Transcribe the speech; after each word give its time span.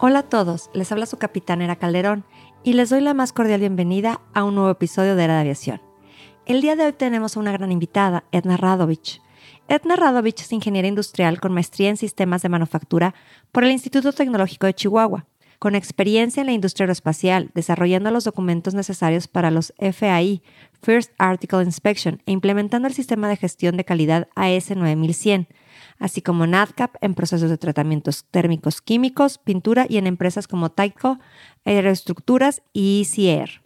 Hola 0.00 0.20
a 0.20 0.22
todos, 0.22 0.70
les 0.74 0.92
habla 0.92 1.06
su 1.06 1.16
capitán 1.16 1.60
Era 1.60 1.74
Calderón 1.74 2.24
y 2.62 2.74
les 2.74 2.88
doy 2.88 3.00
la 3.00 3.14
más 3.14 3.32
cordial 3.32 3.58
bienvenida 3.58 4.20
a 4.32 4.44
un 4.44 4.54
nuevo 4.54 4.70
episodio 4.70 5.16
de 5.16 5.24
Era 5.24 5.34
de 5.34 5.40
Aviación. 5.40 5.82
El 6.46 6.60
día 6.60 6.76
de 6.76 6.84
hoy 6.84 6.92
tenemos 6.92 7.36
a 7.36 7.40
una 7.40 7.50
gran 7.50 7.72
invitada, 7.72 8.22
Edna 8.30 8.56
Radovich. 8.56 9.20
Edna 9.66 9.96
Radovich 9.96 10.42
es 10.42 10.52
ingeniera 10.52 10.86
industrial 10.86 11.40
con 11.40 11.52
maestría 11.52 11.88
en 11.88 11.96
sistemas 11.96 12.42
de 12.42 12.48
manufactura 12.48 13.12
por 13.50 13.64
el 13.64 13.72
Instituto 13.72 14.12
Tecnológico 14.12 14.66
de 14.66 14.74
Chihuahua, 14.74 15.26
con 15.58 15.74
experiencia 15.74 16.42
en 16.42 16.46
la 16.46 16.52
industria 16.52 16.84
aeroespacial, 16.84 17.50
desarrollando 17.52 18.12
los 18.12 18.22
documentos 18.22 18.74
necesarios 18.74 19.26
para 19.26 19.50
los 19.50 19.74
FAI, 19.80 20.42
First 20.80 21.10
Article 21.18 21.64
Inspection, 21.64 22.22
e 22.24 22.30
implementando 22.30 22.86
el 22.86 22.94
sistema 22.94 23.28
de 23.28 23.36
gestión 23.36 23.76
de 23.76 23.84
calidad 23.84 24.28
AS 24.36 24.70
9100 24.70 25.48
así 25.98 26.22
como 26.22 26.46
NADCAP 26.46 26.96
en 27.00 27.14
procesos 27.14 27.50
de 27.50 27.58
tratamientos 27.58 28.24
térmicos 28.30 28.80
químicos, 28.82 29.38
pintura 29.38 29.86
y 29.88 29.98
en 29.98 30.06
empresas 30.06 30.48
como 30.48 30.70
Tyco, 30.70 31.18
Aeroestructuras 31.64 32.62
y 32.72 33.02
ECR. 33.02 33.62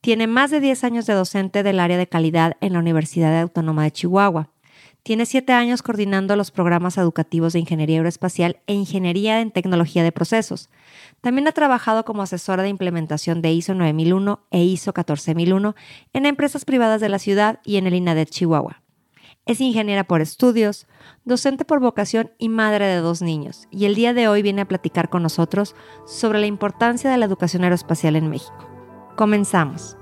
Tiene 0.00 0.26
más 0.26 0.50
de 0.50 0.60
10 0.60 0.84
años 0.84 1.06
de 1.06 1.14
docente 1.14 1.62
del 1.62 1.80
área 1.80 1.98
de 1.98 2.06
calidad 2.06 2.56
en 2.60 2.74
la 2.74 2.78
Universidad 2.78 3.40
Autónoma 3.40 3.84
de 3.84 3.90
Chihuahua. 3.90 4.50
Tiene 5.06 5.24
siete 5.24 5.52
años 5.52 5.82
coordinando 5.82 6.34
los 6.34 6.50
programas 6.50 6.98
educativos 6.98 7.52
de 7.52 7.60
Ingeniería 7.60 7.98
Aeroespacial 7.98 8.58
e 8.66 8.74
Ingeniería 8.74 9.40
en 9.40 9.52
Tecnología 9.52 10.02
de 10.02 10.10
Procesos. 10.10 10.68
También 11.20 11.46
ha 11.46 11.52
trabajado 11.52 12.04
como 12.04 12.22
asesora 12.22 12.64
de 12.64 12.70
implementación 12.70 13.40
de 13.40 13.52
ISO 13.52 13.74
9001 13.74 14.40
e 14.50 14.64
ISO 14.64 14.92
14001 14.92 15.76
en 16.12 16.26
empresas 16.26 16.64
privadas 16.64 17.00
de 17.00 17.08
la 17.08 17.20
ciudad 17.20 17.60
y 17.64 17.76
en 17.76 17.86
el 17.86 17.94
INADET 17.94 18.30
Chihuahua. 18.30 18.82
Es 19.46 19.60
ingeniera 19.60 20.02
por 20.02 20.22
estudios, 20.22 20.88
docente 21.24 21.64
por 21.64 21.78
vocación 21.78 22.32
y 22.36 22.48
madre 22.48 22.84
de 22.86 22.96
dos 22.96 23.22
niños, 23.22 23.68
y 23.70 23.84
el 23.84 23.94
día 23.94 24.12
de 24.12 24.26
hoy 24.26 24.42
viene 24.42 24.62
a 24.62 24.68
platicar 24.68 25.08
con 25.08 25.22
nosotros 25.22 25.76
sobre 26.04 26.40
la 26.40 26.46
importancia 26.46 27.08
de 27.08 27.16
la 27.16 27.26
educación 27.26 27.62
aeroespacial 27.62 28.16
en 28.16 28.28
México. 28.28 28.58
Comenzamos. 29.16 29.96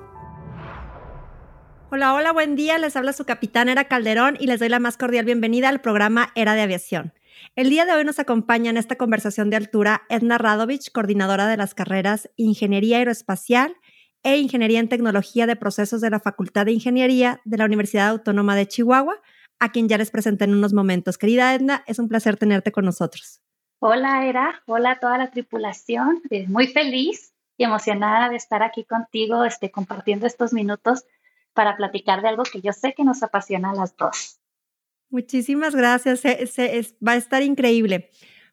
Hola, 1.91 2.15
hola, 2.15 2.33
buen 2.33 2.57
día. 2.57 2.79
Les 2.79 2.97
habla 2.97 3.13
su 3.13 3.27
capitán 3.27 3.69
Era 3.69 3.85
Calderón 3.85 4.39
y 4.41 4.47
les 4.47 4.61
doy 4.61 4.71
la 4.71 4.79
más 4.79 4.97
cordial 4.97 5.27
bienvenida 5.27 5.69
al 5.69 5.83
programa 5.83 6.33
Era 6.35 6.55
de 6.55 6.63
Aviación. 6.63 7.13
El 7.55 7.69
día 7.69 7.85
de 7.85 7.93
hoy 7.93 8.05
nos 8.05 8.19
acompaña 8.19 8.71
en 8.71 8.79
esta 8.79 8.97
conversación 8.97 9.51
de 9.51 9.57
altura 9.57 10.05
Edna 10.09 10.39
Radovich, 10.39 10.91
coordinadora 10.91 11.49
de 11.49 11.59
las 11.59 11.75
carreras 11.75 12.31
Ingeniería 12.37 12.97
Aeroespacial 12.97 13.77
e 14.23 14.39
Ingeniería 14.39 14.81
en 14.81 14.89
Tecnología 14.89 15.47
de 15.47 15.55
Procesos 15.55 16.01
de 16.01 16.09
la 16.09 16.19
Facultad 16.19 16.65
de 16.65 16.73
Ingeniería 16.73 17.43
de 17.45 17.59
la 17.59 17.67
Universidad 17.67 18.09
Autónoma 18.09 18.57
de 18.57 18.67
Chihuahua, 18.67 19.21
a 19.59 19.73
quien 19.73 19.89
ya 19.89 19.99
les 19.99 20.11
presenté 20.11 20.45
en 20.45 20.55
unos 20.55 20.73
momentos. 20.73 21.19
Querida 21.19 21.55
Edna, 21.55 21.85
es 21.87 21.99
un 21.99 22.09
placer 22.09 22.37
tenerte 22.37 22.73
con 22.73 22.85
nosotros. 22.85 23.41
Hola, 23.79 24.27
Era. 24.27 24.63
Hola 24.67 24.93
a 24.93 25.01
toda 25.01 25.19
la 25.19 25.31
tripulación. 25.31 26.23
Eh, 26.31 26.47
muy 26.49 26.69
feliz 26.69 27.35
y 27.57 27.65
emocionada 27.65 28.29
de 28.31 28.37
estar 28.37 28.63
aquí 28.63 28.85
contigo, 28.85 29.45
este, 29.45 29.71
compartiendo 29.71 30.27
estos 30.27 30.53
minutos 30.53 31.05
para 31.53 31.77
platicar 31.77 32.23
de 32.23 32.29
algo 32.29 32.43
que 32.45 32.61
yo 32.61 32.73
sé 32.73 32.95
que 32.95 33.05
nos 33.05 33.23
apasiona 33.23 33.71
a 33.71 33.75
las 33.75 33.97
dos. 33.97 34.41
Muchísimas 35.11 35.75
gracias. 35.75 36.23
va 36.25 37.13
a 37.13 37.17
estar 37.17 37.43
increíble. 37.43 38.11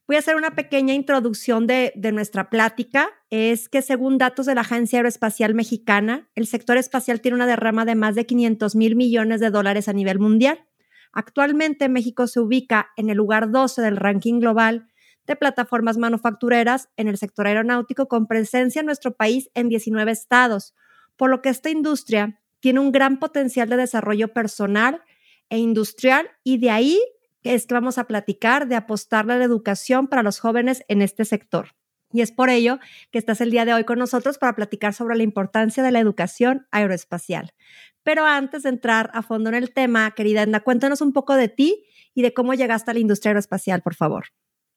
Voy 0.08 0.18
a 0.18 0.20
hacer 0.20 0.36
una 0.36 0.56
pequeña 0.56 0.94
introducción 0.94 1.66
de, 1.66 1.94
de, 1.96 2.12
nuestra 2.12 2.50
plática. 2.50 3.10
Es 3.30 3.70
que 3.70 3.82
según 3.82 4.18
datos 4.18 4.46
de 4.46 4.56
la 4.56 4.62
Agencia 4.62 5.00
Aeroespacial 5.00 5.56
Mexicana, 5.56 6.30
el 6.36 6.46
sector 6.46 6.78
espacial 6.78 7.22
tiene 7.22 7.36
una 7.36 7.48
derrama 7.48 7.86
de 7.86 7.96
más 7.96 8.16
de 8.16 8.26
500 8.26 8.76
mil 8.76 8.96
millones 8.96 9.40
de 9.40 9.50
dólares 9.50 9.88
a 9.88 9.94
nivel 9.94 10.20
mundial. 10.20 10.68
Actualmente 11.14 11.90
México 11.90 12.28
se 12.28 12.40
ubica 12.40 12.92
en 12.98 13.10
el 13.10 13.18
lugar 13.18 13.52
12 13.52 13.82
del 13.82 13.98
ranking 13.98 14.40
global 14.40 14.88
de 15.28 15.36
plataformas 15.36 15.98
manufactureras 15.98 16.90
en 16.98 17.08
el 17.08 17.18
sector 17.18 17.48
aeronáutico 17.48 18.08
con 18.08 18.28
presencia 18.28 18.80
en 18.80 18.86
nuestro 18.86 19.16
país 19.16 19.50
en 19.54 19.70
19 19.70 20.12
estados, 20.12 20.74
por 21.16 21.30
lo 21.30 21.42
que 21.42 21.50
esta 21.50 21.70
industria 21.70 22.40
tiene 22.60 22.80
un 22.80 22.92
gran 22.92 23.20
potencial 23.20 23.70
de 23.70 23.78
desarrollo 23.78 24.34
personal 24.34 25.02
e 25.50 25.58
industrial 25.58 26.30
y 26.44 26.58
de 26.58 26.70
ahí 26.70 27.00
es 27.44 27.66
que 27.66 27.74
vamos 27.74 27.98
a 27.98 28.06
platicar 28.06 28.68
de 28.68 28.76
apostarle 28.76 29.34
a 29.34 29.38
la 29.38 29.46
educación 29.46 30.08
para 30.08 30.24
los 30.24 30.40
jóvenes 30.40 30.84
en 30.88 31.02
este 31.02 31.26
sector. 31.26 31.76
Y 32.14 32.22
es 32.22 32.32
por 32.32 32.50
ello 32.50 32.80
que 33.12 33.18
estás 33.18 33.42
el 33.42 33.52
día 33.52 33.66
de 33.66 33.74
hoy 33.74 33.84
con 33.84 33.98
nosotros 33.98 34.38
para 34.38 34.56
platicar 34.56 34.94
sobre 34.94 35.16
la 35.16 35.24
importancia 35.24 35.82
de 35.82 35.92
la 35.92 36.00
educación 36.00 36.68
aeroespacial. 36.72 37.54
Pero 38.04 38.26
antes 38.26 38.64
de 38.64 38.70
entrar 38.70 39.12
a 39.14 39.22
fondo 39.22 39.50
en 39.50 39.56
el 39.56 39.74
tema, 39.74 40.12
querida 40.12 40.44
Edna, 40.44 40.62
cuéntanos 40.62 41.02
un 41.02 41.14
poco 41.14 41.36
de 41.36 41.48
ti 41.48 41.86
y 42.14 42.22
de 42.22 42.34
cómo 42.34 42.54
llegaste 42.54 42.92
a 42.92 42.94
la 42.94 43.00
industria 43.00 43.32
aeroespacial, 43.32 43.82
por 43.82 43.96
favor. 43.96 44.26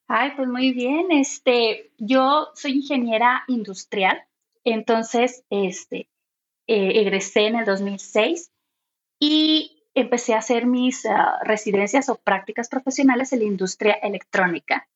Ay, 0.07 0.31
pues 0.35 0.47
muy 0.47 0.71
bien. 0.71 1.11
Este, 1.11 1.91
yo 1.97 2.49
soy 2.53 2.73
ingeniera 2.73 3.43
industrial, 3.47 4.21
entonces, 4.63 5.43
este, 5.49 6.09
eh, 6.67 6.99
egresé 7.01 7.47
en 7.47 7.55
el 7.55 7.65
2006 7.65 8.51
y 9.19 9.83
empecé 9.93 10.33
a 10.33 10.39
hacer 10.39 10.65
mis 10.65 11.05
ah, 11.05 11.39
residencias 11.43 12.09
o 12.09 12.15
prácticas 12.15 12.69
profesionales 12.69 13.31
en 13.33 13.39
la 13.39 13.45
industria 13.45 13.93
electrónica. 13.93 14.87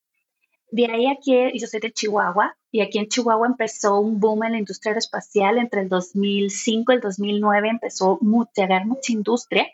De 0.72 0.86
ahí 0.86 1.08
aquí, 1.08 1.36
yo 1.60 1.68
soy 1.68 1.80
de 1.80 1.92
Chihuahua, 1.92 2.56
y 2.72 2.82
aquí 2.82 3.00
en 3.00 3.08
Chihuahua 3.08 3.48
empezó 3.48 4.00
un 4.00 4.20
boom 4.20 4.44
en 4.44 4.52
la 4.52 4.60
industria 4.60 4.92
aeroespacial 4.92 5.58
entre 5.58 5.82
el 5.82 5.90
2005 5.90 6.92
y 6.92 6.96
el 6.96 7.02
2009, 7.02 7.70
empezó 7.70 8.20
a 8.22 8.64
haber 8.64 8.86
mucha 8.86 9.12
industria, 9.12 9.68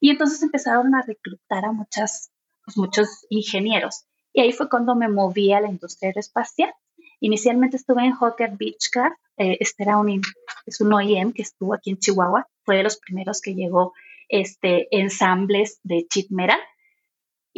y 0.00 0.10
entonces 0.10 0.42
empezaron 0.42 0.94
a 0.94 1.02
reclutar 1.02 1.64
a 1.64 1.72
muchas, 1.72 2.30
pues, 2.64 2.76
muchos 2.76 3.26
ingenieros. 3.28 4.04
Y 4.32 4.40
ahí 4.40 4.52
fue 4.52 4.68
cuando 4.68 4.94
me 4.94 5.08
moví 5.08 5.52
a 5.52 5.60
la 5.60 5.68
industria 5.68 6.10
aeroespacial. 6.10 6.72
Inicialmente 7.20 7.78
estuve 7.78 8.04
en 8.04 8.12
Hawker 8.12 8.56
Beechcraft, 8.56 9.16
eh, 9.38 9.56
este 9.60 9.82
era 9.82 9.98
un, 9.98 10.20
es 10.66 10.80
un 10.80 10.92
OEM 10.92 11.32
que 11.32 11.42
estuvo 11.42 11.74
aquí 11.74 11.90
en 11.90 11.98
Chihuahua, 11.98 12.46
fue 12.62 12.76
de 12.76 12.82
los 12.82 12.98
primeros 12.98 13.40
que 13.40 13.54
llegó 13.54 13.94
este, 14.28 14.86
ensambles 14.90 15.80
de 15.82 16.06
Chitmera 16.08 16.58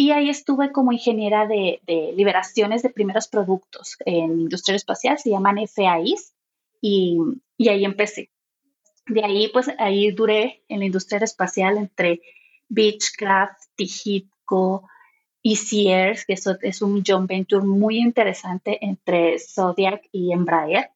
y 0.00 0.12
ahí 0.12 0.30
estuve 0.30 0.70
como 0.70 0.92
ingeniera 0.92 1.48
de, 1.48 1.80
liberaciones 2.14 2.84
de 2.84 2.90
primeros 2.90 3.26
productos 3.26 3.96
en 4.06 4.42
industria 4.42 4.76
espacial, 4.76 5.18
se 5.18 5.30
llaman 5.30 5.58
FAIs, 5.66 6.36
y, 6.80 7.18
y, 7.56 7.68
ahí 7.68 7.84
empecé. 7.84 8.30
De 9.08 9.24
ahí, 9.24 9.48
pues 9.52 9.68
ahí 9.76 10.12
duré 10.12 10.62
en 10.68 10.78
la 10.78 10.84
industria 10.84 11.18
espacial 11.24 11.78
entre 11.78 12.20
Beechcraft, 12.68 13.60
Tijitco, 13.74 14.88
ECR, 15.42 16.16
que 16.24 16.34
eso 16.34 16.56
es 16.62 16.80
un 16.80 17.02
joint 17.04 17.28
venture 17.28 17.66
muy 17.66 17.98
interesante 17.98 18.78
entre 18.80 19.40
Zodiac 19.40 20.08
y 20.12 20.32
Embraer. 20.32 20.92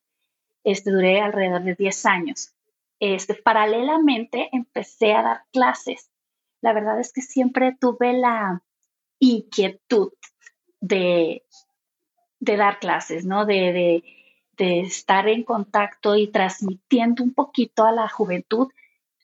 Este, 0.62 0.92
duré 0.92 1.20
alrededor 1.20 1.64
de 1.64 1.74
10 1.74 2.06
años. 2.06 2.54
Este, 3.00 3.34
paralelamente 3.34 4.48
empecé 4.52 5.12
a 5.12 5.22
dar 5.22 5.42
clases. 5.52 6.08
La 6.60 6.72
verdad 6.72 7.00
es 7.00 7.12
que 7.12 7.22
siempre 7.22 7.76
tuve 7.80 8.12
la, 8.12 8.62
inquietud 9.22 10.12
de, 10.80 11.44
de 12.40 12.56
dar 12.56 12.80
clases, 12.80 13.24
¿no? 13.24 13.46
De, 13.46 13.72
de, 13.72 14.80
estar 14.80 15.28
en 15.28 15.42
contacto 15.42 16.14
y 16.14 16.28
transmitiendo 16.28 17.24
un 17.24 17.34
poquito 17.34 17.84
a 17.84 17.90
la 17.90 18.08
juventud 18.08 18.68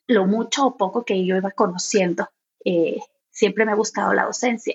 lo 0.08 0.26
mucho 0.26 0.67
o 0.67 0.76
poco 0.76 1.05
que 1.05 1.25
yo 1.25 1.37
iba 1.37 1.52
conociendo. 1.52 2.28
Eh, 2.64 2.99
siempre 3.31 3.64
me 3.64 3.70
ha 3.70 3.76
buscado 3.76 4.12
la 4.14 4.25
docencia. 4.25 4.75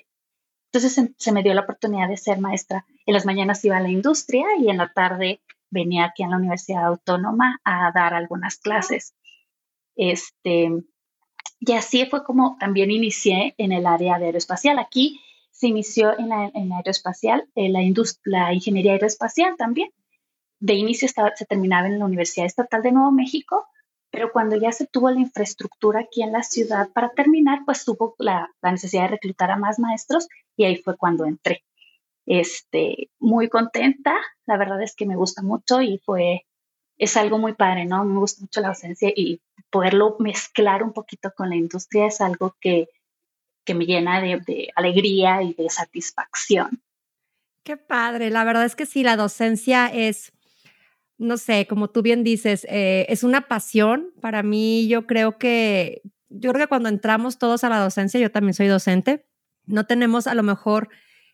Entonces 0.72 1.14
se, 1.18 1.32
me 1.34 1.44
dio 1.44 1.54
la 1.54 1.62
oportunidad 1.62 2.08
de 2.08 2.16
ser 2.16 2.40
maestra. 2.40 2.86
En 3.06 3.14
las 3.14 3.26
mañanas 3.26 3.66
iba 3.66 3.76
a 3.76 3.82
la 3.82 3.90
industria 3.90 4.46
y 4.58 4.70
en 4.70 4.78
la 4.78 4.94
tarde 4.94 5.42
venía 5.70 6.06
aquí 6.06 6.24
a 6.24 6.30
la 6.30 6.38
Universidad 6.38 6.86
Autónoma 6.86 7.60
a 7.66 7.92
dar 7.94 8.14
algunas 8.14 8.58
clases. 8.58 9.16
Este, 9.98 10.70
y 11.66 11.72
así 11.74 12.06
fue 12.08 12.26
como 12.26 12.58
también 12.60 12.92
inicié 12.92 13.56
en 13.58 13.72
el 13.72 13.86
área 13.86 14.20
de 14.20 14.26
aeroespacial. 14.26 14.80
Aquí 14.80 15.22
se 15.52 15.68
inició 15.68 16.18
en 16.20 16.28
la, 16.28 16.52
aeroespacial, 16.76 17.48
en 17.56 17.72
la, 17.72 17.80
la 18.26 18.54
ingeniería 18.54 18.94
aeroespacial 18.94 19.56
también. 19.56 19.90
De 20.60 20.74
inicio 20.74 21.06
estaba, 21.06 21.32
se 21.36 21.46
terminaba 21.46 21.88
en 21.88 22.00
la 22.00 22.06
Universidad 22.06 22.48
Estatal 22.48 22.82
de 22.84 22.92
Nuevo 22.92 23.12
México, 23.12 23.66
pero 24.12 24.32
cuando 24.34 24.58
ya 24.58 24.74
se 24.74 24.88
tuvo 24.88 25.10
la 25.10 25.22
infraestructura 25.22 26.02
aquí 26.02 26.22
en 26.22 26.34
la 26.34 26.44
ciudad 26.44 26.90
para 26.94 27.12
terminar, 27.12 27.60
pues 27.66 27.86
tuvo 27.86 28.16
la, 28.18 28.50
la 28.62 28.72
necesidad 28.72 29.04
de 29.04 29.10
reclutar 29.10 29.50
a 29.50 29.56
más 29.56 29.80
maestros 29.80 30.28
y 30.58 30.66
ahí 30.66 30.76
fue 30.76 30.98
cuando 30.98 31.26
entré. 31.26 31.64
este, 32.26 33.10
muy 33.20 33.48
contenta. 33.48 34.16
La 34.46 34.58
verdad 34.58 34.82
es 34.82 34.96
que 34.96 35.06
me 35.06 35.16
gusta 35.16 35.42
mucho 35.42 35.82
y 35.82 36.00
fue, 36.06 36.46
es 36.98 37.16
algo 37.16 37.38
muy 37.38 37.54
padre, 37.54 37.86
¿no? 37.86 38.04
Me 38.04 38.20
gusta 38.20 38.42
mucho 38.42 38.60
la 38.62 38.70
docencia 38.70 39.10
y 39.16 39.42
poderlo 39.74 40.16
mezclar 40.20 40.84
un 40.84 40.94
poquito 40.94 41.34
con 41.36 41.50
la 41.50 41.56
industria 41.56 42.06
es 42.06 42.22
algo 42.22 42.56
que, 42.62 42.90
que 43.66 43.74
me 43.74 43.86
llena 43.86 44.22
de, 44.22 44.70
alegría 44.76 45.42
y 45.42 45.56
de 45.56 45.68
satisfacción. 45.68 46.84
Qué 47.64 47.76
padre, 47.76 48.30
la 48.30 48.44
verdad 48.44 48.66
es 48.66 48.76
que 48.76 48.86
sí, 48.86 49.02
la 49.02 49.18
docencia 49.18 49.88
es, 49.88 50.32
no 51.18 51.38
sé, 51.38 51.66
como 51.66 51.90
tú 51.90 52.04
bien 52.04 52.24
dices, 52.24 52.68
eh, 52.70 53.08
es 53.10 53.24
una 53.24 53.48
pasión. 53.48 54.14
Para 54.22 54.44
mí, 54.44 54.88
yo 54.88 55.08
creo 55.08 55.40
que, 55.40 56.04
yo 56.30 56.52
creo 56.52 56.68
que 56.68 56.70
cuando 56.70 56.90
entramos 56.90 57.40
todos 57.40 57.64
a 57.64 57.70
la 57.70 57.80
docencia, 57.80 58.20
yo 58.20 58.32
también 58.32 58.54
soy 58.54 58.68
docente, 58.68 59.26
no 59.66 59.88
tenemos 59.88 60.28
a 60.28 60.36
lo 60.36 60.44
mejor 60.44 60.90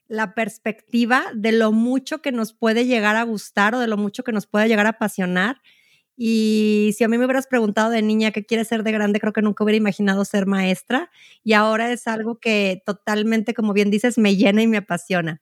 la 0.07 0.33
perspectiva 0.33 1.25
de 1.36 1.51
lo 1.51 1.74
mucho 1.74 2.21
que 2.21 2.31
nos 2.31 2.53
puede 2.53 2.86
llegar 2.86 3.18
a 3.18 3.24
gustar 3.24 3.75
o 3.75 3.80
de 3.80 3.88
lo 3.88 3.97
mucho 3.97 4.24
que 4.24 4.31
nos 4.31 4.47
puede 4.47 4.69
llegar 4.69 4.86
a 4.86 4.91
apasionar. 4.91 5.62
Y 6.21 6.94
si 6.98 7.06
a 7.06 7.07
mí 7.07 7.18
me 7.18 7.24
hubieras 7.24 7.48
preguntado 7.48 7.92
de 7.92 8.01
niña 8.01 8.31
qué 8.31 8.45
quiere 8.45 8.66
ser 8.66 8.83
de 8.83 8.92
grande, 8.92 9.21
creo 9.21 9.31
que 9.31 9.42
nunca 9.42 9.63
hubiera 9.63 9.77
imaginado 9.77 10.25
ser 10.25 10.48
maestra. 10.48 11.10
Y 11.45 11.54
ahora 11.54 11.94
es 11.94 12.07
algo 12.07 12.39
que 12.39 12.83
totalmente, 12.86 13.54
como 13.54 13.71
bien 13.71 13.89
dices, 13.89 14.18
me 14.18 14.36
llena 14.36 14.62
y 14.62 14.68
me 14.68 14.75
apasiona. 14.75 15.42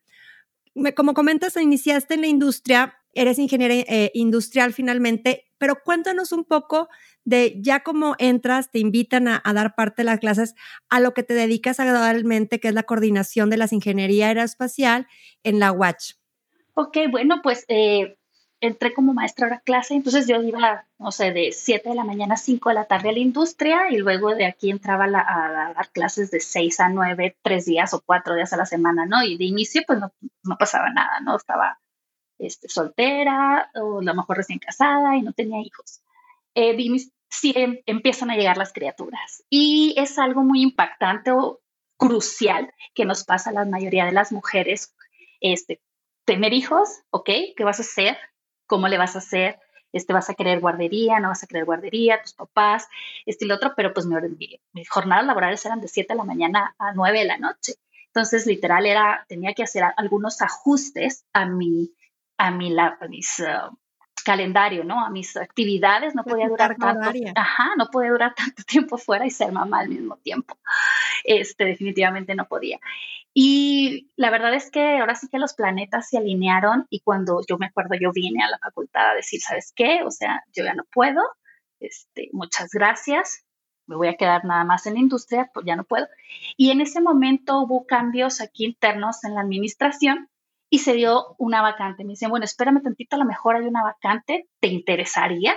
como 0.96 1.16
comentas, 1.16 1.58
iniciaste 1.58 2.14
en 2.14 2.22
la 2.22 2.28
industria, 2.28 2.94
eres 3.16 3.40
ingeniera 3.40 3.74
eh, 3.74 4.12
industrial 4.14 4.72
finalmente, 4.72 5.48
pero 5.58 5.78
cuéntanos 5.84 6.32
un 6.32 6.46
poco 6.46 6.90
de 7.26 7.56
ya 7.60 7.80
cómo 7.80 8.16
entras, 8.20 8.70
te 8.70 8.78
invitan 8.78 9.28
a, 9.28 9.42
dar 9.56 9.74
parte 9.74 10.04
de 10.04 10.06
las 10.06 10.20
clases 10.20 10.54
a 10.90 11.00
lo 11.00 11.16
que 11.16 11.24
te 11.24 11.34
dedicas 11.34 11.80
actualmente, 11.80 12.60
que 12.60 12.68
es 12.68 12.76
la 12.76 12.84
coordinación 12.84 13.50
de 13.50 13.58
las 13.58 13.74
ingeniería 13.74 14.28
aeroespacial 14.28 15.08
en 15.42 15.58
la 15.58 15.72
UACH. 15.72 16.20
Ok, 16.76 16.98
bueno, 17.10 17.40
pues 17.42 17.66
eh, 17.68 18.20
entré 18.60 18.94
como 18.94 19.14
maestra 19.14 19.48
a 19.54 19.60
clase, 19.60 19.94
entonces 19.94 20.28
yo 20.28 20.42
iba, 20.42 20.86
no 20.98 21.12
sé, 21.12 21.32
de 21.32 21.52
7 21.52 21.90
de 21.90 21.96
la 21.96 22.04
mañana 22.04 22.36
a 22.36 22.38
5 22.38 22.70
de 22.70 22.76
la 22.76 22.86
tarde 22.86 23.10
a 23.10 23.12
la 23.12 23.20
industria 23.20 23.90
y 23.90 23.98
luego 23.98 24.34
de 24.36 24.46
aquí 24.46 24.72
entraba 24.72 25.06
a, 25.06 25.74
dar 25.74 25.92
clases 25.92 26.32
de 26.32 26.40
6 26.40 26.80
a 26.80 26.90
9, 26.90 27.38
3 27.42 27.66
días 27.66 27.94
o 27.94 28.02
4 28.02 28.36
días 28.36 28.54
a 28.54 28.58
la 28.58 28.66
semana, 28.66 29.06
¿no? 29.06 29.24
Y 29.24 29.38
de 29.38 29.46
inicio 29.46 29.84
pues 29.86 30.00
no, 30.00 30.12
no 30.44 30.58
pasaba 30.58 30.90
nada, 30.90 31.20
¿no? 31.22 31.36
Estaba 31.36 31.80
este, 32.40 32.68
soltera 32.70 33.70
o 33.76 34.00
a 34.00 34.04
lo 34.04 34.16
mejor 34.16 34.38
recién 34.38 34.60
casada 34.60 35.16
y 35.16 35.22
no 35.22 35.34
tenía 35.34 35.62
hijos. 35.62 36.02
Eh, 36.56 36.76
sí 37.30 37.54
em, 37.56 37.80
empiezan 37.86 38.32
a 38.32 38.36
llegar 38.36 38.58
las 38.58 38.74
criaturas. 38.74 39.44
Y 39.50 39.94
es 39.98 40.18
algo 40.18 40.44
muy 40.44 40.62
impactante 40.62 41.32
o 41.32 41.62
crucial 41.98 42.74
que 42.94 43.06
nos 43.06 43.24
pasa 43.24 43.50
a 43.50 43.54
la 43.54 43.66
mayoría 43.66 44.06
de 44.06 44.12
las 44.12 44.32
mujeres. 44.32 44.96
Este, 45.42 45.82
tener 46.26 46.54
hijos, 46.54 46.90
¿ok? 47.10 47.30
¿Qué 47.56 47.64
vas 47.64 47.80
a 47.80 47.84
hacer? 47.84 48.18
¿Cómo 48.68 48.88
le 48.88 48.98
vas 48.98 49.16
a 49.16 49.20
hacer? 49.20 49.60
Este, 49.94 50.14
vas 50.14 50.30
a 50.30 50.36
querer 50.36 50.60
guardería, 50.60 51.20
no 51.20 51.30
vas 51.30 51.44
a 51.44 51.48
querer 51.48 51.66
guardería, 51.66 52.22
tus 52.22 52.34
papás, 52.34 52.88
este 53.26 53.46
y 53.46 53.48
lo 53.48 53.56
otro, 53.56 53.74
pero 53.76 53.94
pues 53.94 54.06
mi, 54.06 54.62
mis 54.74 54.90
jornadas 54.90 55.26
laborales 55.26 55.66
eran 55.66 55.80
de 55.80 55.88
7 55.88 56.14
de 56.14 56.18
la 56.18 56.24
mañana 56.26 56.76
a 56.78 56.94
9 56.94 57.20
de 57.20 57.26
la 57.26 57.38
noche. 57.38 57.76
Entonces, 58.08 58.46
literal, 58.46 58.86
era, 58.86 59.26
tenía 59.30 59.54
que 59.54 59.64
hacer 59.64 59.84
algunos 59.96 60.42
ajustes 60.42 61.26
a 61.34 61.46
mi, 61.46 61.94
a 62.38 62.52
mi, 62.52 62.70
la, 62.70 62.98
a 63.00 63.08
mis, 63.08 63.40
uh, 63.40 63.76
calendario, 64.28 64.84
¿no? 64.84 65.06
A 65.06 65.10
mis 65.10 65.38
actividades, 65.38 66.14
no 66.14 66.26
podía 66.26 66.50
durar 66.50 66.76
tanto, 66.76 67.10
ajá, 67.34 67.76
no 67.78 67.88
podía 67.88 68.12
durar 68.12 68.36
tanto 68.36 68.62
tiempo 68.68 68.98
fuera 68.98 69.26
y 69.26 69.30
ser 69.30 69.54
mamá 69.54 69.80
al 69.80 69.88
mismo 69.88 70.18
tiempo. 70.18 70.58
Este, 71.24 71.64
definitivamente 71.64 72.36
no 72.36 72.46
podía. 72.46 72.78
Y 73.40 74.10
la 74.16 74.32
verdad 74.32 74.56
es 74.56 74.72
que 74.72 74.98
ahora 74.98 75.14
sí 75.14 75.28
que 75.30 75.38
los 75.38 75.54
planetas 75.54 76.10
se 76.10 76.18
alinearon 76.18 76.88
y 76.90 77.02
cuando 77.02 77.42
yo 77.48 77.60
me 77.60 77.68
acuerdo, 77.68 77.94
yo 77.94 78.12
vine 78.12 78.44
a 78.44 78.50
la 78.50 78.58
facultad 78.58 79.12
a 79.12 79.14
decir, 79.14 79.40
¿sabes 79.42 79.72
qué? 79.76 80.02
O 80.04 80.10
sea, 80.10 80.44
yo 80.56 80.64
ya 80.64 80.74
no 80.74 80.86
puedo, 80.92 81.22
este, 81.80 82.30
muchas 82.34 82.72
gracias, 82.72 83.46
me 83.86 83.96
voy 83.96 84.08
a 84.08 84.16
quedar 84.16 84.44
nada 84.44 84.64
más 84.64 84.88
en 84.88 84.96
la 84.96 85.02
industria, 85.02 85.52
pues 85.54 85.68
ya 85.68 85.76
no 85.76 85.84
puedo. 85.84 86.08
Y 86.56 86.72
en 86.72 86.82
ese 86.82 87.00
momento 87.00 87.60
hubo 87.60 87.86
cambios 87.86 88.42
aquí 88.42 88.66
internos 88.66 89.24
en 89.24 89.36
la 89.36 89.42
administración 89.42 90.30
y 90.72 90.80
se 90.80 90.94
dio 90.94 91.36
una 91.38 91.62
vacante. 91.62 92.06
Me 92.06 92.14
dicen, 92.14 92.32
bueno, 92.32 92.46
espérame 92.46 92.82
tantito, 92.82 93.18
a 93.18 93.20
lo 93.20 93.26
mejor 93.26 93.58
hay 93.58 93.68
una 93.68 93.84
vacante, 93.84 94.50
¿te 94.60 94.70
interesaría? 94.70 95.56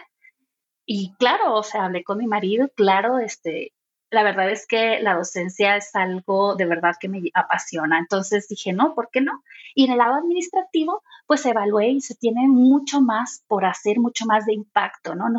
Y 0.85 1.15
claro, 1.19 1.55
o 1.55 1.62
sea, 1.62 1.87
hablé 1.87 2.05
con 2.05 2.19
mi 2.19 2.26
marido, 2.26 2.69
claro, 2.76 3.21
este, 3.21 3.73
la 4.11 4.23
verdad 4.23 4.51
es 4.51 4.67
que 4.67 5.01
la 5.01 5.15
docencia 5.15 5.77
es 5.77 5.95
algo 5.95 6.57
de 6.57 6.67
verdad 6.67 6.97
que 6.99 7.09
me 7.09 7.23
apasiona. 7.35 7.99
Entonces 7.99 8.49
dije, 8.49 8.73
no, 8.73 8.95
¿por 8.95 9.09
qué 9.11 9.21
no? 9.21 9.43
Y 9.75 9.85
en 9.85 9.93
el 9.93 9.99
lado 9.99 10.15
administrativo, 10.15 11.03
pues 11.27 11.47
evalué 11.47 11.91
y 11.91 12.01
se 12.01 12.15
tiene 12.15 12.49
mucho 12.49 13.01
más 13.01 13.45
por 13.47 13.65
hacer, 13.65 14.01
mucho 14.01 14.27
más 14.27 14.47
de 14.47 14.55
impacto, 14.55 15.15
¿no? 15.15 15.29
no 15.29 15.39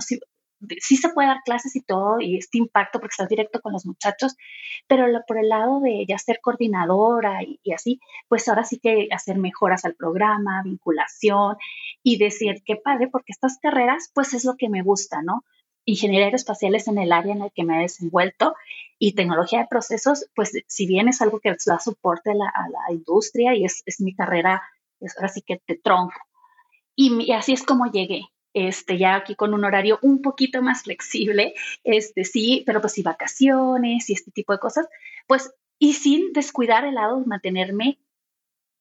sí 0.80 0.98
se 0.98 1.10
puede 1.10 1.28
dar 1.28 1.42
clases 1.44 1.76
y 1.76 1.82
todo 1.82 2.20
y 2.20 2.38
este 2.38 2.58
impacto 2.58 3.00
porque 3.00 3.14
estás 3.14 3.30
directo 3.30 3.62
con 3.62 3.74
los 3.74 3.86
muchachos, 3.86 4.36
pero 4.88 5.06
por 5.28 5.38
el 5.38 5.50
lado 5.50 5.80
de 5.80 6.06
ya 6.08 6.18
ser 6.18 6.40
coordinadora 6.42 7.40
y, 7.44 7.60
así, 7.74 8.00
pues 8.28 8.48
ahora 8.48 8.64
sí 8.64 8.80
que 8.80 9.08
hacer 9.12 9.38
mejoras 9.38 9.86
al 9.86 9.96
programa, 9.96 10.62
vinculación 10.64 11.58
y 12.04 12.18
decir 12.18 12.62
qué 12.66 12.76
padre, 12.76 13.08
porque 13.08 13.32
estas 13.32 13.58
carreras 13.60 14.12
pues 14.14 14.34
es 14.34 14.46
lo 14.46 14.56
que 14.56 14.70
me 14.70 14.84
gusta, 14.84 15.22
¿no? 15.22 15.44
Ingeniería 15.86 16.26
aeroespacial 16.26 16.76
es 16.76 16.88
en 16.88 16.98
el 16.98 17.12
área 17.12 17.34
en 17.34 17.42
el 17.42 17.52
que 17.52 17.64
me 17.64 17.78
he 17.78 17.82
desenvuelto 17.82 18.56
y 19.00 19.14
tecnología 19.14 19.60
de 19.60 19.68
procesos, 19.68 20.28
pues 20.36 20.52
si 20.68 20.86
bien 20.86 21.08
es 21.08 21.22
algo 21.22 21.40
que 21.40 21.56
da 21.66 21.80
soporte 21.80 22.32
a 22.32 22.36
la, 22.36 22.94
industria 22.94 23.56
y 23.56 23.66
es, 23.66 23.84
mi 24.00 24.14
carrera, 24.14 24.62
es 25.00 25.18
ahora 25.18 25.30
sí 25.30 25.42
que 25.42 25.58
te 25.58 25.76
tronco. 25.76 26.20
y 26.96 27.32
así 27.32 27.54
es 27.54 27.64
como 27.64 27.92
llegué 27.92 28.22
este, 28.54 28.98
ya 28.98 29.16
aquí 29.16 29.36
con 29.36 29.54
un 29.54 29.64
horario 29.64 30.00
un 30.02 30.22
poquito 30.22 30.62
más 30.62 30.84
flexible, 30.84 31.54
este, 31.84 32.24
sí, 32.24 32.64
pero 32.66 32.82
pues 32.82 32.94
sí, 32.94 33.04
vacaciones 33.04 34.10
y 34.10 34.14
este 34.14 34.32
tipo 34.32 34.54
de 34.54 34.60
cosas, 34.60 34.88
pues, 35.28 35.54
y 35.80 35.94
sin 35.94 36.34
descuidar 36.34 36.86
el 36.86 36.96
lado 36.96 37.20
de 37.20 37.26
mantenerme, 37.26 38.00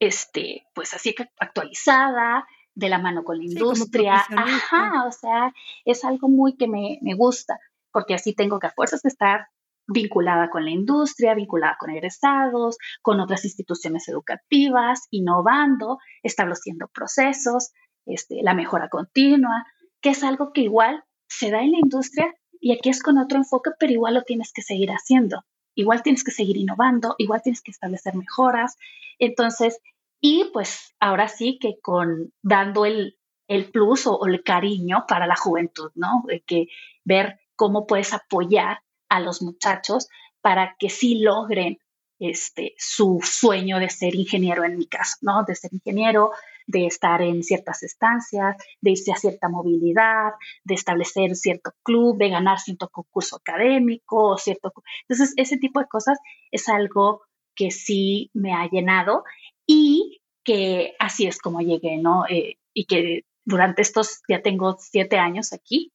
este, 0.01 0.67
pues 0.75 0.95
así 0.95 1.15
que 1.15 1.29
actualizada, 1.39 2.47
de 2.75 2.89
la 2.89 2.99
mano 2.99 3.25
con 3.25 3.39
la 3.39 3.45
industria, 3.45 4.17
ajá, 4.17 5.05
o 5.07 5.13
sea, 5.13 5.53
es 5.85 6.05
algo 6.05 6.29
muy 6.29 6.57
que 6.57 6.69
me, 6.69 6.99
me 7.03 7.15
gusta, 7.15 7.59
porque 7.93 8.15
así 8.15 8.35
tengo 8.35 8.59
que 8.59 8.69
a 8.69 8.71
fuerzas 8.71 9.03
de 9.03 9.09
estar 9.09 9.49
vinculada 9.87 10.51
con 10.51 10.65
la 10.65 10.71
industria, 10.71 11.35
vinculada 11.35 11.77
con 11.79 11.91
egresados, 11.91 12.79
con 13.03 13.21
otras 13.21 13.45
instituciones 13.45 14.09
educativas, 14.09 15.07
innovando, 15.11 15.99
estableciendo 16.23 16.89
procesos, 16.89 17.73
este, 18.07 18.43
la 18.43 18.55
mejora 18.55 18.89
continua, 18.89 19.67
que 20.01 20.11
es 20.11 20.23
algo 20.23 20.53
que 20.53 20.63
igual 20.63 21.05
se 21.29 21.51
da 21.51 21.63
en 21.63 21.73
la 21.73 21.79
industria 21.79 22.35
y 22.61 22.73
aquí 22.73 22.91
es 22.91 23.03
con 23.03 23.19
otro 23.19 23.39
enfoque, 23.39 23.71
pero 23.79 23.93
igual 23.93 24.15
lo 24.15 24.23
tienes 24.23 24.53
que 24.53 24.63
seguir 24.63 24.91
haciendo. 24.91 25.45
Igual 25.75 26.03
tienes 26.03 26.25
que 26.25 26.31
seguir 26.31 26.57
innovando, 26.57 27.15
igual 27.19 27.43
tienes 27.43 27.63
que 27.63 27.71
establecer 27.71 28.15
mejoras. 28.15 28.77
Entonces, 29.19 29.81
y 30.21 30.45
pues 30.53 30.95
ahora 31.01 31.29
sí 31.29 31.59
que 31.61 31.81
con 31.81 32.33
dando 32.43 32.85
el, 32.85 33.19
el 33.49 33.71
plus 33.71 34.07
o, 34.07 34.27
el 34.27 34.43
cariño 34.43 35.05
para 35.09 35.27
la 35.27 35.37
juventud, 35.37 35.91
¿no? 35.95 36.25
Que 36.47 36.69
ver 37.05 37.41
cómo 37.57 37.87
puedes 37.87 38.13
apoyar 38.13 38.83
a 39.09 39.21
los 39.21 39.43
muchachos 39.43 40.09
para 40.41 40.77
que 40.79 40.91
sí 40.91 41.19
logren 41.21 41.79
este, 42.19 42.75
su 42.77 43.21
sueño 43.23 43.79
de 43.79 43.89
ser 43.89 44.15
ingeniero 44.15 44.65
en 44.65 44.77
mi 44.77 44.87
caso, 44.87 45.17
¿no? 45.23 45.43
De 45.45 45.55
ser 45.55 45.73
ingeniero, 45.73 46.33
de 46.67 46.87
estar 46.87 47.23
en 47.23 47.43
ciertas 47.43 47.83
estancias, 47.83 48.57
de 48.81 48.91
irse 48.91 49.11
a 49.11 49.17
cierta 49.17 49.49
movilidad, 49.49 50.33
de 50.65 50.75
establecer 50.75 51.35
cierto 51.35 51.73
club, 51.83 52.19
de 52.19 52.29
ganar 52.29 52.61
cierto 52.61 52.89
concurso 52.91 53.37
académico, 53.37 54.37
cierto... 54.37 54.73
Entonces, 55.09 55.33
ese 55.37 55.57
tipo 55.57 55.81
de 55.81 55.89
cosas 55.89 56.19
es 56.51 56.69
algo 56.69 57.23
que 57.55 57.71
sí 57.71 58.31
me 58.35 58.55
ha 58.55 58.69
llenado 58.69 59.25
y 59.73 60.21
que 60.43 60.97
así 60.99 61.29
es 61.29 61.39
como 61.39 61.61
llegué, 61.61 61.97
¿no? 61.99 62.25
Eh, 62.29 62.59
y 62.75 62.87
que 62.87 63.25
durante 63.45 63.83
estos, 63.83 64.21
ya 64.29 64.43
tengo 64.43 64.77
siete 64.81 65.17
años 65.17 65.53
aquí, 65.53 65.93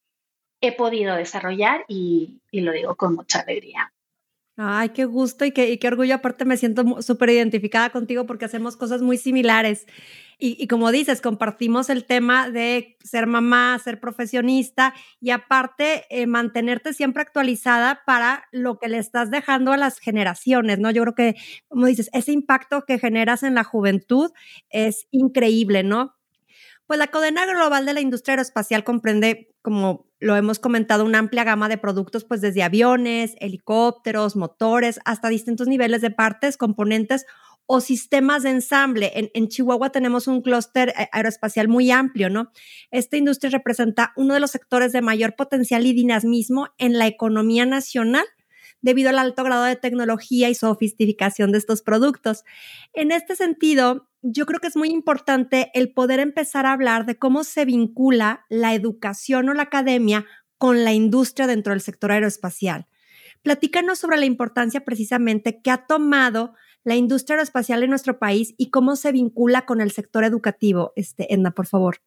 he 0.62 0.72
podido 0.72 1.14
desarrollar 1.18 1.84
y, 1.90 2.42
y 2.52 2.62
lo 2.62 2.72
digo 2.72 2.96
con 2.96 3.16
mucha 3.16 3.42
alegría. 3.42 3.94
Ay, 4.58 4.90
qué 4.90 5.04
gusto 5.04 5.44
y 5.44 5.52
qué, 5.52 5.70
y 5.70 5.78
qué 5.78 5.88
orgullo. 5.90 6.16
Aparte, 6.16 6.46
me 6.46 6.56
siento 6.56 7.02
súper 7.02 7.30
identificada 7.32 7.90
contigo 7.90 8.26
porque 8.26 8.46
hacemos 8.46 8.78
cosas 8.78 9.02
muy 9.02 9.18
similares. 9.18 9.86
Y, 10.38 10.68
como 10.68 10.92
dices, 10.92 11.22
compartimos 11.22 11.90
el 11.90 12.06
tema 12.06 12.50
de 12.50 12.98
ser 13.04 13.26
mamá, 13.28 13.80
ser 13.84 14.00
profesionista 14.02 14.94
y 15.22 15.30
aparte 15.32 16.06
eh, 16.10 16.28
mantenerte 16.28 16.94
siempre 16.94 17.22
actualizada 17.22 18.02
para 18.06 18.44
lo 18.52 18.78
que 18.78 18.90
le 18.90 18.98
estás 18.98 19.32
dejando 19.32 19.72
a 19.72 19.78
las 19.78 20.00
generaciones, 20.00 20.80
¿no? 20.80 20.92
Yo 20.92 21.04
creo 21.04 21.16
que, 21.16 21.36
como 21.70 21.86
dices, 21.88 22.10
ese 22.14 22.34
impacto 22.34 22.84
que 22.86 23.00
generas 23.00 23.44
en 23.44 23.56
la 23.56 23.64
juventud 23.64 24.32
es 24.70 25.08
increíble, 25.12 25.84
¿no? 25.84 26.16
Pues 26.88 27.00
la 27.00 27.08
cadena 27.08 27.46
global 27.46 27.86
de 27.86 27.94
la 27.94 28.02
industria 28.02 28.34
aeroespacial 28.34 28.84
comprende, 28.84 29.50
como 29.62 30.08
lo 30.26 30.36
hemos 30.36 30.58
comentado, 30.58 31.06
una 31.06 31.20
amplia 31.20 31.44
gama 31.44 31.70
de 31.70 31.78
productos, 31.78 32.24
pues 32.24 32.42
desde 32.42 32.64
aviones, 32.64 33.36
helicópteros, 33.40 34.36
motores, 34.36 35.00
hasta 35.06 35.30
distintos 35.30 35.68
niveles 35.68 36.02
de 36.02 36.10
partes, 36.10 36.58
componentes 36.58 37.28
o 37.68 37.80
sistemas 37.80 38.42
de 38.42 38.50
ensamble. 38.50 39.32
En, 39.36 39.48
Chihuahua 39.48 39.92
tenemos 39.92 40.28
un 40.28 40.42
clúster 40.42 40.96
aeroespacial 41.12 41.68
muy 41.68 41.92
amplio, 41.92 42.32
¿no? 42.32 42.52
Esta 42.90 43.18
industria 43.18 43.52
representa 43.52 44.14
uno 44.16 44.34
de 44.34 44.40
los 44.40 44.50
sectores 44.50 44.92
de 44.94 45.04
mayor 45.04 45.36
potencial 45.36 45.86
y 45.86 45.94
dinamismo 45.94 46.70
en 46.80 46.98
la 46.98 47.06
economía 47.06 47.68
nacional 47.68 48.26
debido 48.86 49.10
al 49.10 49.18
alto 49.18 49.44
grado 49.44 49.64
de 49.64 49.76
tecnología 49.76 50.48
y 50.48 50.54
sofisticación 50.54 51.52
de 51.52 51.58
estos 51.58 51.82
productos. 51.82 52.44
En 52.94 53.12
este 53.12 53.36
sentido, 53.36 54.08
yo 54.22 54.46
creo 54.46 54.60
que 54.60 54.68
es 54.68 54.78
muy 54.78 54.90
importante 54.90 55.72
el 55.74 55.92
poder 55.92 56.20
empezar 56.20 56.68
a 56.68 56.72
hablar 56.72 57.08
de 57.08 57.18
cómo 57.18 57.44
se 57.44 57.66
vincula 57.66 58.46
la 58.48 58.76
educación 58.76 59.50
o 59.50 59.56
la 59.56 59.64
academia 59.64 60.28
con 60.60 60.84
la 60.84 60.94
industria 60.94 61.48
dentro 61.48 61.74
del 61.74 61.82
sector 61.82 62.12
aeroespacial. 62.12 62.86
Platícanos 63.42 63.98
sobre 63.98 64.18
la 64.18 64.26
importancia 64.26 64.86
precisamente 64.86 65.62
que 65.64 65.72
ha 65.72 65.88
tomado 65.88 66.54
la 66.84 66.96
industria 66.96 67.38
aeroespacial 67.38 67.82
en 67.82 67.90
nuestro 67.90 68.20
país 68.20 68.54
y 68.56 68.70
cómo 68.70 68.96
se 68.96 69.12
vincula 69.12 69.66
con 69.66 69.82
el 69.82 69.90
sector 69.90 70.24
educativo. 70.24 70.94
Este, 70.96 71.34
Edna, 71.34 71.50
por 71.52 71.66
favor. 71.66 71.98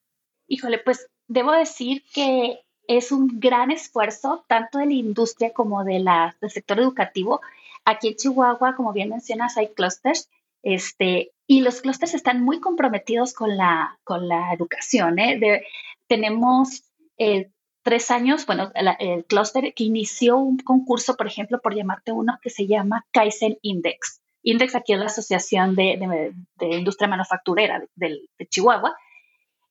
Híjole, 0.46 0.78
pues 0.78 1.08
debo 1.26 1.50
decir 1.50 2.04
que 2.14 2.60
es 2.88 3.12
un 3.12 3.38
gran 3.38 3.70
esfuerzo 3.70 4.44
tanto 4.48 4.78
de 4.78 4.86
la 4.86 4.94
industria 4.94 5.52
como 5.52 5.84
de 5.84 6.00
la, 6.00 6.36
del 6.40 6.50
sector 6.50 6.80
educativo. 6.80 7.40
Aquí 7.84 8.08
en 8.08 8.16
Chihuahua, 8.16 8.74
como 8.74 8.92
bien 8.92 9.10
mencionas, 9.10 9.56
hay 9.56 9.68
clústeres 9.68 10.28
este, 10.62 11.32
y 11.46 11.60
los 11.60 11.80
clústeres 11.80 12.14
están 12.14 12.42
muy 12.42 12.60
comprometidos 12.60 13.34
con 13.34 13.56
la, 13.56 13.98
con 14.04 14.26
la 14.26 14.52
educación. 14.52 15.18
¿eh? 15.18 15.62
tenemos 16.08 16.82
eh, 17.18 17.50
tres 17.82 18.10
años, 18.10 18.46
bueno, 18.46 18.70
el 18.74 19.24
clúster 19.26 19.72
que 19.74 19.84
inició 19.84 20.38
un 20.38 20.58
concurso, 20.58 21.16
por 21.16 21.26
ejemplo, 21.26 21.60
por 21.60 21.74
llamarte 21.74 22.12
uno, 22.12 22.38
que 22.42 22.50
se 22.50 22.66
llama 22.66 23.06
Kaizen 23.12 23.58
Index. 23.62 24.20
Index 24.42 24.74
aquí 24.74 24.94
es 24.94 24.98
la 24.98 25.06
Asociación 25.06 25.74
de, 25.74 26.32
Industria 26.60 27.08
Manufacturera 27.08 27.82
de, 27.94 28.28
Chihuahua, 28.48 28.96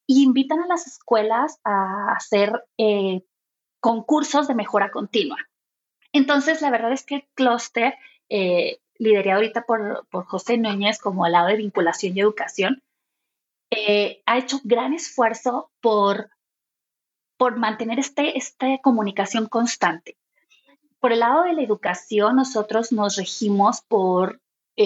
y 0.07 0.23
invitan 0.23 0.61
a 0.61 0.67
las 0.67 0.87
escuelas 0.87 1.59
a 1.65 2.13
hacer 2.13 2.63
eh, 2.77 3.21
concursos 3.81 4.47
de 4.47 4.55
mejora 4.55 4.89
continua. 4.89 5.37
Entonces, 6.13 6.61
la 6.61 6.71
verdad 6.71 6.93
es 6.93 7.03
que 7.03 7.15
el 7.15 7.27
clúster, 7.35 7.95
eh, 8.29 8.79
liderado 8.97 9.35
ahorita 9.35 9.63
por, 9.63 10.07
por, 10.09 10.25
José 10.25 10.57
Núñez 10.57 10.97
como 10.97 11.25
el 11.25 11.33
lado 11.33 11.47
de 11.47 11.57
vinculación 11.57 12.17
y 12.17 12.21
educación, 12.21 12.81
eh, 13.69 14.23
ha 14.25 14.37
hecho 14.37 14.59
gran 14.63 14.93
esfuerzo 14.93 15.69
por 15.81 16.31
por 17.37 17.57
mantener 17.57 17.99
este, 17.99 18.35
esta 18.35 18.79
comunicación 18.79 19.47
constante. 19.47 20.17
Por 20.99 21.11
el 21.11 21.19
lado 21.19 21.43
de 21.43 21.53
la 21.53 21.61
educación, 21.61 22.35
nosotros 22.35 22.91
nos 22.91 23.15
regimos 23.15 23.81
por 23.81 24.41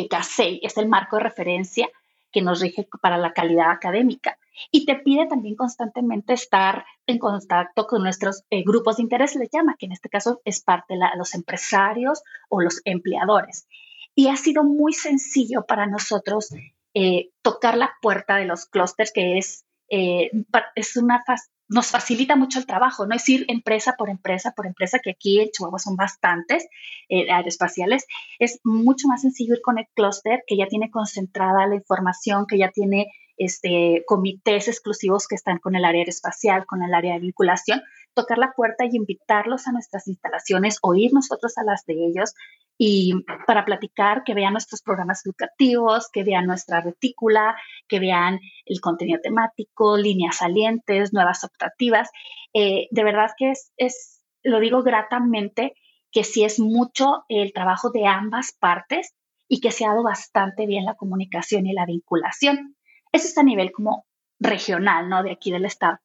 CASEI, 0.10 0.60
es 0.62 0.76
el 0.76 0.90
marco 0.90 1.16
de 1.16 1.24
referencia 1.24 1.90
que 2.30 2.42
nos 2.42 2.60
rige 2.60 2.86
para 3.02 3.18
la 3.18 3.32
calidad 3.32 3.72
académica. 3.72 4.38
Y 4.72 4.86
te 4.86 4.96
pide 4.96 5.28
también 5.28 5.56
constantemente 5.56 6.34
estar 6.34 6.86
en 7.06 7.18
contacto 7.20 7.88
con 7.88 8.04
nuestros 8.04 8.44
eh, 8.50 8.64
grupos 8.64 8.98
de 8.98 9.04
interés, 9.04 9.36
le 9.36 9.50
llama, 9.52 9.76
que 9.78 9.86
en 9.86 9.92
este 9.92 10.10
caso 10.10 10.42
es 10.46 10.62
parte 10.62 10.96
de 10.96 11.00
los 11.18 11.34
empresarios 11.34 12.24
o 12.50 12.62
los 12.62 12.82
empleadores. 12.86 13.68
Y 14.16 14.28
ha 14.28 14.36
sido 14.36 14.64
muy 14.64 14.94
sencillo 14.94 15.66
para 15.66 15.88
nosotros 15.88 16.54
eh, 16.94 17.30
tocar 17.42 17.78
la 17.78 17.94
puerta 18.02 18.36
de 18.36 18.46
los 18.46 18.66
clústeres, 18.66 19.14
que 19.14 19.38
es, 19.38 19.66
eh, 19.90 20.30
es 20.76 20.98
una, 20.98 21.24
nos 21.72 21.88
facilita 21.88 22.36
mucho 22.36 22.60
el 22.60 22.66
trabajo, 22.66 23.08
no 23.08 23.16
es 23.16 23.28
ir 23.30 23.46
empresa 23.48 23.96
por 23.98 24.10
empresa 24.10 24.52
por 24.52 24.68
empresa, 24.68 25.00
que 25.00 25.12
aquí 25.12 25.40
en 25.40 25.52
Chihuahua 25.52 25.80
son 25.80 25.96
bastantes 25.96 26.68
eh, 27.08 27.32
aeroespaciales. 27.32 28.06
Es 28.40 28.60
mucho 28.66 29.08
más 29.08 29.22
sencillo 29.22 29.54
ir 29.54 29.62
con 29.62 29.80
el 29.80 29.88
clúster 29.96 30.44
que 30.46 30.58
ya 30.58 30.68
tiene 30.68 30.92
concentrada 30.92 31.66
la 31.68 31.76
información, 31.76 32.46
que 32.46 32.58
ya 32.58 32.72
tiene 32.72 33.08
este, 33.46 34.04
comités 34.06 34.68
exclusivos 34.68 35.28
que 35.28 35.36
están 35.36 35.58
con 35.58 35.76
el 35.76 35.86
área 35.86 36.02
aeroespacial, 36.02 36.66
con 36.66 36.84
el 36.84 36.94
área 36.94 37.14
de 37.14 37.20
vinculación, 37.20 37.82
tocar 38.14 38.38
la 38.38 38.54
puerta 38.56 38.86
y 38.86 38.96
invitarlos 38.96 39.68
a 39.68 39.72
nuestras 39.72 40.08
instalaciones 40.08 40.78
o 40.82 40.94
ir 40.96 41.14
nosotros 41.14 41.58
a 41.58 41.64
las 41.64 41.86
de 41.86 41.94
ellos 41.94 42.34
y 42.78 43.14
para 43.46 43.66
platicar, 43.66 44.24
que 44.24 44.34
vean 44.34 44.54
nuestros 44.54 44.82
programas 44.82 45.26
educativos, 45.26 46.10
que 46.12 46.24
vean 46.24 46.46
nuestra 46.46 46.82
retícula, 46.82 47.56
que 47.88 48.00
vean 48.00 48.40
el 48.66 48.82
contenido 48.82 49.20
temático, 49.22 49.98
líneas 49.98 50.38
salientes, 50.38 51.14
nuevas 51.14 51.44
optativas. 51.44 52.10
Eh, 52.54 52.88
de 52.92 53.04
verdad 53.04 53.32
que 53.38 53.52
es, 53.52 53.72
es, 53.78 54.24
lo 54.44 54.60
digo 54.60 54.84
gratamente, 54.84 55.74
que 56.12 56.24
sí 56.24 56.44
es 56.44 56.60
mucho 56.60 57.24
el 57.30 57.54
trabajo 57.54 57.92
de 57.92 58.06
ambas 58.06 58.52
partes 58.60 59.14
y 59.48 59.62
que 59.62 59.72
se 59.72 59.86
ha 59.86 59.90
dado 59.90 60.04
bastante 60.04 60.66
bien 60.66 60.86
la 60.86 60.96
comunicación 60.96 61.68
y 61.68 61.74
la 61.74 61.86
vinculación. 61.86 62.76
Eso 63.12 63.28
es 63.28 63.38
a 63.38 63.44
nivel 63.44 63.72
como 63.72 64.06
regional, 64.40 65.10
¿no? 65.10 65.24
De 65.24 65.32
aquí 65.32 65.52
del 65.52 65.66
estado. 65.66 66.00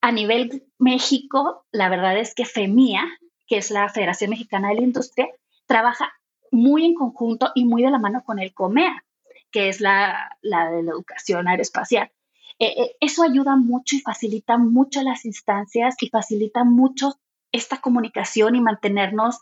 A 0.00 0.12
nivel 0.12 0.66
México, 0.78 1.66
la 1.72 1.88
verdad 1.88 2.18
es 2.18 2.34
que 2.34 2.44
FEMIA, 2.44 3.04
que 3.46 3.58
es 3.58 3.70
la 3.70 3.88
Federación 3.88 4.30
Mexicana 4.30 4.68
de 4.68 4.76
la 4.76 4.82
Industria, 4.82 5.28
trabaja 5.66 6.12
muy 6.50 6.84
en 6.84 6.94
conjunto 6.94 7.50
y 7.54 7.64
muy 7.64 7.82
de 7.82 7.90
la 7.90 7.98
mano 7.98 8.22
con 8.24 8.38
el 8.38 8.54
COMEA, 8.54 9.04
que 9.50 9.68
es 9.68 9.80
la, 9.80 10.30
la 10.42 10.70
de 10.70 10.82
la 10.82 10.92
educación 10.92 11.48
aeroespacial. 11.48 12.10
Eh, 12.58 12.74
eh, 12.76 12.96
eso 13.00 13.22
ayuda 13.22 13.56
mucho 13.56 13.96
y 13.96 14.00
facilita 14.00 14.58
mucho 14.58 15.02
las 15.02 15.24
instancias 15.24 15.96
y 16.00 16.08
facilita 16.08 16.64
mucho 16.64 17.14
esta 17.50 17.80
comunicación 17.80 18.54
y 18.54 18.60
mantenernos. 18.60 19.40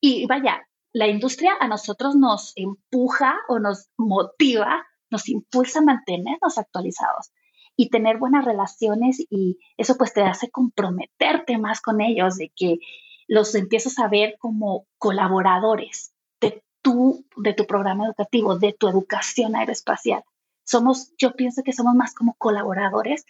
Y 0.00 0.26
vaya, 0.26 0.66
la 0.92 1.06
industria 1.06 1.52
a 1.60 1.68
nosotros 1.68 2.16
nos 2.16 2.52
empuja 2.56 3.36
o 3.48 3.58
nos 3.58 3.88
motiva, 3.96 4.84
nos 5.10 5.28
impulsa 5.28 5.80
a 5.80 5.82
mantenernos 5.82 6.58
actualizados 6.58 7.32
y 7.76 7.88
tener 7.88 8.18
buenas 8.18 8.44
relaciones 8.44 9.24
y 9.30 9.58
eso 9.76 9.96
pues 9.96 10.12
te 10.12 10.22
hace 10.22 10.50
comprometerte 10.50 11.58
más 11.58 11.80
con 11.80 12.00
ellos, 12.00 12.36
de 12.36 12.52
que 12.54 12.78
los 13.26 13.54
empiezas 13.54 13.98
a 13.98 14.08
ver 14.08 14.36
como 14.38 14.86
colaboradores 14.98 16.12
de 16.40 16.62
tu, 16.82 17.24
de 17.36 17.54
tu 17.54 17.66
programa 17.66 18.06
educativo, 18.06 18.58
de 18.58 18.72
tu 18.72 18.88
educación 18.88 19.56
aeroespacial. 19.56 20.24
Somos, 20.64 21.12
yo 21.16 21.32
pienso 21.34 21.62
que 21.62 21.72
somos 21.72 21.94
más 21.94 22.14
como 22.14 22.34
colaboradores, 22.34 23.24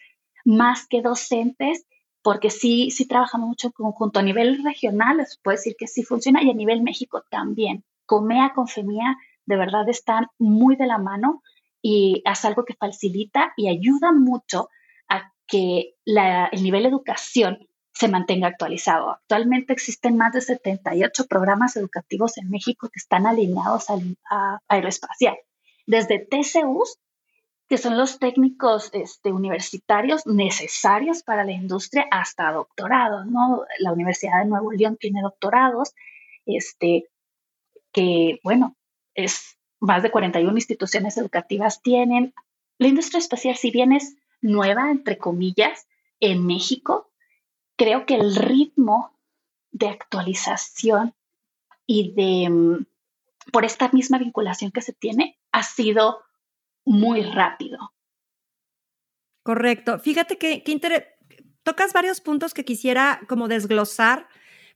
más 0.44 0.86
que 0.86 1.02
docentes, 1.02 1.86
porque 2.22 2.50
sí, 2.50 2.90
sí 2.90 3.06
trabajamos 3.06 3.48
mucho 3.48 3.68
en 3.68 3.72
conjunto. 3.72 4.20
A 4.20 4.22
nivel 4.22 4.62
regional, 4.64 5.18
les 5.18 5.38
puedo 5.38 5.56
decir 5.56 5.74
que 5.78 5.86
sí 5.86 6.02
funciona 6.02 6.42
y 6.42 6.50
a 6.50 6.54
nivel 6.54 6.82
México 6.82 7.22
también. 7.30 7.84
Comea 8.04 8.52
con 8.54 8.68
FEMIA 8.68 9.16
de 9.46 9.56
verdad 9.56 9.88
están 9.88 10.28
muy 10.38 10.76
de 10.76 10.86
la 10.86 10.98
mano 10.98 11.42
y 11.82 12.22
es 12.24 12.44
algo 12.44 12.64
que 12.64 12.74
facilita 12.74 13.52
y 13.56 13.68
ayuda 13.68 14.12
mucho 14.12 14.68
a 15.08 15.32
que 15.46 15.94
el 16.04 16.62
nivel 16.62 16.82
de 16.82 16.88
educación 16.88 17.66
se 17.92 18.08
mantenga 18.08 18.48
actualizado. 18.48 19.10
Actualmente 19.10 19.72
existen 19.72 20.16
más 20.16 20.32
de 20.32 20.40
78 20.40 21.26
programas 21.26 21.76
educativos 21.76 22.38
en 22.38 22.50
México 22.50 22.88
que 22.88 22.98
están 22.98 23.26
alineados 23.26 23.86
a, 24.30 24.60
aeroespacial, 24.68 25.36
desde 25.86 26.18
TCUs, 26.18 26.98
que 27.68 27.78
son 27.78 27.96
los 27.96 28.18
técnicos 28.18 28.90
este, 28.94 29.32
universitarios 29.32 30.26
necesarios 30.26 31.22
para 31.22 31.44
la 31.44 31.52
industria, 31.52 32.06
hasta 32.10 32.52
doctorados, 32.52 33.26
¿no? 33.26 33.64
La 33.78 33.92
Universidad 33.92 34.42
de 34.42 34.48
Nuevo 34.48 34.72
León 34.72 34.96
tiene 34.98 35.22
doctorados, 35.22 35.94
este, 36.46 37.04
que, 37.92 38.40
bueno, 38.42 38.76
es 39.14 39.59
más 39.80 40.02
de 40.02 40.10
41 40.10 40.52
instituciones 40.56 41.16
educativas 41.16 41.82
tienen. 41.82 42.34
La 42.78 42.88
industria 42.88 43.18
espacial, 43.18 43.56
si 43.56 43.70
bien 43.70 43.92
es 43.92 44.16
nueva, 44.40 44.90
entre 44.90 45.18
comillas, 45.18 45.86
en 46.20 46.46
México, 46.46 47.10
creo 47.76 48.06
que 48.06 48.14
el 48.14 48.36
ritmo 48.36 49.18
de 49.72 49.88
actualización 49.88 51.14
y 51.86 52.12
de, 52.12 52.50
mm, 52.50 52.86
por 53.52 53.64
esta 53.64 53.90
misma 53.92 54.18
vinculación 54.18 54.70
que 54.70 54.82
se 54.82 54.92
tiene, 54.92 55.38
ha 55.50 55.62
sido 55.62 56.22
muy 56.84 57.22
rápido. 57.22 57.92
Correcto. 59.42 59.98
Fíjate 59.98 60.38
que, 60.38 60.62
tocas 61.62 61.92
varios 61.92 62.20
puntos 62.20 62.54
que 62.54 62.64
quisiera 62.64 63.20
como 63.28 63.48
desglosar, 63.48 64.28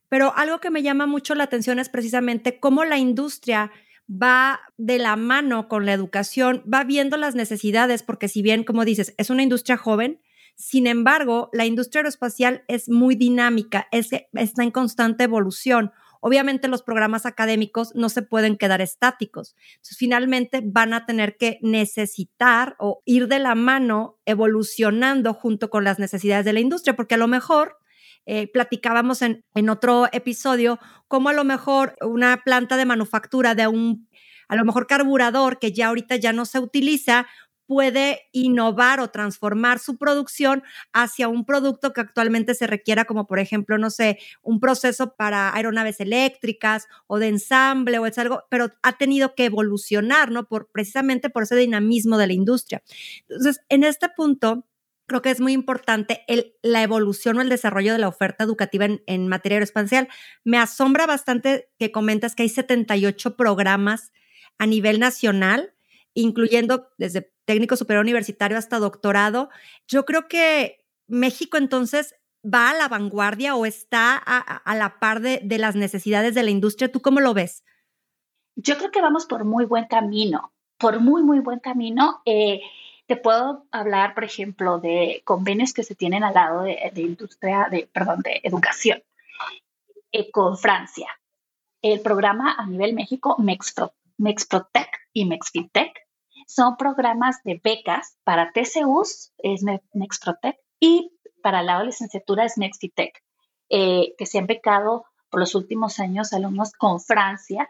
pero 0.09 0.33
algo 0.35 0.59
que 0.59 0.69
me 0.69 0.83
llama 0.83 1.07
mucho 1.07 1.35
la 1.35 1.43
atención 1.43 1.79
es 1.79 1.89
precisamente 1.89 2.59
cómo 2.59 2.83
la 2.85 2.97
industria 2.97 3.71
va 4.09 4.61
de 4.77 4.99
la 4.99 5.15
mano 5.15 5.67
con 5.67 5.85
la 5.85 5.93
educación, 5.93 6.63
va 6.71 6.83
viendo 6.83 7.17
las 7.17 7.35
necesidades, 7.35 8.03
porque 8.03 8.27
si 8.27 8.41
bien, 8.41 8.63
como 8.63 8.85
dices, 8.85 9.13
es 9.17 9.29
una 9.29 9.43
industria 9.43 9.77
joven, 9.77 10.19
sin 10.55 10.87
embargo, 10.87 11.49
la 11.51 11.65
industria 11.65 11.99
aeroespacial 11.99 12.63
es 12.67 12.87
muy 12.89 13.15
dinámica, 13.15 13.87
está 13.91 14.63
en 14.63 14.71
constante 14.71 15.25
evolución. 15.25 15.91
Obviamente 16.21 16.69
los 16.69 16.81
programas 16.81 17.25
académicos 17.25 17.93
no 17.93 18.09
se 18.09 18.21
pueden 18.21 18.57
quedar 18.57 18.81
estáticos. 18.81 19.55
Entonces, 19.75 19.97
finalmente 19.97 20.61
van 20.63 20.93
a 20.93 21.05
tener 21.05 21.35
que 21.37 21.59
necesitar 21.61 22.75
o 22.79 23.01
ir 23.05 23.27
de 23.27 23.39
la 23.39 23.53
mano 23.53 24.17
evolucionando 24.25 25.33
junto 25.33 25.69
con 25.69 25.83
las 25.83 25.99
necesidades 25.99 26.45
de 26.45 26.53
la 26.53 26.61
industria, 26.61 26.95
porque 26.95 27.15
a 27.15 27.19
lo 27.19 27.27
mejor 27.27 27.77
eh, 28.25 28.51
platicábamos 28.51 29.21
en, 29.21 29.43
en, 29.53 29.69
otro 29.69 30.07
episodio 30.11 30.79
cómo 31.07 31.29
a 31.29 31.33
lo 31.33 31.43
mejor 31.43 31.95
una 32.01 32.41
planta 32.43 32.77
de 32.77 32.85
manufactura 32.85 33.55
de 33.55 33.67
un 33.67 34.07
a 34.47 34.55
lo 34.55 34.63
mejor 34.63 34.85
carburador 34.85 35.57
que 35.57 35.71
ya 35.71 35.87
ahorita 35.87 36.17
ya 36.17 36.31
no 36.31 36.45
se 36.45 36.59
utiliza, 36.59 37.25
puede 37.67 38.27
innovar 38.31 38.99
o 38.99 39.09
transformar 39.09 39.79
su 39.79 39.97
producción 39.97 40.63
hacia 40.93 41.27
un 41.27 41.45
producto 41.45 41.93
que 41.93 42.01
actualmente 42.01 42.53
se 42.53 42.67
requiera, 42.67 43.05
como 43.05 43.27
por 43.27 43.39
ejemplo, 43.39 43.77
no 43.77 43.89
sé, 43.89 44.19
un 44.41 44.59
proceso 44.59 45.15
para 45.15 45.53
aeronaves 45.55 45.99
eléctricas 45.99 46.87
o 47.07 47.19
de 47.19 47.29
ensamble 47.29 47.99
o 47.99 48.05
es 48.05 48.17
algo, 48.17 48.43
pero 48.49 48.71
ha 48.83 48.97
tenido 48.97 49.35
que 49.35 49.45
evolucionar, 49.45 50.31
¿no? 50.31 50.47
Por, 50.47 50.69
precisamente 50.71 51.29
por 51.29 51.43
ese 51.43 51.55
dinamismo 51.55 52.17
de 52.17 52.27
la 52.27 52.33
industria. 52.33 52.83
Entonces, 53.27 53.61
en 53.69 53.83
este 53.83 54.09
punto, 54.09 54.65
creo 55.07 55.21
que 55.21 55.31
es 55.31 55.41
muy 55.41 55.53
importante 55.53 56.23
el, 56.27 56.55
la 56.61 56.83
evolución 56.83 57.37
o 57.37 57.41
el 57.41 57.49
desarrollo 57.49 57.93
de 57.93 57.99
la 57.99 58.07
oferta 58.07 58.43
educativa 58.43 58.85
en, 58.85 59.03
en 59.05 59.27
materia 59.27 59.57
aeroespacial. 59.57 60.07
Me 60.43 60.57
asombra 60.57 61.05
bastante 61.05 61.69
que 61.77 61.91
comentas 61.91 62.35
que 62.35 62.43
hay 62.43 62.49
78 62.49 63.35
programas 63.35 64.11
a 64.57 64.65
nivel 64.65 64.99
nacional, 64.99 65.73
incluyendo 66.13 66.89
desde 66.97 67.33
técnico 67.45 67.75
superior 67.77 68.03
universitario 68.03 68.57
hasta 68.57 68.79
doctorado. 68.79 69.49
Yo 69.87 70.05
creo 70.05 70.27
que 70.27 70.85
México 71.07 71.57
entonces 71.57 72.15
va 72.45 72.69
a 72.69 72.73
la 72.73 72.87
vanguardia 72.87 73.55
o 73.55 73.65
está 73.65 74.15
a, 74.17 74.75
la 74.75 74.99
par 74.99 75.21
de, 75.21 75.41
las 75.57 75.75
necesidades 75.75 76.35
de 76.35 76.43
la 76.43 76.51
industria. 76.51 76.91
¿Tú 76.91 77.01
cómo 77.01 77.19
lo 77.19 77.33
ves? 77.33 77.63
Yo 78.55 78.77
creo 78.77 78.91
que 78.91 79.01
vamos 79.01 79.25
por 79.25 79.45
muy 79.45 79.65
buen 79.65 79.85
camino, 79.85 80.53
por 80.77 80.99
muy, 80.99 81.23
muy 81.23 81.39
buen 81.39 81.59
camino. 81.59 82.21
Eh, 82.25 82.61
te 83.07 83.15
puedo 83.15 83.67
hablar, 83.71 84.13
por 84.15 84.23
ejemplo, 84.23 84.79
de 84.79 85.21
convenios 85.25 85.73
que 85.73 85.83
se 85.83 85.95
tienen 85.95 86.23
al 86.23 86.33
lado 86.33 86.63
de, 86.63 86.91
industria, 86.95 87.67
de, 87.69 87.87
perdón, 87.91 88.21
de 88.21 88.41
educación 88.43 89.03
eh, 90.11 90.31
con 90.31 90.57
Francia. 90.57 91.07
El 91.81 92.01
programa 92.01 92.55
a 92.57 92.65
nivel 92.65 92.93
México, 92.93 93.35
Mexpro, 93.37 93.93
Mexprotec 94.17 94.89
y 95.13 95.25
Mexfintec, 95.25 95.93
son 96.47 96.77
programas 96.77 97.43
de 97.43 97.59
becas 97.63 98.17
para 98.23 98.51
TCUs, 98.51 99.33
es 99.37 99.63
Mexprotec, 99.93 100.57
y 100.79 101.11
para 101.43 101.61
la 101.61 101.83
licenciatura 101.83 102.45
es 102.45 102.57
Mexfitec, 102.57 103.21
eh, 103.69 104.13
que 104.17 104.25
se 104.25 104.39
han 104.39 104.47
becado 104.47 105.05
por 105.29 105.39
los 105.39 105.53
últimos 105.53 105.99
años 105.99 106.33
alumnos 106.33 106.71
con 106.73 106.99
Francia, 106.99 107.69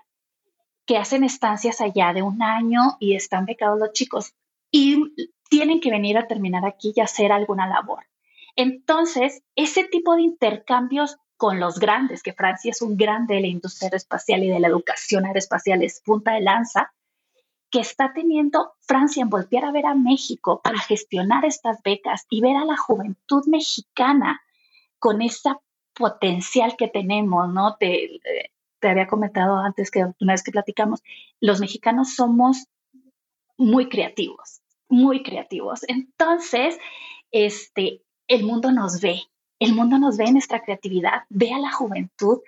que 0.86 0.98
hacen 0.98 1.24
estancias 1.24 1.82
allá 1.82 2.14
de 2.14 2.22
un 2.22 2.42
año 2.42 2.98
y 3.00 3.16
están 3.16 3.46
becados 3.46 3.80
los 3.80 3.92
chicos 3.92 4.34
y 4.78 5.16
tienen 5.50 5.80
que 5.80 5.90
venir 5.90 6.18
a 6.18 6.28
terminar 6.28 6.66
aquí 6.66 6.92
y 6.94 7.00
hacer 7.00 7.32
alguna 7.32 7.66
labor. 7.66 8.04
Entonces, 8.58 9.42
ese 9.56 9.86
tipo 9.86 10.18
de 10.18 10.24
intercambios 10.24 11.16
con 11.38 11.62
los 11.62 11.80
grandes, 11.80 12.22
que 12.22 12.34
Francia 12.34 12.72
es 12.72 12.82
un 12.82 12.98
grande 12.98 13.36
de 13.36 13.42
la 13.42 13.48
industria 13.48 13.88
aeroespacial 13.88 14.44
y 14.44 14.50
de 14.50 14.60
la 14.60 14.68
educación 14.68 15.26
aeroespacial, 15.26 15.82
es 15.82 16.02
punta 16.02 16.34
de 16.34 16.42
lanza, 16.42 16.94
que 17.72 17.80
está 17.80 18.12
teniendo 18.12 18.74
Francia 18.82 19.22
en 19.22 19.30
voltear 19.30 19.64
a 19.64 19.72
ver 19.72 19.86
a 19.86 19.96
México 19.96 20.60
para 20.62 20.80
gestionar 20.80 21.46
estas 21.46 21.82
becas 21.82 22.26
y 22.30 22.42
ver 22.42 22.58
a 22.58 22.66
la 22.66 22.76
juventud 22.76 23.46
mexicana 23.48 24.42
con 25.00 25.22
esa 25.22 25.58
potencial 25.94 26.76
que 26.76 26.90
tenemos, 26.90 27.48
¿no? 27.48 27.78
Te, 27.78 28.20
te 28.80 28.90
había 28.90 29.08
comentado 29.08 29.56
antes 29.56 29.90
que 29.90 30.06
una 30.20 30.34
vez 30.34 30.44
que 30.44 30.52
platicamos, 30.52 31.02
los 31.40 31.62
mexicanos 31.62 32.14
somos 32.14 32.68
muy 33.58 33.88
creativos, 33.88 34.62
muy 34.90 35.24
creativos. 35.24 35.82
Entonces, 35.88 36.78
este, 37.32 38.02
el 38.28 38.44
mundo 38.44 38.72
nos 38.72 39.02
ve, 39.02 39.22
el 39.60 39.74
mundo 39.74 39.98
nos 39.98 40.18
ve 40.18 40.32
nuestra 40.32 40.62
creatividad, 40.62 41.24
ve 41.30 41.54
a 41.54 41.60
la 41.60 41.72
juventud 41.72 42.40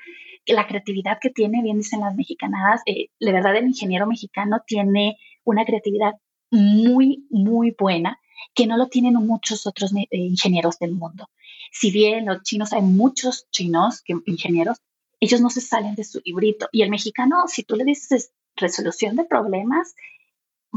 la 0.54 0.68
creatividad 0.68 1.20
que 1.22 1.30
tiene, 1.30 1.62
bien 1.62 1.78
dicen 1.78 2.02
las 2.02 2.16
mexicanadas, 2.16 2.82
eh, 2.86 3.10
la 3.20 3.32
verdad 3.32 3.56
el 3.56 3.68
ingeniero 3.68 4.08
mexicano 4.08 4.62
tiene 4.66 5.18
una 5.44 5.66
creatividad 5.66 6.14
muy, 6.52 7.26
muy 7.30 7.76
buena 7.78 8.20
que 8.54 8.68
no 8.68 8.78
lo 8.78 8.88
tienen 8.88 9.14
muchos 9.16 9.68
otros 9.68 9.94
eh, 9.94 10.08
ingenieros 10.12 10.80
del 10.80 10.94
mundo. 10.94 11.30
Si 11.72 11.92
bien 11.92 12.26
los 12.26 12.44
chinos, 12.44 12.72
hay 12.74 12.82
muchos 12.82 13.48
chinos 13.52 14.02
que, 14.02 14.16
ingenieros, 14.26 14.78
ellos 15.20 15.42
no 15.42 15.50
se 15.50 15.62
salen 15.62 15.96
de 15.96 16.04
su 16.04 16.22
librito. 16.24 16.70
Y 16.72 16.84
el 16.84 16.90
mexicano, 16.90 17.48
si 17.48 17.64
tú 17.64 17.76
le 17.76 17.84
dices 17.84 18.32
resolución 18.56 19.16
de 19.16 19.26
problemas, 19.26 19.96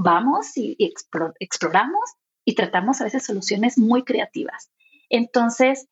vamos 0.02 0.56
y, 0.56 0.76
exploramos 0.78 2.10
y 2.44 2.54
tratamos 2.54 3.00
a 3.00 3.04
veces 3.04 3.24
soluciones 3.24 3.78
muy 3.78 4.02
creativas. 4.02 4.70
Entonces, 5.08 5.88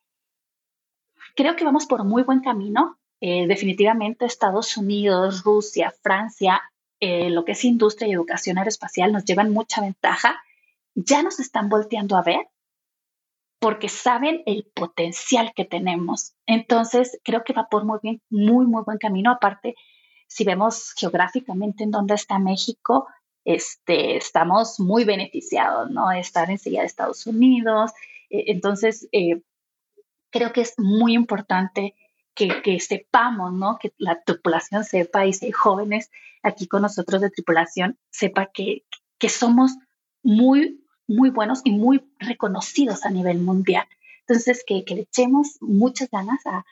creo 1.37 1.57
que 1.57 1.65
vamos 1.65 1.87
por 1.87 2.05
muy 2.05 2.23
buen 2.23 2.41
camino. 2.41 2.99
Eh, 3.21 3.47
definitivamente 3.47 4.25
Estados 4.25 4.77
Unidos, 4.77 5.43
Rusia, 5.45 5.93
Francia, 6.03 6.63
eh, 7.01 7.31
lo 7.31 7.45
que 7.45 7.53
es 7.53 7.65
industria 7.65 8.09
y 8.09 8.13
educación 8.13 8.59
aeroespacial 8.59 9.13
nos 9.13 9.25
llevan 9.25 9.53
mucha 9.53 9.81
ventaja. 9.81 10.41
Ya 10.95 11.23
nos 11.23 11.39
están 11.41 11.69
volteando 11.69 12.17
a 12.17 12.23
ver 12.23 12.49
porque 13.61 13.89
saben 13.89 14.43
el 14.47 14.71
potencial 14.73 15.53
que 15.55 15.65
tenemos. 15.65 16.35
Entonces, 16.47 17.19
creo 17.25 17.43
que 17.45 17.53
va 17.53 17.67
por 17.69 17.85
muy 17.85 17.99
bien, 18.03 18.23
muy, 18.31 18.67
muy 18.67 18.85
buen 18.85 18.99
camino. 18.99 19.33
Aparte, 19.33 19.75
si 20.29 20.45
vemos 20.45 20.93
geográficamente 20.97 21.83
en 21.83 21.91
dónde 21.91 22.15
está 22.15 22.39
México, 22.39 23.09
este, 23.49 24.19
estamos 24.19 24.79
muy 24.79 25.05
beneficiados, 25.05 25.91
¿no? 25.91 26.13
Estar 26.13 26.51
enseguida 26.51 26.83
de 26.83 26.87
Estados 26.87 27.27
Unidos. 27.27 27.93
Eh, 28.29 28.45
entonces, 28.49 29.09
creo 30.31 30.53
que 30.53 30.61
es 30.61 30.75
muy 30.77 31.15
importante 31.15 31.95
que, 32.35 32.79
sepamos, 32.79 33.55
¿no? 33.55 33.79
Que 33.81 33.95
la 33.97 34.23
tripulación 34.23 34.85
sepa 34.85 35.25
y 35.25 35.33
si 35.33 35.47
hay 35.47 35.53
jóvenes 35.53 36.11
aquí 36.43 36.69
con 36.69 36.83
nosotros 36.83 37.23
de 37.23 37.31
tripulación, 37.31 37.99
sepa 38.11 38.51
que, 38.53 38.85
que 39.19 39.31
somos 39.31 39.77
muy, 40.23 40.85
muy 41.07 41.31
buenos 41.31 41.63
y 41.65 41.73
muy 41.73 42.07
reconocidos 42.19 43.07
a 43.07 43.11
nivel 43.11 43.39
mundial. 43.39 43.87
Entonces, 44.27 44.63
que, 44.67 44.85
que 44.85 44.95
le 44.95 45.01
echemos 45.03 45.57
muchas 45.63 46.11
ganas 46.11 46.45
a, 46.45 46.67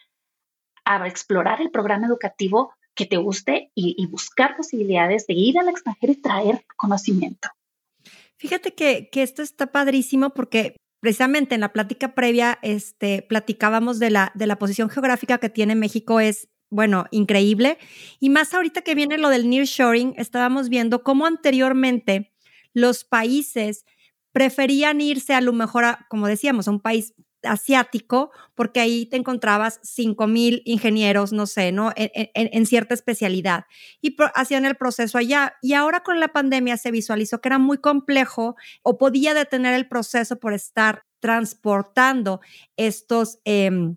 a, 0.85 1.09
explorar 1.09 1.63
el 1.63 1.71
programa 1.71 2.07
educativo 2.07 2.75
que 2.97 3.07
te 3.07 3.19
guste 3.19 3.71
y, 3.75 4.07
buscar 4.07 4.57
posibilidades 4.57 5.27
de 5.27 5.35
ir 5.35 5.59
al 5.59 5.69
extranjero 5.69 6.13
y 6.13 6.17
traer 6.17 6.65
conocimiento. 6.77 7.49
Fíjate 8.39 8.75
que, 8.75 9.09
que 9.13 9.23
esto 9.23 9.43
está 9.43 9.67
padrísimo 9.69 10.31
porque 10.31 10.77
precisamente 11.01 11.55
en 11.55 11.61
la 11.61 11.73
plática 11.73 12.15
previa, 12.15 12.59
este, 12.63 13.23
platicábamos 13.23 13.99
de 13.99 14.11
la, 14.11 14.33
de 14.35 14.47
la 14.47 14.59
posición 14.59 14.91
geográfica 14.91 15.39
que 15.39 15.51
tiene 15.51 15.75
México 15.75 16.21
es, 16.21 16.49
bueno, 16.71 17.07
increíble. 17.11 17.79
Y 18.19 18.31
más 18.31 18.53
ahorita 18.55 18.83
que 18.83 18.95
viene 18.95 19.19
lo 19.19 19.29
del 19.29 19.49
nearshoring, 19.49 20.15
estábamos 20.17 20.69
viendo 20.69 21.03
cómo 21.03 21.27
anteriormente 21.27 22.33
los 22.73 23.05
países 23.05 23.85
preferían 24.33 25.01
irse 25.01 25.33
a 25.33 25.41
lo 25.41 25.53
mejor, 25.53 25.85
como 26.09 26.27
decíamos, 26.27 26.67
a 26.67 26.73
un 26.73 26.81
país 26.81 27.15
asiático, 27.47 28.31
porque 28.55 28.81
ahí 28.81 29.07
te 29.07 29.17
encontrabas 29.17 29.81
5 29.83 30.27
mil 30.27 30.63
ingenieros, 30.65 31.33
no 31.33 31.47
sé, 31.47 31.73
¿no? 31.73 31.93
En, 31.97 32.67
cierta 32.67 32.95
especialidad. 32.95 33.67
Y 34.01 34.17
hacían 34.35 34.65
el 34.65 34.77
proceso 34.77 35.19
allá. 35.19 35.57
Y 35.63 35.75
ahora 35.75 36.03
con 36.03 36.21
la 36.21 36.29
pandemia 36.29 36.77
se 36.77 36.91
visualizó 36.91 37.41
que 37.41 37.49
era 37.49 37.59
muy 37.59 37.79
complejo 37.79 38.57
o 38.83 38.99
podía 38.99 39.35
detener 39.35 39.75
el 39.75 39.89
proceso 39.89 40.39
por 40.39 40.53
estar 40.53 41.05
transportando 41.21 42.41
estos... 42.77 43.39
Em, 43.45 43.97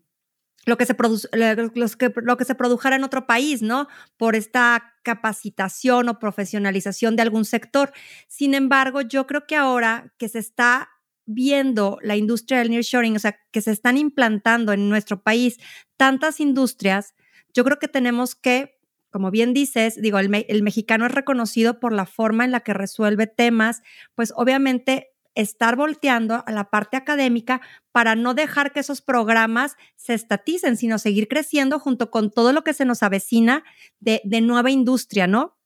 lo 0.66 0.78
que, 0.78 0.86
se 0.86 0.96
que, 0.96 2.14
lo 2.16 2.38
que 2.38 2.46
se 2.46 2.56
produjera 2.56 2.96
en 2.96 3.04
otro 3.04 3.26
país, 3.26 3.62
¿no? 3.62 3.88
Por 4.18 4.36
esta 4.36 4.94
capacitación 5.04 6.10
o 6.10 6.20
profesionalización 6.20 7.16
de 7.16 7.24
algún 7.24 7.46
sector. 7.46 7.92
Sin 8.28 8.54
embargo, 8.54 9.02
yo 9.02 9.26
creo 9.26 9.48
que 9.48 9.56
ahora 9.56 10.14
que 10.18 10.30
se 10.30 10.40
está 10.40 10.90
viendo 11.32 12.00
la 12.02 12.18
industria 12.18 12.58
del 12.58 12.72
nearshoring, 12.72 13.16
o 13.16 13.20
sea, 13.20 13.40
que 13.52 13.62
se 13.62 13.72
están 13.72 13.98
implantando 13.98 14.74
en 14.74 14.90
nuestro 14.90 15.22
país 15.22 15.60
tantas 15.96 16.40
industrias, 16.40 17.14
yo 17.54 17.64
creo 17.64 17.78
que 17.78 17.88
tenemos 17.88 18.34
que, 18.34 18.80
como 19.12 19.30
bien 19.30 19.54
dices, 19.54 20.02
digo, 20.02 20.18
el, 20.18 20.64
mexicano 20.64 21.06
es 21.06 21.12
reconocido 21.12 21.80
por 21.80 21.94
la 21.94 22.08
forma 22.08 22.46
en 22.46 22.52
la 22.52 22.62
que 22.62 22.74
resuelve 22.74 23.28
temas, 23.28 23.84
pues 24.16 24.34
obviamente 24.36 25.12
estar 25.36 25.76
volteando 25.76 26.44
a 26.48 26.52
la 26.52 26.72
parte 26.72 26.98
académica 26.98 27.62
para 27.92 28.16
no 28.16 28.34
dejar 28.34 28.74
que 28.74 28.80
esos 28.80 29.02
programas 29.02 29.76
se 29.96 30.16
estaticen, 30.16 30.78
sino 30.78 30.98
seguir 30.98 31.28
creciendo 31.28 31.78
junto 31.78 32.10
con 32.10 32.32
todo 32.32 32.54
lo 32.54 32.64
que 32.64 32.74
se 32.74 32.86
nos 32.86 33.04
avecina 33.04 33.64
de 34.00 34.42
nueva 34.42 34.72
industria, 34.72 35.28
¿no? 35.28 35.59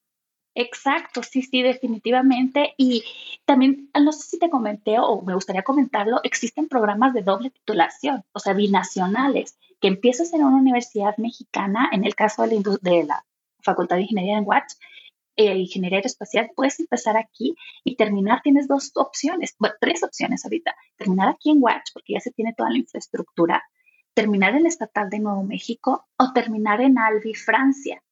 Exacto, 0.56 1.24
sí, 1.24 1.42
sí, 1.42 1.62
definitivamente. 1.64 2.74
Y 2.78 3.04
también, 3.46 3.90
no 4.00 4.12
sé 4.12 4.28
si 4.30 4.40
te 4.40 4.50
comenté 4.50 5.00
o 5.00 5.22
me 5.22 5.34
gustaría 5.34 5.64
comentarlo, 5.64 6.20
existen 6.24 6.68
programas 6.68 7.14
de 7.14 7.24
doble 7.24 7.50
titulación, 7.50 8.24
o 8.34 8.40
sea, 8.40 8.54
binacionales, 8.54 9.58
que 9.82 9.88
empiezas 9.88 10.34
en 10.34 10.44
una 10.44 10.58
universidad 10.58 11.18
mexicana, 11.18 11.90
en 11.92 12.06
el 12.06 12.16
caso 12.16 12.44
de 12.44 12.62
la, 12.62 12.78
de 12.82 13.04
la 13.04 13.26
Facultad 13.62 13.96
de 13.96 14.04
Ingeniería 14.04 14.38
en 14.38 14.46
Watch, 14.46 14.74
eh, 15.36 15.58
Ingeniería 15.58 15.98
Aeroespacial, 15.98 16.52
puedes 16.56 16.80
empezar 16.80 17.18
aquí 17.18 17.56
y 17.84 17.96
terminar, 17.96 18.42
tienes 18.44 18.68
dos 18.68 18.92
opciones, 18.96 19.56
bueno, 19.58 19.76
tres 19.82 20.04
opciones 20.04 20.46
ahorita, 20.46 20.76
terminar 20.96 21.30
aquí 21.30 21.50
en 21.50 21.62
Watch, 21.62 21.90
porque 21.94 22.14
ya 22.14 22.20
se 22.20 22.32
tiene 22.32 22.54
toda 22.54 22.70
la 22.70 22.78
infraestructura, 22.78 23.64
terminar 24.14 24.52
en 24.52 24.58
el 24.58 24.66
Estatal 24.68 25.10
de 25.10 25.20
Nuevo 25.20 25.44
México 25.44 26.06
o 26.18 26.34
terminar 26.34 26.82
en 26.82 27.00
Albi, 27.00 27.34
Francia. 27.34 28.04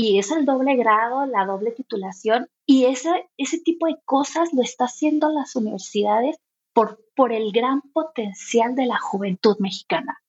Y 0.00 0.20
es 0.20 0.30
el 0.30 0.44
doble 0.44 0.76
grado, 0.76 1.26
la 1.26 1.44
doble 1.44 1.72
titulación, 1.72 2.48
y 2.64 2.84
ese, 2.84 3.28
ese 3.36 3.58
tipo 3.58 3.88
de 3.88 3.96
cosas 4.04 4.52
lo 4.52 4.62
está 4.62 4.84
haciendo 4.84 5.28
las 5.28 5.56
universidades 5.56 6.36
por, 6.72 7.04
por 7.16 7.32
el 7.32 7.50
gran 7.50 7.80
potencial 7.80 8.76
de 8.76 8.86
la 8.86 8.96
juventud 9.00 9.56
mexicana. 9.58 10.22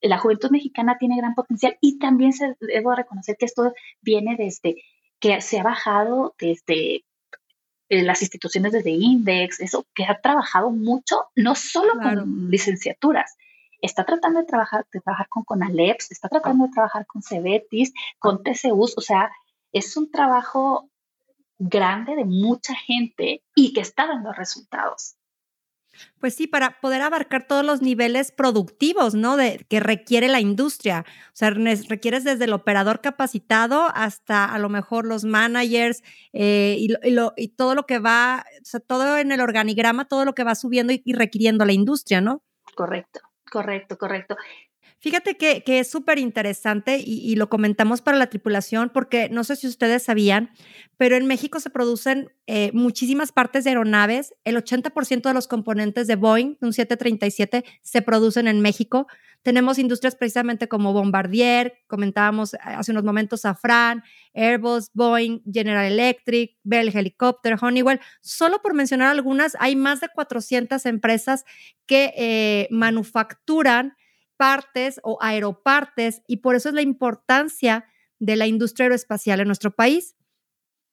La 0.00 0.16
juventud 0.16 0.50
mexicana 0.50 0.96
tiene 0.98 1.18
gran 1.18 1.34
potencial 1.34 1.76
y 1.82 1.98
también 1.98 2.32
se 2.32 2.56
debo 2.60 2.94
reconocer 2.94 3.36
que 3.36 3.44
esto 3.44 3.74
viene 4.00 4.36
desde 4.38 4.76
que 5.18 5.42
se 5.42 5.60
ha 5.60 5.64
bajado 5.64 6.34
desde 6.38 7.04
eh, 7.90 8.02
las 8.02 8.22
instituciones 8.22 8.72
desde 8.72 8.88
Index, 8.88 9.60
eso 9.60 9.84
que 9.94 10.06
ha 10.06 10.18
trabajado 10.22 10.70
mucho, 10.70 11.26
no 11.36 11.54
solo 11.56 11.92
con 12.02 12.50
licenciaturas, 12.50 13.36
está 13.80 14.04
tratando 14.04 14.40
de 14.40 14.46
trabajar, 14.46 14.86
de 14.92 15.00
trabajar 15.00 15.28
con 15.28 15.44
CONALEPS, 15.44 16.10
está 16.10 16.28
tratando 16.28 16.66
de 16.66 16.72
trabajar 16.72 17.06
con 17.06 17.22
CEBETIS, 17.22 17.92
con 18.18 18.42
TCUs, 18.42 18.96
o 18.96 19.00
sea, 19.00 19.30
es 19.72 19.96
un 19.96 20.10
trabajo 20.10 20.90
grande 21.58 22.16
de 22.16 22.24
mucha 22.24 22.74
gente 22.74 23.42
y 23.54 23.72
que 23.72 23.80
está 23.80 24.06
dando 24.06 24.32
resultados. 24.32 25.16
Pues 26.18 26.34
sí, 26.34 26.46
para 26.46 26.80
poder 26.80 27.02
abarcar 27.02 27.46
todos 27.46 27.64
los 27.64 27.82
niveles 27.82 28.32
productivos, 28.32 29.14
¿no? 29.14 29.36
De, 29.36 29.66
que 29.68 29.80
requiere 29.80 30.28
la 30.28 30.40
industria. 30.40 31.04
O 31.28 31.34
sea, 31.34 31.50
requieres 31.50 32.24
desde 32.24 32.44
el 32.44 32.52
operador 32.52 33.00
capacitado 33.00 33.90
hasta 33.94 34.44
a 34.44 34.58
lo 34.58 34.68
mejor 34.68 35.04
los 35.04 35.24
managers 35.24 36.02
eh, 36.32 36.76
y, 36.78 37.48
todo 37.48 37.74
lo 37.74 37.86
que 37.86 37.98
va, 37.98 38.44
o 38.62 38.64
sea, 38.64 38.80
todo 38.80 39.18
en 39.18 39.32
el 39.32 39.40
organigrama, 39.40 40.06
todo 40.06 40.24
lo 40.24 40.34
que 40.34 40.44
va 40.44 40.54
subiendo 40.54 40.92
y 40.92 41.12
requiriendo 41.12 41.64
la 41.64 41.72
industria, 41.72 42.20
¿no? 42.20 42.42
Correcto, 42.74 43.20
correcto, 43.50 43.98
correcto. 43.98 44.36
Fíjate 45.02 45.38
que, 45.38 45.62
es 45.66 45.90
súper 45.90 46.18
interesante 46.18 47.02
y, 47.02 47.34
lo 47.36 47.48
comentamos 47.48 48.02
para 48.02 48.18
la 48.18 48.28
tripulación 48.28 48.90
porque 48.92 49.30
no 49.30 49.44
sé 49.44 49.56
si 49.56 49.66
ustedes 49.66 50.02
sabían, 50.02 50.50
pero 50.98 51.16
en 51.16 51.26
México 51.26 51.58
se 51.58 51.70
producen 51.70 52.30
eh, 52.46 52.70
muchísimas 52.74 53.32
partes 53.32 53.64
de 53.64 53.70
aeronaves. 53.70 54.34
El 54.44 54.56
80% 54.56 55.22
de 55.22 55.32
los 55.32 55.48
componentes 55.48 56.06
de 56.06 56.16
Boeing, 56.16 56.56
un 56.60 56.74
737, 56.74 57.64
se 57.80 58.02
producen 58.02 58.46
en 58.46 58.60
México. 58.60 59.06
Tenemos 59.40 59.78
industrias 59.78 60.16
precisamente 60.16 60.68
como 60.68 60.92
Bombardier, 60.92 61.78
comentábamos 61.86 62.54
hace 62.60 62.92
unos 62.92 63.04
momentos 63.04 63.40
Safran, 63.40 64.02
Airbus, 64.34 64.90
Boeing, 64.92 65.40
General 65.50 65.90
Electric, 65.90 66.58
Bell 66.62 66.94
Helicopter, 66.94 67.56
Honeywell. 67.58 68.00
Solo 68.20 68.60
por 68.60 68.74
mencionar 68.74 69.08
algunas, 69.08 69.56
hay 69.60 69.76
más 69.76 70.02
de 70.02 70.10
400 70.14 70.84
empresas 70.84 71.46
que 71.86 72.12
eh, 72.18 72.68
manufacturan 72.70 73.94
partes 74.40 75.02
o 75.02 75.18
aeropartes 75.20 76.22
y 76.26 76.38
por 76.38 76.54
eso 76.54 76.70
es 76.70 76.74
la 76.74 76.80
importancia 76.80 77.84
de 78.18 78.36
la 78.36 78.46
industria 78.46 78.84
aeroespacial 78.84 79.38
en 79.40 79.48
nuestro 79.48 79.70
país. 79.70 80.16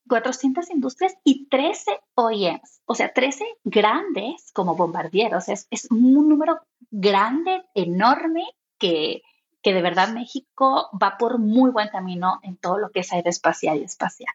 400 0.10 0.70
industrias 0.70 1.16
y 1.24 1.48
13 1.48 1.98
OEMs, 2.16 2.82
o 2.86 2.94
sea, 2.94 3.14
13 3.14 3.46
grandes 3.64 4.52
como 4.52 4.76
Bombardier, 4.76 5.34
o 5.34 5.40
sea, 5.40 5.54
es, 5.54 5.88
un 5.90 6.28
número 6.28 6.60
grande, 6.92 7.64
enorme, 7.74 8.44
que, 8.78 9.22
que 9.62 9.74
de 9.74 9.82
verdad 9.82 10.10
México 10.10 10.90
va 11.02 11.18
por 11.18 11.40
muy 11.40 11.72
buen 11.72 11.88
camino 11.88 12.42
en 12.44 12.58
todo 12.58 12.78
lo 12.78 12.90
que 12.90 13.00
es 13.00 13.14
aeroespacial 13.14 13.78
y 13.78 13.84
espacial. 13.84 14.34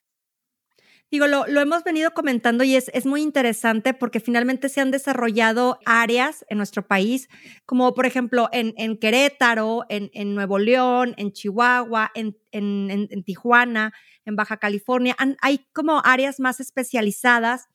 Digo, 1.12 1.26
lo, 1.26 1.44
hemos 1.44 1.84
venido 1.84 2.14
comentando 2.14 2.64
y 2.64 2.74
es, 2.74 2.90
es, 2.94 3.04
muy 3.04 3.20
interesante 3.20 3.92
porque 3.92 4.18
finalmente 4.18 4.70
se 4.70 4.80
han 4.80 4.90
desarrollado 4.90 5.78
áreas 5.84 6.42
en 6.48 6.56
nuestro 6.56 6.86
país, 6.86 7.28
como 7.66 7.92
por 7.92 8.06
ejemplo 8.06 8.48
en, 8.50 8.96
Querétaro, 8.96 9.84
en, 9.90 10.34
Nuevo 10.34 10.58
León, 10.58 11.12
en 11.18 11.32
Chihuahua, 11.32 12.12
en, 12.14 13.24
Tijuana, 13.24 13.92
en 14.24 14.36
Baja 14.36 14.56
California. 14.56 15.14
hay 15.42 15.66
como 15.74 16.00
áreas 16.02 16.40
más 16.40 16.60
especializadas 16.60 17.66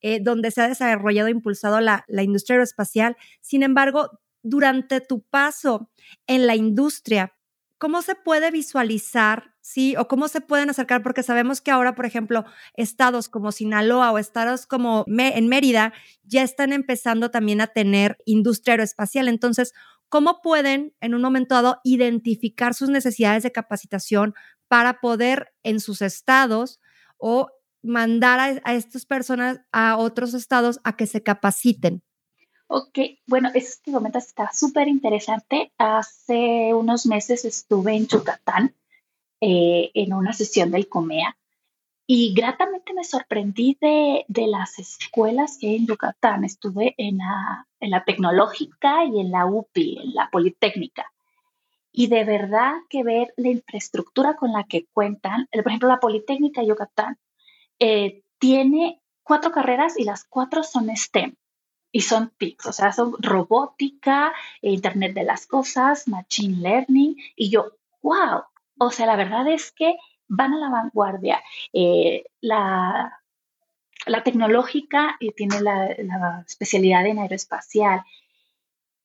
eh, 0.00 0.20
donde 0.22 0.52
se 0.52 0.62
ha 0.62 0.68
desarrollado 0.68 1.26
e 1.26 1.32
impulsado 1.32 1.80
la, 1.80 2.04
la 2.06 2.22
industria 2.22 2.54
aeroespacial. 2.54 3.16
Sin 3.40 3.64
embargo, 3.64 4.20
durante 4.44 5.00
tu 5.00 5.20
paso 5.20 5.90
en 6.28 6.46
la 6.46 6.54
industria, 6.54 7.34
¿cómo 7.76 8.02
se 8.02 8.14
puede 8.14 8.52
visualizar 8.52 9.53
¿sí? 9.64 9.96
O 9.96 10.06
cómo 10.08 10.28
se 10.28 10.42
pueden 10.42 10.68
acercar, 10.68 11.02
porque 11.02 11.22
sabemos 11.22 11.62
que 11.62 11.70
ahora, 11.70 11.94
por 11.94 12.04
ejemplo, 12.04 12.44
estados 12.74 13.30
como 13.30 13.50
Sinaloa 13.50 14.12
o 14.12 14.18
estados 14.18 14.66
como 14.66 15.06
en 15.08 15.48
Mérida 15.48 15.94
ya 16.22 16.42
están 16.42 16.74
empezando 16.74 17.30
también 17.30 17.62
a 17.62 17.68
tener 17.68 18.18
industria 18.26 18.74
aeroespacial. 18.74 19.26
Entonces, 19.26 19.72
¿cómo 20.10 20.42
pueden 20.42 20.94
en 21.00 21.14
un 21.14 21.22
momento 21.22 21.54
dado 21.54 21.80
identificar 21.82 22.74
sus 22.74 22.90
necesidades 22.90 23.42
de 23.42 23.52
capacitación 23.52 24.34
para 24.68 25.00
poder 25.00 25.54
en 25.62 25.80
sus 25.80 26.02
estados 26.02 26.78
o 27.16 27.48
mandar 27.82 28.60
a, 28.64 28.74
estas 28.74 29.06
personas 29.06 29.62
a 29.72 29.96
otros 29.96 30.34
estados 30.34 30.78
a 30.84 30.94
que 30.94 31.06
se 31.06 31.22
capaciten? 31.22 32.02
Ok, 32.66 32.98
bueno, 33.26 33.50
este 33.54 33.90
momento 33.90 34.18
está 34.18 34.50
súper 34.52 34.88
interesante. 34.88 35.72
Hace 35.78 36.74
unos 36.74 37.06
meses 37.06 37.46
estuve 37.46 37.94
en 37.94 38.06
Yucatán 38.06 38.74
eh, 39.46 39.90
en 39.92 40.14
una 40.14 40.32
sesión 40.32 40.70
del 40.70 40.88
COMEA 40.88 41.36
y 42.06 42.32
gratamente 42.32 42.94
me 42.94 43.04
sorprendí 43.04 43.76
de, 43.78 44.24
las 44.46 44.78
escuelas 44.78 45.58
que 45.60 45.68
hay 45.68 45.76
en 45.76 45.86
Yucatán. 45.86 46.44
Estuve 46.44 46.94
en 46.96 47.18
la, 47.18 47.66
en 47.78 47.90
la 47.90 48.04
tecnológica 48.04 49.04
y 49.04 49.20
en 49.20 49.30
la 49.30 49.44
UPI, 49.44 49.98
en 50.02 50.14
la 50.14 50.30
Politécnica. 50.30 51.12
Y 51.92 52.06
de 52.06 52.24
verdad 52.24 52.72
que 52.88 53.02
ver 53.02 53.34
la 53.36 53.50
infraestructura 53.50 54.34
con 54.34 54.50
la 54.50 54.64
que 54.64 54.86
cuentan, 54.94 55.46
por 55.52 55.68
ejemplo, 55.68 55.90
la 55.90 56.00
Politécnica 56.00 56.62
Yucatán 56.62 57.18
eh, 57.78 58.22
tiene 58.38 59.02
cuatro 59.22 59.52
carreras 59.52 59.98
y 59.98 60.04
las 60.04 60.24
cuatro 60.24 60.62
son 60.62 60.88
STEM 60.96 61.34
y 61.92 62.00
son 62.00 62.32
TICs, 62.38 62.64
o 62.64 62.72
sea, 62.72 62.94
son 62.94 63.14
robótica, 63.18 64.32
Internet 64.62 65.12
de 65.12 65.24
las 65.24 65.46
Cosas, 65.46 66.08
Machine 66.08 66.62
Learning, 66.62 67.16
y 67.36 67.50
yo, 67.50 67.76
wow, 68.02 68.42
o 68.78 68.90
sea, 68.90 69.06
la 69.06 69.16
verdad 69.16 69.46
es 69.48 69.72
que 69.72 69.96
van 70.28 70.54
a 70.54 70.58
la 70.58 70.70
vanguardia. 70.70 71.42
Eh, 71.72 72.24
la, 72.40 73.20
tecnológica 74.24 75.16
eh, 75.20 75.32
tiene 75.32 75.60
la, 75.60 76.44
especialidad 76.46 77.06
en 77.06 77.18
aeroespacial. 77.18 78.02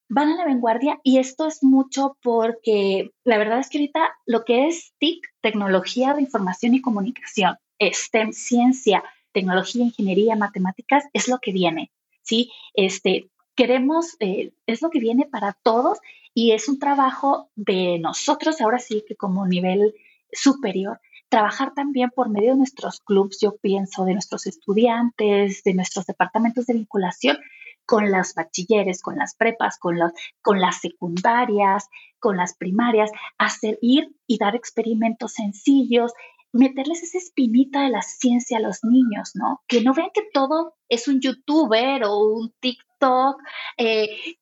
Van 0.07 0.29
a 0.29 0.37
la 0.37 0.45
vanguardia 0.45 0.99
y 1.03 1.19
esto 1.19 1.47
es 1.47 1.63
mucho 1.63 2.17
porque 2.23 3.11
la 3.23 3.37
verdad 3.37 3.59
es 3.59 3.69
que 3.69 3.77
ahorita 3.77 4.09
lo 4.25 4.43
que 4.43 4.67
es 4.67 4.93
TIC, 4.97 5.27
tecnología 5.41 6.13
de 6.13 6.21
información 6.21 6.73
y 6.73 6.81
comunicación, 6.81 7.57
STEM, 7.79 8.33
ciencia, 8.33 9.03
tecnología, 9.31 9.83
ingeniería, 9.83 10.35
matemáticas, 10.35 11.05
es 11.13 11.27
lo 11.27 11.37
que 11.37 11.51
viene. 11.51 11.91
¿sí? 12.23 12.51
Este, 12.73 13.29
queremos, 13.55 14.15
eh, 14.19 14.51
es 14.65 14.81
lo 14.81 14.89
que 14.89 14.99
viene 14.99 15.25
para 15.25 15.53
todos 15.63 15.99
y 16.33 16.51
es 16.51 16.67
un 16.69 16.79
trabajo 16.79 17.49
de 17.55 17.99
nosotros, 17.99 18.61
ahora 18.61 18.79
sí 18.79 19.03
que 19.07 19.15
como 19.15 19.47
nivel 19.47 19.93
superior, 20.31 20.99
trabajar 21.29 21.73
también 21.73 22.09
por 22.09 22.29
medio 22.29 22.51
de 22.51 22.57
nuestros 22.57 22.99
clubs, 23.01 23.39
yo 23.41 23.57
pienso, 23.57 24.05
de 24.05 24.13
nuestros 24.13 24.47
estudiantes, 24.47 25.63
de 25.63 25.73
nuestros 25.73 26.05
departamentos 26.05 26.65
de 26.65 26.73
vinculación 26.73 27.37
con 27.85 28.11
las 28.11 28.35
bachilleres, 28.35 29.01
con 29.01 29.17
las 29.17 29.35
prepas, 29.35 29.79
con, 29.79 29.97
las, 29.97 30.13
con 30.41 30.59
las 30.61 30.79
secundarias, 30.79 31.87
con 32.19 32.37
las 32.37 32.55
primarias, 32.55 33.11
hacer 33.37 33.79
ir 33.81 34.15
y 34.27 34.37
dar 34.37 34.55
experimentos 34.55 35.33
sencillos, 35.33 36.13
meterles 36.51 37.03
esa 37.03 37.17
espinita 37.17 37.81
de 37.81 37.89
la 37.89 38.01
ciencia 38.01 38.57
a 38.57 38.61
los 38.61 38.83
niños, 38.83 39.31
¿no? 39.33 39.61
Que 39.67 39.81
no 39.81 39.93
vean 39.93 40.09
que 40.13 40.23
todo 40.33 40.75
es 40.87 41.07
un 41.07 41.19
youtuber 41.19 42.03
o 42.03 42.17
un 42.19 42.53
TikTok, 42.59 43.41
eh, 43.77 44.37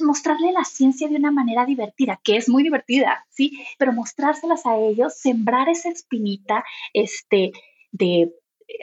mostrarle 0.00 0.52
la 0.52 0.64
ciencia 0.64 1.08
de 1.08 1.16
una 1.16 1.30
manera 1.30 1.66
divertida, 1.66 2.18
que 2.22 2.36
es 2.36 2.48
muy 2.48 2.62
divertida, 2.62 3.26
¿sí? 3.30 3.64
Pero 3.78 3.92
mostrárselas 3.92 4.64
a 4.66 4.78
ellos, 4.78 5.14
sembrar 5.14 5.68
esa 5.68 5.90
espinita, 5.90 6.64
este, 6.92 7.52
de, 7.90 8.32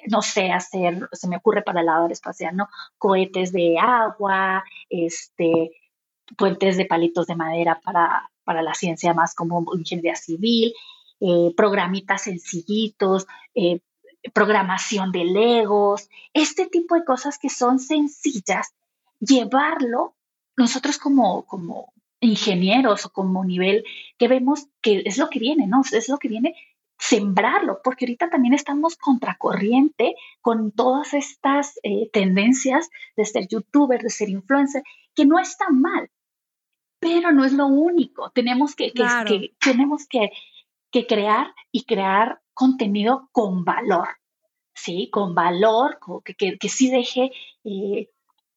no 0.07 0.21
sé, 0.21 0.51
hacer, 0.51 1.09
se 1.11 1.27
me 1.27 1.37
ocurre 1.37 1.63
para 1.63 1.79
el 1.79 1.87
lado 1.87 2.07
espacial, 2.09 2.55
¿no? 2.55 2.69
Cohetes 2.97 3.51
de 3.51 3.77
agua, 3.79 4.63
este, 4.89 5.71
puentes 6.37 6.77
de 6.77 6.85
palitos 6.85 7.25
de 7.27 7.35
madera 7.35 7.81
para, 7.83 8.29
para 8.43 8.61
la 8.61 8.73
ciencia 8.75 9.13
más 9.13 9.33
como 9.33 9.65
ingeniería 9.73 10.15
civil, 10.15 10.73
eh, 11.19 11.53
programitas 11.57 12.23
sencillitos, 12.23 13.27
eh, 13.55 13.79
programación 14.33 15.11
de 15.11 15.25
legos, 15.25 16.09
este 16.33 16.67
tipo 16.67 16.95
de 16.95 17.05
cosas 17.05 17.39
que 17.39 17.49
son 17.49 17.79
sencillas, 17.79 18.73
llevarlo 19.19 20.15
nosotros 20.59 20.97
como, 20.97 21.45
como 21.45 21.93
ingenieros 22.19 23.05
o 23.05 23.09
como 23.11 23.45
nivel 23.45 23.85
que 24.17 24.27
vemos 24.27 24.67
que 24.81 25.03
es 25.05 25.17
lo 25.17 25.29
que 25.29 25.39
viene, 25.39 25.67
¿no? 25.67 25.81
Es 25.91 26.09
lo 26.09 26.17
que 26.17 26.27
viene 26.27 26.53
sembrarlo, 26.99 27.79
porque 27.81 28.03
ahorita 28.03 28.29
también 28.29 28.53
estamos 28.53 28.97
contracorriente 28.97 30.15
con 30.41 30.71
todas 30.73 31.13
estas 31.13 31.79
eh, 31.81 32.09
tendencias 32.11 32.89
de 33.15 33.23
ser 33.23 33.47
youtuber, 33.47 34.01
de 34.01 34.09
ser 34.09 34.27
influencer, 34.27 34.83
que 35.15 35.25
no 35.25 35.39
está 35.39 35.69
mal, 35.69 36.11
pero 36.99 37.31
no 37.31 37.45
es 37.45 37.53
lo 37.53 37.67
único. 37.67 38.31
Tenemos 38.31 38.75
que, 38.75 38.91
que, 38.91 39.05
que 39.25 39.55
tenemos 39.61 40.07
que, 40.07 40.31
que 40.91 41.07
crear 41.07 41.55
y 41.71 41.85
crear 41.85 42.41
contenido 42.53 43.29
con 43.31 43.63
valor, 43.63 44.09
¿sí? 44.73 45.09
Con 45.09 45.33
valor, 45.33 45.99
que, 46.25 46.57
que, 46.57 46.69
sí 46.69 46.91
deje 46.91 47.31
eh, 47.63 48.09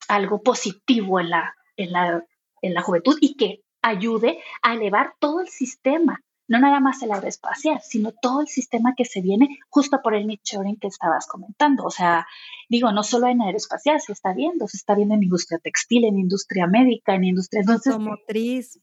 algo 0.09 0.43
positivo 0.43 1.21
en 1.21 1.31
la, 1.31 1.55
en, 1.77 1.93
la, 1.93 2.25
en 2.61 2.75
la 2.75 2.83
juventud 2.83 3.17
y 3.21 3.35
que 3.35 3.63
ayude 3.83 4.41
a 4.63 4.75
elevar 4.75 5.15
todo 5.19 5.41
el 5.41 5.49
sistema, 5.49 6.21
no 6.49 6.59
nada 6.59 6.81
más 6.81 7.03
el 7.03 7.13
aeroespacial, 7.13 7.81
sino 7.83 8.13
todo 8.13 8.43
el 8.43 8.49
sistema 8.49 8.95
que 8.97 9.05
se 9.05 9.21
viene 9.21 9.59
justo 9.69 10.01
por 10.03 10.15
el 10.15 10.27
nichoring 10.27 10.79
que 10.79 10.89
estabas 10.89 11.27
comentando. 11.27 11.85
O 11.85 11.91
sea, 11.91 12.27
digo, 12.69 12.93
no 12.93 13.03
solo 13.03 13.27
en 13.27 13.43
aeroespacial, 13.43 14.01
se 14.01 14.13
está 14.13 14.33
viendo, 14.33 14.69
se 14.69 14.77
está 14.77 14.95
viendo 14.95 15.15
en 15.15 15.23
industria 15.23 15.59
textil, 15.59 16.05
en 16.05 16.19
industria 16.19 16.67
médica, 16.67 17.15
en 17.15 17.25
industria... 17.25 17.61
Entonces, 17.61 17.93
Automotriz. 17.93 18.81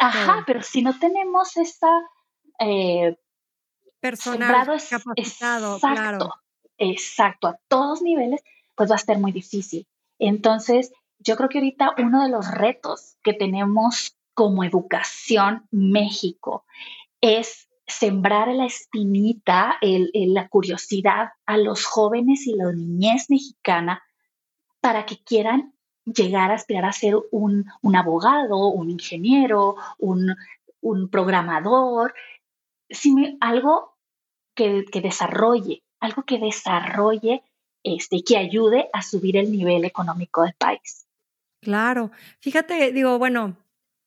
Ajá, 0.00 0.42
pero 0.46 0.62
si 0.62 0.82
no 0.82 0.98
tenemos 0.98 1.56
esa... 1.56 1.90
Eh, 2.58 3.16
Personal 4.00 4.66
capacitado, 4.66 5.76
exacto, 5.76 5.78
claro. 5.80 6.28
Exacto, 6.76 7.48
a 7.48 7.58
todos 7.68 8.02
niveles, 8.02 8.42
pues 8.74 8.90
va 8.90 8.96
a 8.96 8.98
ser 8.98 9.18
muy 9.18 9.32
difícil. 9.32 9.86
Entonces, 10.18 10.92
yo 11.18 11.36
creo 11.36 11.48
que 11.48 11.58
ahorita 11.58 11.94
uno 11.98 12.22
de 12.22 12.30
los 12.30 12.50
retos 12.50 13.16
que 13.22 13.32
tenemos 13.32 14.16
como 14.34 14.64
educación 14.64 15.66
México 15.70 16.64
es 17.20 17.68
sembrar 17.86 18.48
la 18.48 18.66
espinita, 18.66 19.78
la 19.80 20.48
curiosidad 20.48 21.30
a 21.46 21.56
los 21.56 21.84
jóvenes 21.84 22.46
y 22.46 22.54
la 22.54 22.72
niñez 22.72 23.30
mexicana 23.30 24.02
para 24.80 25.06
que 25.06 25.22
quieran 25.22 25.74
llegar 26.04 26.50
a 26.50 26.54
aspirar 26.54 26.84
a 26.84 26.92
ser 26.92 27.16
un, 27.30 27.66
abogado, 27.94 28.68
un 28.68 28.90
ingeniero, 28.90 29.76
un, 29.98 30.36
programador, 31.10 32.14
algo 33.40 33.96
que, 34.54 34.84
desarrolle, 35.02 35.82
algo 36.00 36.24
que 36.24 36.38
desarrolle 36.38 37.42
este, 37.82 38.22
que 38.22 38.36
ayude 38.36 38.88
a 38.92 39.02
subir 39.02 39.36
el 39.36 39.50
nivel 39.50 39.84
económico 39.84 40.42
del 40.42 40.54
país. 40.54 41.03
Claro, 41.64 42.10
fíjate, 42.40 42.92
digo, 42.92 43.18
bueno, 43.18 43.56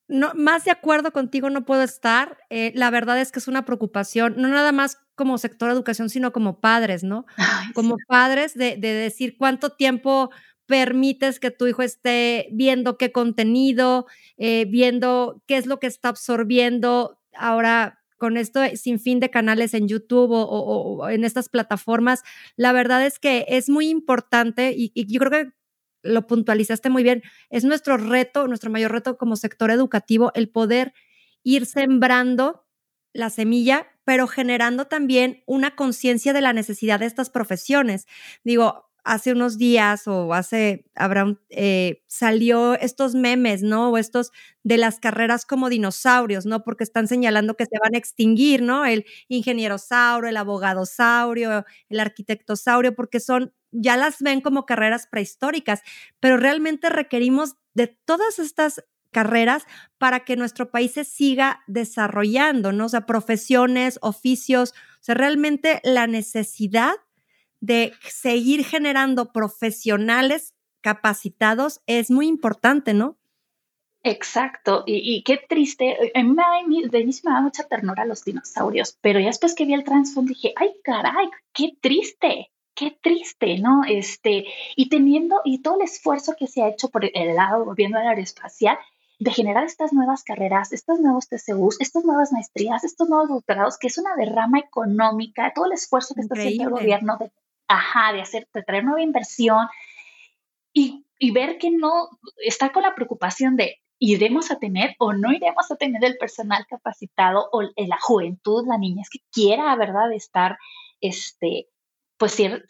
no, 0.08 0.32
más 0.36 0.64
de 0.64 0.72
acuerdo 0.72 1.12
contigo 1.12 1.50
no 1.50 1.66
puedo 1.66 1.82
estar. 1.82 2.38
Eh, 2.50 2.72
la 2.76 2.90
verdad 2.92 3.20
es 3.20 3.32
que 3.32 3.40
es 3.40 3.48
una 3.48 3.66
preocupación, 3.66 4.36
no 4.38 4.48
nada 4.48 4.72
más 4.72 5.00
como 5.16 5.38
sector 5.40 5.70
de 5.70 5.74
educación, 5.74 6.10
sino 6.10 6.32
como 6.32 6.62
padres, 6.62 7.04
¿no? 7.04 7.26
como 7.74 7.98
padres 8.08 8.54
de, 8.54 8.78
decir 8.78 9.38
cuánto 9.38 9.72
tiempo 9.72 10.30
permites 10.68 11.40
que 11.40 11.50
tu 11.50 11.66
hijo 11.66 11.82
esté 11.82 12.50
viendo 12.52 12.98
qué 12.98 13.12
contenido, 13.12 14.06
eh, 14.38 14.66
viendo 14.70 15.42
qué 15.48 15.58
es 15.58 15.66
lo 15.66 15.80
que 15.80 15.88
está 15.88 16.10
absorbiendo 16.10 17.20
ahora 17.34 18.00
con 18.18 18.38
esto 18.38 18.62
sin 18.76 19.00
fin 19.00 19.20
de 19.20 19.30
canales 19.30 19.74
en 19.74 19.88
YouTube 19.88 20.32
o, 20.32 21.10
en 21.10 21.24
estas 21.24 21.50
plataformas. 21.50 22.24
La 22.56 22.72
verdad 22.72 23.06
es 23.06 23.20
que 23.20 23.46
es 23.48 23.70
muy 23.70 23.90
importante 23.90 24.74
y 24.76 24.92
yo 25.08 25.20
creo 25.20 25.32
que 25.32 25.57
lo 26.08 26.28
puntualizaste 26.28 26.90
muy 26.90 27.04
bien, 27.04 27.24
es 27.50 27.64
nuestro 27.64 27.98
reto, 27.98 28.48
nuestro 28.48 28.72
mayor 28.72 28.92
reto 28.92 29.18
como 29.18 29.36
sector 29.36 29.72
educativo, 29.72 30.32
el 30.34 30.50
poder 30.50 30.94
ir 31.44 31.66
sembrando 31.66 32.66
la 33.14 33.30
semilla, 33.30 33.88
pero 34.04 34.28
generando 34.28 34.86
también 34.86 35.44
una 35.46 35.76
conciencia 35.76 36.34
de 36.34 36.42
la 36.42 36.54
necesidad 36.54 37.00
de 37.00 37.08
estas 37.08 37.30
profesiones. 37.30 38.06
Digo, 38.44 38.87
hace 39.08 39.32
unos 39.32 39.58
días 39.58 40.06
o 40.08 40.34
hace, 40.34 40.86
habrá 40.96 41.38
eh, 41.50 42.04
salió 42.08 42.74
estos 42.76 43.16
memes, 43.16 43.64
¿no? 43.64 43.90
O 43.92 43.98
estos 43.98 44.32
de 44.64 44.78
las 44.78 45.00
carreras 45.00 45.46
como 45.46 45.70
dinosaurios, 45.70 46.46
¿no? 46.46 46.64
Porque 46.64 46.84
están 46.84 47.08
señalando 47.08 47.56
que 47.56 47.66
se 47.66 47.80
van 47.82 47.96
a 47.96 47.98
extinguir, 47.98 48.62
¿no? 48.62 48.86
El 48.86 49.06
ingeniero 49.30 49.78
saurio, 49.78 50.30
el 50.30 50.38
abogado 50.38 50.86
saurio, 50.86 51.66
el 51.90 52.00
arquitecto 52.02 52.58
saurio, 52.58 52.96
porque 52.96 53.20
son 53.22 53.54
ya 53.72 53.96
las 53.98 54.22
ven 54.22 54.42
como 54.42 54.66
carreras 54.66 55.08
prehistóricas, 55.08 55.82
pero 56.20 56.38
realmente 56.38 56.90
requerimos 56.90 57.56
de 57.74 57.88
todas 57.88 58.40
estas 58.40 58.84
carreras 59.12 59.64
para 59.98 60.26
que 60.26 60.36
nuestro 60.36 60.70
país 60.70 60.92
se 60.92 61.06
siga 61.06 61.62
desarrollando, 61.68 62.72
¿no? 62.74 62.86
O 62.86 62.90
sea, 62.90 63.06
profesiones, 63.06 64.00
oficios, 64.02 64.72
o 64.72 65.04
sea, 65.04 65.16
realmente 65.16 65.80
la 65.84 66.08
necesidad 66.08 66.96
de 67.60 67.94
seguir 68.08 68.64
generando 68.64 69.32
profesionales 69.32 70.54
capacitados 70.82 71.82
es 71.86 72.12
muy 72.12 72.28
importante, 72.28 72.94
¿no? 72.94 73.18
Exacto, 74.04 74.84
y, 74.86 75.22
qué 75.24 75.38
triste, 75.38 75.98
a 76.16 76.24
mí, 76.24 76.34
me, 76.34 76.88
de 76.88 77.04
mí 77.04 77.12
me 77.24 77.32
da 77.32 77.42
mucha 77.42 77.68
ternura 77.68 78.06
los 78.06 78.24
dinosaurios, 78.24 78.98
pero 79.02 79.20
ya 79.20 79.28
después 79.28 79.54
que 79.54 79.66
vi 79.66 79.74
el 79.74 79.84
trasfondo 79.84 80.30
dije, 80.30 80.54
ay 80.56 80.76
caray, 80.82 81.30
qué 81.52 81.74
triste, 81.82 82.52
qué 82.74 82.98
triste, 83.02 83.58
¿no? 83.58 83.82
Este, 83.86 84.46
y 84.78 84.88
teniendo, 84.88 85.42
y 85.44 85.62
todo 85.62 85.76
el 85.76 85.82
esfuerzo 85.82 86.36
que 86.40 86.48
se 86.48 86.62
ha 86.62 86.70
hecho 86.70 86.90
por 86.90 87.04
el 87.04 87.36
lado 87.36 87.66
gobierno 87.66 88.00
del 88.00 88.08
aeroespacial, 88.08 88.78
de 89.20 89.32
generar 89.32 89.66
estas 89.66 89.92
nuevas 89.92 90.24
carreras, 90.24 90.72
estos 90.72 91.00
nuevos 91.00 91.28
TCUs, 91.28 91.82
estas 91.82 92.06
nuevas 92.06 92.32
maestrías, 92.32 92.84
estos 92.84 93.10
nuevos 93.10 93.30
doctorados, 93.30 93.78
que 93.78 93.88
es 93.88 93.98
una 93.98 94.16
derrama 94.16 94.60
económica, 94.60 95.52
todo 95.54 95.66
el 95.66 95.74
esfuerzo 95.74 96.14
que 96.14 96.22
está 96.22 96.36
haciendo 96.36 96.64
el 96.66 96.70
gobierno 96.70 97.18
de, 97.18 97.32
ajá, 97.68 98.14
de 98.14 98.22
hacer, 98.22 98.48
de 98.54 98.64
traer 98.64 98.84
nueva 98.84 99.02
inversión 99.02 99.68
y, 100.74 101.06
y 101.20 101.32
ver 101.32 101.58
que 101.58 101.72
no, 101.72 102.10
está 102.38 102.72
con 102.72 102.84
la 102.84 102.96
preocupación 102.96 103.56
de 103.56 103.82
iremos 104.00 104.52
a 104.52 104.60
tener 104.60 104.96
o 105.00 105.14
no 105.14 105.34
iremos 105.34 105.72
a 105.72 105.76
tener 105.76 106.04
el 106.06 106.18
personal 106.18 106.66
capacitado 106.70 107.50
o 107.52 107.62
la 107.62 107.98
juventud, 108.00 108.66
la 108.68 108.78
niñez 108.78 109.10
que 109.10 109.20
quiera, 109.32 109.76
¿verdad?, 109.76 110.12
estar, 110.14 110.58
este, 111.02 111.68
pues 112.18 112.34
ser, 112.34 112.66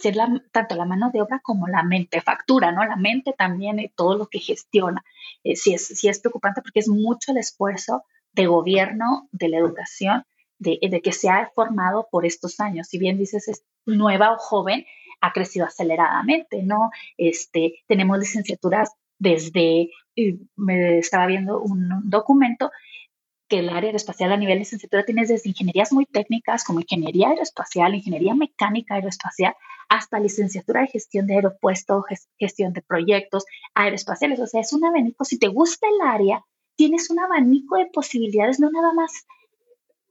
tanto 0.51 0.75
la 0.75 0.85
mano 0.85 1.09
de 1.11 1.21
obra 1.21 1.39
como 1.43 1.67
la 1.67 1.83
mente 1.83 2.21
factura, 2.21 2.71
¿no? 2.71 2.85
La 2.85 2.95
mente 2.95 3.33
también 3.37 3.79
y 3.79 3.89
todo 3.89 4.17
lo 4.17 4.27
que 4.27 4.39
gestiona. 4.39 5.03
Eh, 5.43 5.55
sí, 5.55 5.73
es, 5.73 5.87
sí 5.87 6.07
es 6.09 6.19
preocupante 6.19 6.61
porque 6.61 6.79
es 6.79 6.89
mucho 6.89 7.31
el 7.31 7.37
esfuerzo 7.37 8.03
de 8.33 8.47
gobierno, 8.47 9.27
de 9.31 9.49
la 9.49 9.57
educación, 9.57 10.25
de, 10.59 10.79
de, 10.81 11.01
que 11.01 11.11
se 11.11 11.29
ha 11.29 11.51
formado 11.53 12.07
por 12.11 12.25
estos 12.25 12.59
años. 12.59 12.87
Si 12.87 12.97
bien 12.97 13.17
dices 13.17 13.47
es 13.47 13.63
nueva 13.85 14.33
o 14.33 14.37
joven, 14.37 14.85
ha 15.21 15.31
crecido 15.31 15.65
aceleradamente, 15.65 16.63
¿no? 16.63 16.91
Este, 17.17 17.83
tenemos 17.87 18.19
licenciaturas 18.19 18.91
desde, 19.19 19.89
me 20.55 20.99
estaba 20.99 21.25
viendo 21.27 21.59
un 21.59 22.09
documento 22.09 22.71
que 23.47 23.59
el 23.59 23.69
área 23.69 23.87
aeroespacial 23.87 24.31
a 24.31 24.37
nivel 24.37 24.55
de 24.55 24.59
licenciatura 24.59 25.05
tienes 25.05 25.29
desde 25.29 25.49
ingenierías 25.49 25.93
muy 25.93 26.05
técnicas 26.05 26.63
como 26.63 26.81
ingeniería 26.81 27.29
aeroespacial, 27.29 27.95
ingeniería 27.95 28.35
mecánica 28.35 28.95
aeroespacial, 28.95 29.55
hasta 29.89 30.19
licenciatura 30.19 30.81
de 30.81 30.87
gestión 30.87 31.27
de 31.27 31.35
aeropuertos, 31.35 32.03
gestión 32.37 32.73
de 32.73 32.81
proyectos 32.81 33.45
aeroespaciales. 33.73 34.39
O 34.41 34.47
sea, 34.47 34.61
es 34.61 34.73
un 34.73 34.85
abanico. 34.85 35.23
Si 35.23 35.39
te 35.39 35.47
gusta 35.47 35.87
el 35.87 36.07
área, 36.07 36.43
tienes 36.75 37.09
un 37.09 37.19
abanico 37.19 37.77
de 37.77 37.85
posibilidades, 37.85 38.59
no 38.59 38.69
nada 38.69 38.93
más, 38.93 39.25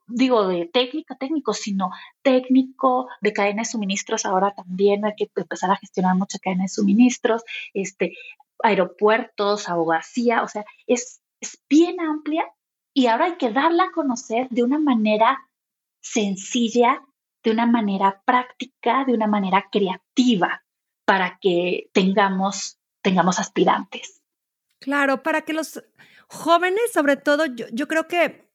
digo, 0.07 0.47
de 0.47 0.67
técnico, 0.67 1.17
técnico, 1.17 1.53
sino 1.53 1.91
técnico 2.23 3.09
de 3.21 3.33
cadena 3.33 3.63
de 3.63 3.69
suministros. 3.69 4.25
Ahora 4.25 4.55
también 4.55 5.05
hay 5.05 5.15
que 5.17 5.29
empezar 5.35 5.71
a 5.71 5.77
gestionar 5.77 6.17
mucha 6.17 6.39
cadena 6.39 6.65
de 6.65 6.69
suministros, 6.69 7.43
este, 7.75 8.17
aeropuertos, 8.63 9.69
abogacía. 9.69 10.43
O 10.43 10.49
sea, 10.49 10.65
es, 10.87 11.21
es 11.41 11.63
bien 11.69 12.01
amplia 12.01 12.45
y 12.95 13.07
ahora 13.09 13.27
hay 13.27 13.37
que 13.37 13.51
darla 13.51 13.85
a 13.85 13.93
conocer 13.93 14.49
de 14.51 14.63
una 14.63 14.79
manera 14.79 15.39
sencilla, 16.01 17.03
de 17.43 17.51
una 17.51 17.67
manera 17.67 18.23
práctica, 18.25 19.05
de 19.05 19.13
una 19.13 19.27
manera 19.27 19.69
creativa, 19.71 20.65
para 21.05 21.39
que 21.41 21.91
tengamos, 21.93 22.79
tengamos 23.03 23.39
aspirantes. 23.39 24.23
Claro, 24.81 25.23
para 25.23 25.43
que 25.43 25.53
los 25.53 25.83
jóvenes, 26.29 26.93
sobre 26.93 27.17
todo, 27.17 27.47
yo, 27.47 27.67
yo 27.73 27.89
creo 27.89 28.09
que, 28.09 28.46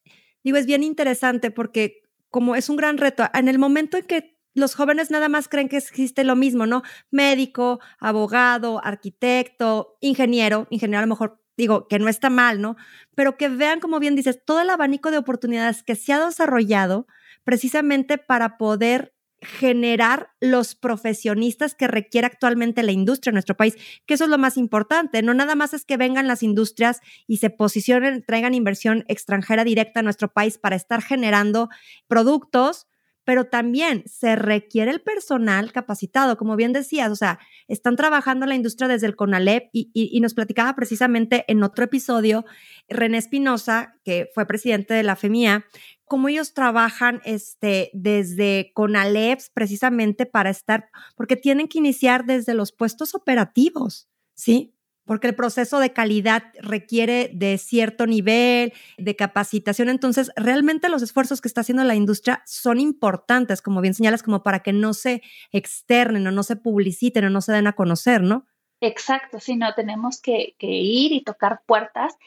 digo, 0.44 0.58
es 0.58 0.66
bien 0.66 0.84
interesante 0.84 1.52
porque 1.52 2.04
como 2.30 2.56
es 2.56 2.70
un 2.70 2.78
gran 2.78 2.98
reto, 2.98 3.26
en 3.34 3.48
el 3.48 3.60
momento 3.60 3.98
en 3.98 4.06
que 4.06 4.38
los 4.54 4.76
jóvenes 4.76 5.12
nada 5.12 5.30
más 5.30 5.48
creen 5.48 5.70
que 5.70 5.78
existe 5.78 6.24
lo 6.24 6.36
mismo, 6.36 6.66
¿no? 6.66 6.84
Médico, 7.10 7.80
abogado, 8.00 8.84
arquitecto, 8.84 9.98
ingeniero, 10.02 10.68
ingeniero 10.70 11.00
a 11.00 11.06
lo 11.06 11.10
mejor 11.10 11.42
digo, 11.58 11.88
que 11.88 12.00
no 12.00 12.10
está 12.10 12.30
mal, 12.30 12.62
¿no? 12.62 12.76
Pero 13.16 13.38
que 13.38 13.50
vean, 13.50 13.80
como 13.80 14.00
bien 14.00 14.16
dices, 14.16 14.44
todo 14.44 14.62
el 14.62 14.70
abanico 14.70 15.12
de 15.12 15.18
oportunidades 15.18 15.84
que 15.84 15.96
se 15.96 16.14
ha 16.14 16.26
desarrollado 16.26 17.06
precisamente 17.44 18.18
para 18.18 18.58
poder 18.58 19.14
generar 19.42 20.30
los 20.40 20.76
profesionistas 20.76 21.74
que 21.74 21.88
requiere 21.88 22.28
actualmente 22.28 22.84
la 22.84 22.92
industria 22.92 23.32
en 23.32 23.36
nuestro 23.36 23.58
país, 23.58 23.76
que 24.06 24.14
eso 24.14 24.26
es 24.26 24.30
lo 24.30 24.38
más 24.38 24.56
importante. 24.56 25.24
No 25.24 25.34
nada 25.34 25.56
más 25.56 25.74
es 25.74 25.84
que 25.84 25.98
vengan 25.98 26.28
las 26.28 26.44
industrias 26.44 27.02
y 27.28 27.38
se 27.38 27.50
posicionen, 27.50 28.24
traigan 28.24 28.54
inversión 28.54 29.04
extranjera 29.08 29.64
directa 29.64 30.02
a 30.02 30.04
nuestro 30.04 30.32
país 30.32 30.60
para 30.60 30.76
estar 30.76 31.02
generando 31.02 31.70
productos, 32.08 32.88
pero 33.24 33.46
también 33.46 34.04
se 34.08 34.36
requiere 34.36 34.92
el 34.92 35.02
personal 35.02 35.72
capacitado, 35.72 36.38
como 36.38 36.56
bien 36.56 36.74
decías, 36.74 37.12
o 37.12 37.16
sea, 37.16 37.40
están 37.68 37.96
trabajando 37.96 38.46
la 38.46 38.56
industria 38.56 38.88
desde 38.88 39.08
el 39.08 39.16
CONALEP 39.16 39.70
y, 39.74 40.20
nos 40.22 40.34
platicaba 40.34 40.76
precisamente 40.76 41.46
en 41.48 41.64
otro 41.64 41.86
episodio 41.86 42.46
René 42.90 43.18
Espinosa, 43.18 43.96
que 44.04 44.30
fue 44.34 44.46
presidente 44.46 44.94
de 44.94 45.04
la 45.04 45.16
FEMIA, 45.16 45.66
cómo 46.12 46.28
ellos 46.28 46.54
trabajan 46.54 47.22
este, 47.24 47.90
desde 47.94 48.74
con 48.74 48.98
Aleps 48.98 49.50
precisamente 49.50 50.26
para 50.26 50.50
estar, 50.50 50.90
porque 51.16 51.38
tienen 51.38 51.70
que 51.70 51.78
iniciar 51.78 52.26
desde 52.26 52.54
los 52.54 52.74
puestos 52.74 53.16
operativos, 53.16 54.10
¿sí? 54.34 54.76
Porque 55.06 55.28
el 55.28 55.36
proceso 55.36 55.80
de 55.80 55.94
calidad 55.94 56.44
requiere 56.60 57.32
de 57.34 57.58
cierto 57.58 58.08
nivel 58.08 58.74
de 58.98 59.16
capacitación. 59.16 59.88
Entonces, 59.88 60.34
realmente 60.36 60.90
los 60.90 61.02
esfuerzos 61.02 61.40
que 61.40 61.48
está 61.48 61.62
haciendo 61.62 61.86
la 61.86 61.96
industria 61.96 62.44
son 62.46 62.82
importantes, 62.82 63.62
como 63.62 63.80
bien 63.80 63.94
señalas, 63.94 64.22
como 64.22 64.44
para 64.44 64.60
que 64.60 64.74
no 64.74 64.94
se 64.94 65.22
externen 65.54 66.28
o 66.28 66.32
no 66.32 66.44
se 66.44 66.58
publiciten 66.58 67.24
o 67.24 67.30
no 67.30 67.40
se 67.40 67.54
den 67.54 67.68
a 67.68 67.74
conocer, 67.74 68.22
¿no? 68.22 68.48
Exacto, 68.82 69.40
sí, 69.40 69.56
no, 69.56 69.74
tenemos 69.76 70.20
que, 70.20 70.58
que 70.60 70.68
ir 70.68 71.14
y 71.14 71.24
tocar 71.24 71.62
puertas 71.66 72.18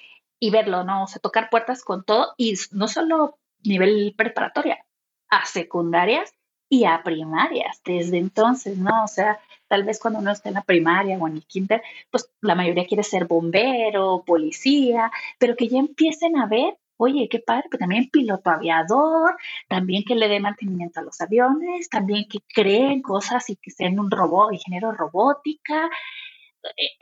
y 0.41 0.49
verlo, 0.49 0.85
¿no? 0.85 1.05
O 1.05 1.07
sea, 1.07 1.21
tocar 1.21 1.51
puertas 1.51 1.85
con 1.85 2.03
todo 2.03 2.33
y 2.39 2.55
no 2.73 2.89
solo 2.89 3.39
nivel 3.65 4.15
preparatoria, 4.17 4.85
a 5.29 5.45
secundarias 5.47 6.35
y 6.69 6.85
a 6.85 7.03
primarias 7.03 7.81
desde 7.85 8.19
entonces, 8.19 8.79
¿no? 8.79 9.05
O 9.05 9.09
sea, 9.09 9.39
tal 9.69 9.85
vez 9.85 9.99
cuando 10.01 10.21
uno 10.21 10.33
está 10.33 10.49
en 10.49 10.57
la 10.57 10.63
primaria 10.63 11.19
o 11.19 11.29
en 11.29 11.35
el 11.35 11.47
kinder, 11.47 11.83
pues 12.11 12.31
la 12.41 12.55
mayoría 12.55 12.87
quiere 12.87 13.03
ser 13.03 13.27
bombero, 13.27 14.25
policía, 14.27 15.11
pero 15.39 15.57
que 15.57 15.69
ya 15.69 15.79
empiecen 15.79 16.37
a 16.37 16.47
ver, 16.47 16.77
oye, 16.97 17.29
qué 17.29 17.41
padre, 17.41 17.65
pero 17.71 17.81
también 17.81 18.11
piloto 18.11 18.51
aviador, 18.51 19.37
también 19.69 20.05
que 20.05 20.15
le 20.15 20.29
dé 20.29 20.41
mantenimiento 20.41 21.01
a 21.01 21.03
los 21.03 21.21
aviones, 21.21 21.89
también 21.89 22.27
que 22.29 22.39
creen 22.53 23.03
cosas 23.03 23.51
y 23.51 23.57
que 23.57 23.71
sean 23.71 23.99
un 23.99 24.11
robot, 24.11 24.53
ingeniero 24.53 24.93
robótica, 24.93 25.91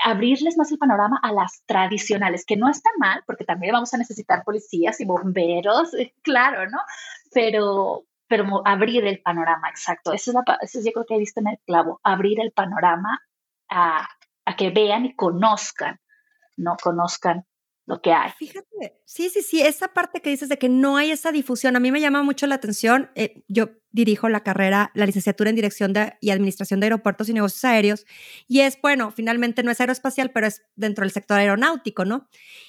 abrirles 0.05 0.57
más 0.57 0.70
el 0.72 0.79
panorama 0.79 1.18
a 1.22 1.33
las 1.33 1.62
tradicionales, 1.66 2.44
que 2.44 2.57
no 2.57 2.68
está 2.68 2.90
mal, 2.98 3.22
porque 3.27 3.44
también 3.44 3.72
vamos 3.72 3.92
a 3.94 3.98
necesitar 3.98 4.44
policías 4.44 5.01
y 5.01 5.05
bomberos, 5.05 5.94
eh, 5.94 6.14
claro, 6.22 6.68
¿no? 6.68 6.79
Pero, 7.33 8.05
pero 8.27 8.62
abrir 8.64 9.05
el 9.07 9.20
panorama, 9.20 9.68
exacto. 9.68 10.12
Eso 10.12 10.31
es, 10.31 10.35
la, 10.35 10.59
eso 10.61 10.81
yo 10.85 10.92
creo 10.92 11.07
que 11.07 11.14
he 11.14 11.18
visto 11.18 11.40
en 11.40 11.48
el 11.48 11.59
clavo, 11.66 12.01
abrir 12.03 12.40
el 12.40 12.53
panorama 12.53 13.20
a, 13.68 14.09
a 14.44 14.57
que 14.57 14.70
vean 14.70 15.07
y 15.07 15.14
conozcan, 15.14 16.01
¿no? 16.57 16.77
Conozcan 16.83 17.46
lo 17.86 18.00
que 18.00 18.12
hay. 18.12 18.30
Fíjate, 18.38 19.00
sí, 19.04 19.28
sí, 19.28 19.42
sí, 19.42 19.60
esa 19.60 19.88
parte 19.88 20.20
que 20.20 20.30
dices 20.30 20.48
de 20.48 20.58
que 20.58 20.68
no 20.68 20.96
hay 20.96 21.10
esa 21.10 21.32
difusión, 21.32 21.74
a 21.74 21.80
mí 21.80 21.90
me 21.90 22.00
llama 22.00 22.22
mucho 22.22 22.46
la 22.46 22.54
atención. 22.54 23.10
Eh, 23.16 23.42
yo 23.48 23.70
dirijo 23.90 24.28
la 24.28 24.42
carrera, 24.42 24.90
la 24.94 25.04
licenciatura 25.04 25.50
en 25.50 25.56
Dirección 25.56 25.92
de, 25.92 26.14
y 26.20 26.30
Administración 26.30 26.80
de 26.80 26.86
Aeropuertos 26.86 27.28
y 27.28 27.34
Negocios 27.34 27.64
Aéreos, 27.64 28.06
y 28.46 28.60
es, 28.60 28.78
bueno, 28.80 29.10
finalmente 29.10 29.62
no 29.62 29.70
es 29.70 29.80
aeroespacial, 29.80 30.30
pero 30.30 30.46
es 30.46 30.62
dentro 30.76 31.02
del 31.02 31.10
sector 31.10 31.38
aeronáutico, 31.38 32.04
¿no? 32.04 32.28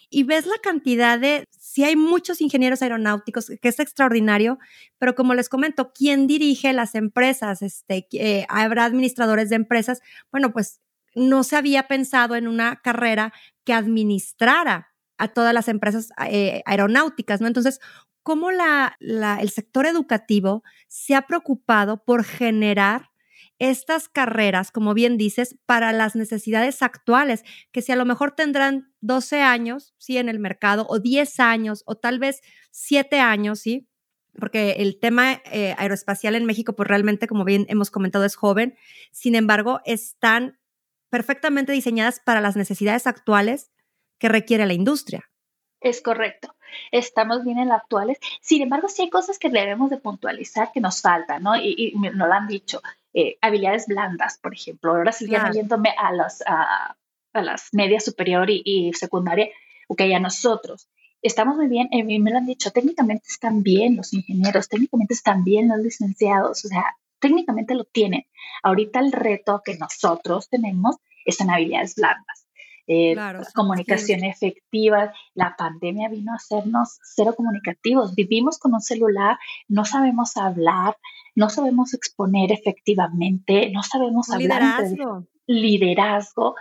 Y 0.09 0.23
ves 0.23 0.45
la 0.45 0.57
cantidad 0.61 1.19
de, 1.19 1.45
sí 1.51 1.83
hay 1.83 1.95
muchos 1.95 2.41
ingenieros 2.41 2.81
aeronáuticos, 2.81 3.51
que 3.61 3.69
es 3.69 3.79
extraordinario, 3.79 4.57
pero 4.97 5.15
como 5.15 5.33
les 5.33 5.47
comento, 5.47 5.93
¿quién 5.93 6.27
dirige 6.27 6.73
las 6.73 6.95
empresas? 6.95 7.61
Este, 7.61 8.07
eh, 8.13 8.45
habrá 8.49 8.85
administradores 8.85 9.49
de 9.49 9.55
empresas. 9.55 10.01
Bueno, 10.31 10.51
pues 10.51 10.81
no 11.15 11.43
se 11.43 11.55
había 11.55 11.87
pensado 11.87 12.35
en 12.35 12.47
una 12.47 12.81
carrera 12.81 13.33
que 13.63 13.73
administrara 13.73 14.92
a 15.23 15.29
todas 15.29 15.53
las 15.53 15.69
empresas 15.69 16.09
eh, 16.29 16.61
aeronáuticas, 16.65 17.39
¿no? 17.39 17.47
Entonces, 17.47 17.79
¿cómo 18.23 18.51
la, 18.51 18.97
el 18.99 19.49
sector 19.49 19.85
educativo 19.85 20.63
se 20.87 21.15
ha 21.15 21.23
preocupado 21.23 22.03
por 22.03 22.25
generar 22.25 23.09
estas 23.59 24.09
carreras, 24.09 24.71
como 24.71 24.93
bien 24.93 25.17
dices, 25.17 25.55
para 25.65 25.93
las 25.93 26.15
necesidades 26.15 26.81
actuales, 26.81 27.43
que 27.71 27.81
si 27.81 27.93
a 27.93 27.95
lo 27.95 28.03
mejor 28.03 28.31
tendrán 28.31 28.91
12 28.99 29.41
años, 29.41 29.93
sí, 29.97 30.17
en 30.17 30.27
el 30.27 30.39
mercado, 30.39 30.85
o 30.89 30.99
10 30.99 31.39
años, 31.39 31.83
o 31.85 31.95
tal 31.95 32.19
vez 32.19 32.41
7 32.71 33.19
años, 33.19 33.59
sí, 33.59 33.87
porque 34.37 34.71
el 34.79 34.99
tema 34.99 35.41
eh, 35.51 35.75
aeroespacial 35.77 36.35
en 36.35 36.45
México, 36.45 36.75
pues 36.75 36.89
realmente, 36.89 37.27
como 37.27 37.45
bien 37.45 37.65
hemos 37.69 37.91
comentado, 37.91 38.25
es 38.25 38.35
joven, 38.35 38.75
sin 39.11 39.35
embargo, 39.35 39.79
están 39.85 40.59
perfectamente 41.09 41.71
diseñadas 41.71 42.19
para 42.19 42.41
las 42.41 42.57
necesidades 42.57 43.07
actuales 43.07 43.71
que 44.19 44.29
requiere 44.29 44.65
la 44.65 44.73
industria. 44.73 45.29
Es 45.81 46.01
correcto. 46.01 46.55
Estamos 46.91 47.43
bien 47.43 47.59
en 47.59 47.69
las 47.69 47.81
actuales. 47.81 48.17
Sin 48.41 48.61
embargo, 48.61 48.87
sí 48.87 49.03
hay 49.03 49.09
cosas 49.09 49.37
que 49.37 49.49
debemos 49.49 49.89
de 49.89 49.97
puntualizar 49.97 50.71
que 50.73 50.79
nos 50.79 51.01
faltan, 51.01 51.43
¿no? 51.43 51.55
Y, 51.55 51.75
y 51.77 51.99
nos 51.99 52.15
lo 52.15 52.33
han 52.33 52.47
dicho. 52.47 52.81
Eh, 53.13 53.37
habilidades 53.41 53.85
blandas, 53.85 54.39
por 54.39 54.53
ejemplo. 54.53 54.91
Ahora 54.91 55.11
sí, 55.11 55.27
yéndome 55.53 55.93
a, 55.97 56.11
las 56.11 56.41
a, 56.47 56.95
las 57.33 57.69
medias 57.73 58.05
superior 58.05 58.49
y, 58.49 58.91
secundaria, 58.93 59.49
ok, 59.87 60.01
a 60.15 60.19
nosotros. 60.19 60.89
Estamos 61.21 61.55
muy 61.55 61.67
bien, 61.67 61.87
eh, 61.91 62.03
me 62.03 62.31
lo 62.31 62.37
han 62.37 62.45
dicho, 62.45 62.71
técnicamente 62.71 63.25
están 63.29 63.63
bien 63.63 63.95
los 63.95 64.13
ingenieros, 64.13 64.67
técnicamente 64.67 65.13
están 65.13 65.43
bien 65.43 65.69
los 65.69 65.79
licenciados, 65.79 66.65
o 66.65 66.67
sea, 66.67 66.97
técnicamente 67.19 67.75
lo 67.75 67.85
tienen. 67.85 68.25
Ahorita 68.61 68.99
el 68.99 69.11
reto 69.11 69.61
que 69.63 69.77
nosotros 69.77 70.49
tenemos 70.49 70.97
es 71.23 71.39
en 71.39 71.49
habilidades 71.49 71.95
blandas 71.95 72.42
eh, 72.87 73.15
comunicación 73.53 74.23
efectiva. 74.23 75.13
La 75.33 75.55
pandemia 75.55 76.09
vino 76.09 76.33
a 76.33 76.35
hacernos 76.35 76.99
cero 77.03 77.33
comunicativos. 77.35 78.15
Vivimos 78.15 78.57
con 78.57 78.73
un 78.73 78.81
celular, 78.81 79.37
no 79.67 79.85
sabemos 79.85 80.37
hablar, 80.37 80.97
no 81.35 81.49
sabemos 81.49 81.93
exponer 81.93 82.51
efectivamente, 82.51 83.71
no 83.71 83.83
sabemos 83.83 84.29
hablar 84.29 84.61
liderazgo. 84.61 85.19
de 85.47 85.53
liderazgo. 85.53 86.55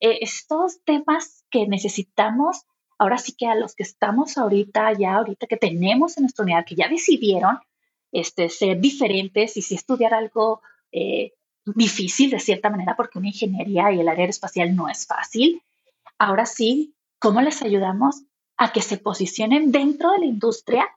Eh, 0.00 0.18
estos 0.20 0.82
temas 0.84 1.44
que 1.50 1.66
necesitamos, 1.66 2.64
ahora 2.98 3.18
sí 3.18 3.34
que 3.36 3.46
a 3.46 3.54
los 3.54 3.74
que 3.74 3.82
estamos 3.82 4.38
ahorita, 4.38 4.92
ya 4.92 5.14
ahorita 5.14 5.46
que 5.46 5.56
tenemos 5.56 6.16
en 6.16 6.24
nuestra 6.24 6.44
unidad, 6.44 6.64
que 6.64 6.74
ya 6.74 6.88
decidieron 6.88 7.58
este, 8.12 8.48
ser 8.48 8.80
diferentes 8.80 9.56
y 9.56 9.62
si 9.62 9.74
estudiar 9.74 10.14
algo 10.14 10.60
eh, 10.92 11.32
difícil 11.64 12.30
de 12.30 12.38
cierta 12.38 12.70
manera, 12.70 12.96
porque 12.96 13.18
una 13.18 13.28
ingeniería 13.28 13.92
y 13.92 14.00
el 14.00 14.08
área 14.08 14.26
espacial 14.26 14.74
no 14.74 14.88
es 14.88 15.06
fácil, 15.06 15.62
ahora 16.18 16.46
sí, 16.46 16.94
¿cómo 17.18 17.40
les 17.40 17.62
ayudamos 17.62 18.24
a 18.56 18.72
que 18.72 18.82
se 18.82 18.98
posicionen 18.98 19.72
dentro 19.72 20.12
de 20.12 20.18
la 20.18 20.26
industria 20.26 20.88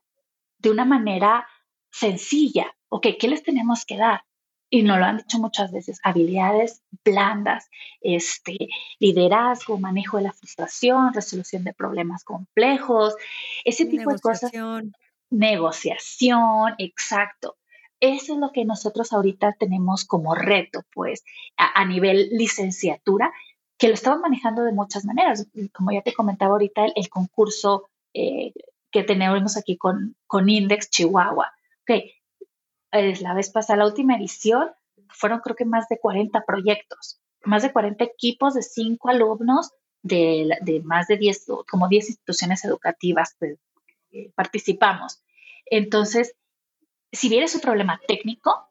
de 0.58 0.72
una 0.72 0.86
manera 0.86 1.48
sencilla? 1.92 2.76
Ok, 2.90 3.08
¿qué 3.20 3.28
les 3.28 3.44
tenemos 3.44 3.86
que 3.86 3.98
dar? 3.98 4.24
Y 4.70 4.84
nos 4.84 5.00
lo 5.00 5.06
han 5.06 5.18
dicho 5.18 5.38
muchas 5.38 5.72
veces, 5.72 6.00
habilidades 6.04 6.82
blandas, 7.04 7.70
este, 8.00 8.58
liderazgo, 9.00 9.78
manejo 9.78 10.18
de 10.18 10.24
la 10.24 10.32
frustración, 10.32 11.14
resolución 11.14 11.66
de 11.66 11.74
problemas 11.74 12.24
complejos, 12.24 13.16
ese 13.66 13.86
tipo 13.86 14.12
de 14.12 14.20
cosas. 14.20 14.52
Negociación, 15.30 16.76
exacto. 16.78 17.58
Eso 18.00 18.34
es 18.34 18.40
lo 18.40 18.52
que 18.52 18.66
nosotros 18.66 19.14
ahorita 19.14 19.56
tenemos 19.60 20.06
como 20.06 20.36
reto, 20.36 20.84
pues, 20.94 21.24
a 21.56 21.86
nivel 21.86 22.30
licenciatura, 22.32 23.32
que 23.82 23.88
lo 23.88 23.96
estamos 23.96 24.20
manejando 24.20 24.62
de 24.62 24.74
muchas 24.74 25.06
maneras. 25.06 25.48
Como 25.74 25.91
ya 25.91 26.04
te 26.04 26.13
comentaba 26.13 26.52
ahorita, 26.52 26.86
el, 26.96 27.10
concurso 27.10 27.89
eh, 28.13 28.54
que 28.91 29.02
tenemos 29.02 29.58
aquí 29.58 29.76
con, 29.76 30.15
con 30.28 30.48
Index 30.48 30.91
Chihuahua. 30.91 31.52
Ok, 31.82 32.04
es 32.91 33.22
la 33.22 33.34
vez 33.34 33.50
pasada, 33.50 33.80
la 33.80 33.88
última 33.88 34.15
edición, 34.15 34.70
fueron 35.10 35.39
creo 35.39 35.56
que 35.56 35.65
más 35.65 35.88
de 35.89 35.98
40 35.98 36.46
proyectos, 36.46 37.20
más 37.44 37.63
de 37.63 37.74
40 37.74 38.04
equipos 38.04 38.54
de 38.54 38.62
5 38.62 39.10
alumnos 39.10 39.72
de, 40.04 40.60
de, 40.62 40.82
más 40.82 41.08
de 41.08 41.17
10, 41.17 41.48
como 41.67 41.88
10 41.88 42.10
instituciones 42.10 42.63
educativas 42.63 43.36
pues, 43.39 43.58
participamos. 44.36 45.24
Entonces, 45.65 46.36
si 47.12 47.30
viene 47.30 47.48
su 47.48 47.60
problema 47.60 48.00
técnico, 48.08 48.70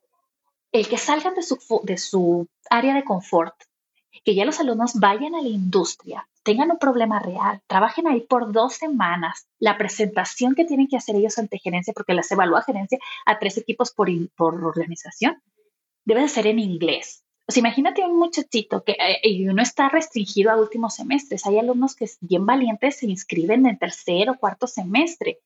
el 0.70 0.86
que 0.86 0.98
salgan 0.98 1.34
de 1.34 1.42
su, 1.42 1.58
de 1.82 1.98
su 1.98 2.46
área 2.70 2.94
de 2.94 3.02
confort, 3.02 3.56
que 4.24 4.34
ya 4.34 4.44
los 4.44 4.60
alumnos 4.60 4.94
vayan 4.94 5.34
a 5.34 5.42
la 5.42 5.48
industria, 5.48 6.28
tengan 6.42 6.70
un 6.70 6.78
problema 6.78 7.18
real, 7.20 7.60
trabajen 7.66 8.06
ahí 8.06 8.20
por 8.20 8.52
dos 8.52 8.74
semanas, 8.74 9.46
la 9.58 9.78
presentación 9.78 10.54
que 10.54 10.64
tienen 10.64 10.88
que 10.88 10.96
hacer 10.96 11.16
ellos 11.16 11.38
ante 11.38 11.58
gerencia, 11.58 11.92
porque 11.94 12.14
las 12.14 12.30
evalúa 12.30 12.62
gerencia 12.62 12.98
a 13.26 13.38
tres 13.38 13.56
equipos 13.56 13.92
por, 13.92 14.08
por 14.36 14.62
organización, 14.64 15.40
debe 16.04 16.22
de 16.22 16.28
ser 16.28 16.46
en 16.46 16.58
inglés. 16.58 17.24
Sea, 17.50 17.60
imagínate 17.60 18.02
un 18.04 18.18
muchachito 18.18 18.84
que 18.84 18.92
eh, 18.92 19.20
y 19.24 19.48
uno 19.48 19.62
está 19.62 19.88
restringido 19.88 20.50
a 20.50 20.56
últimos 20.56 20.94
semestres. 20.94 21.46
Hay 21.46 21.58
alumnos 21.58 21.96
que 21.96 22.08
bien 22.20 22.46
valientes 22.46 22.98
se 22.98 23.06
inscriben 23.06 23.66
en 23.66 23.78
tercer 23.78 24.30
o 24.30 24.38
cuarto 24.38 24.66
semestre. 24.66 25.40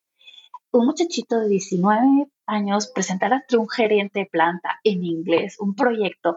Un 0.70 0.86
muchachito 0.86 1.40
de 1.40 1.48
19 1.48 2.26
años 2.46 2.88
presentar 2.88 3.32
ante 3.32 3.56
un 3.56 3.68
gerente 3.68 4.20
de 4.20 4.26
planta 4.26 4.80
en 4.84 5.04
inglés 5.04 5.56
un 5.58 5.74
proyecto. 5.74 6.36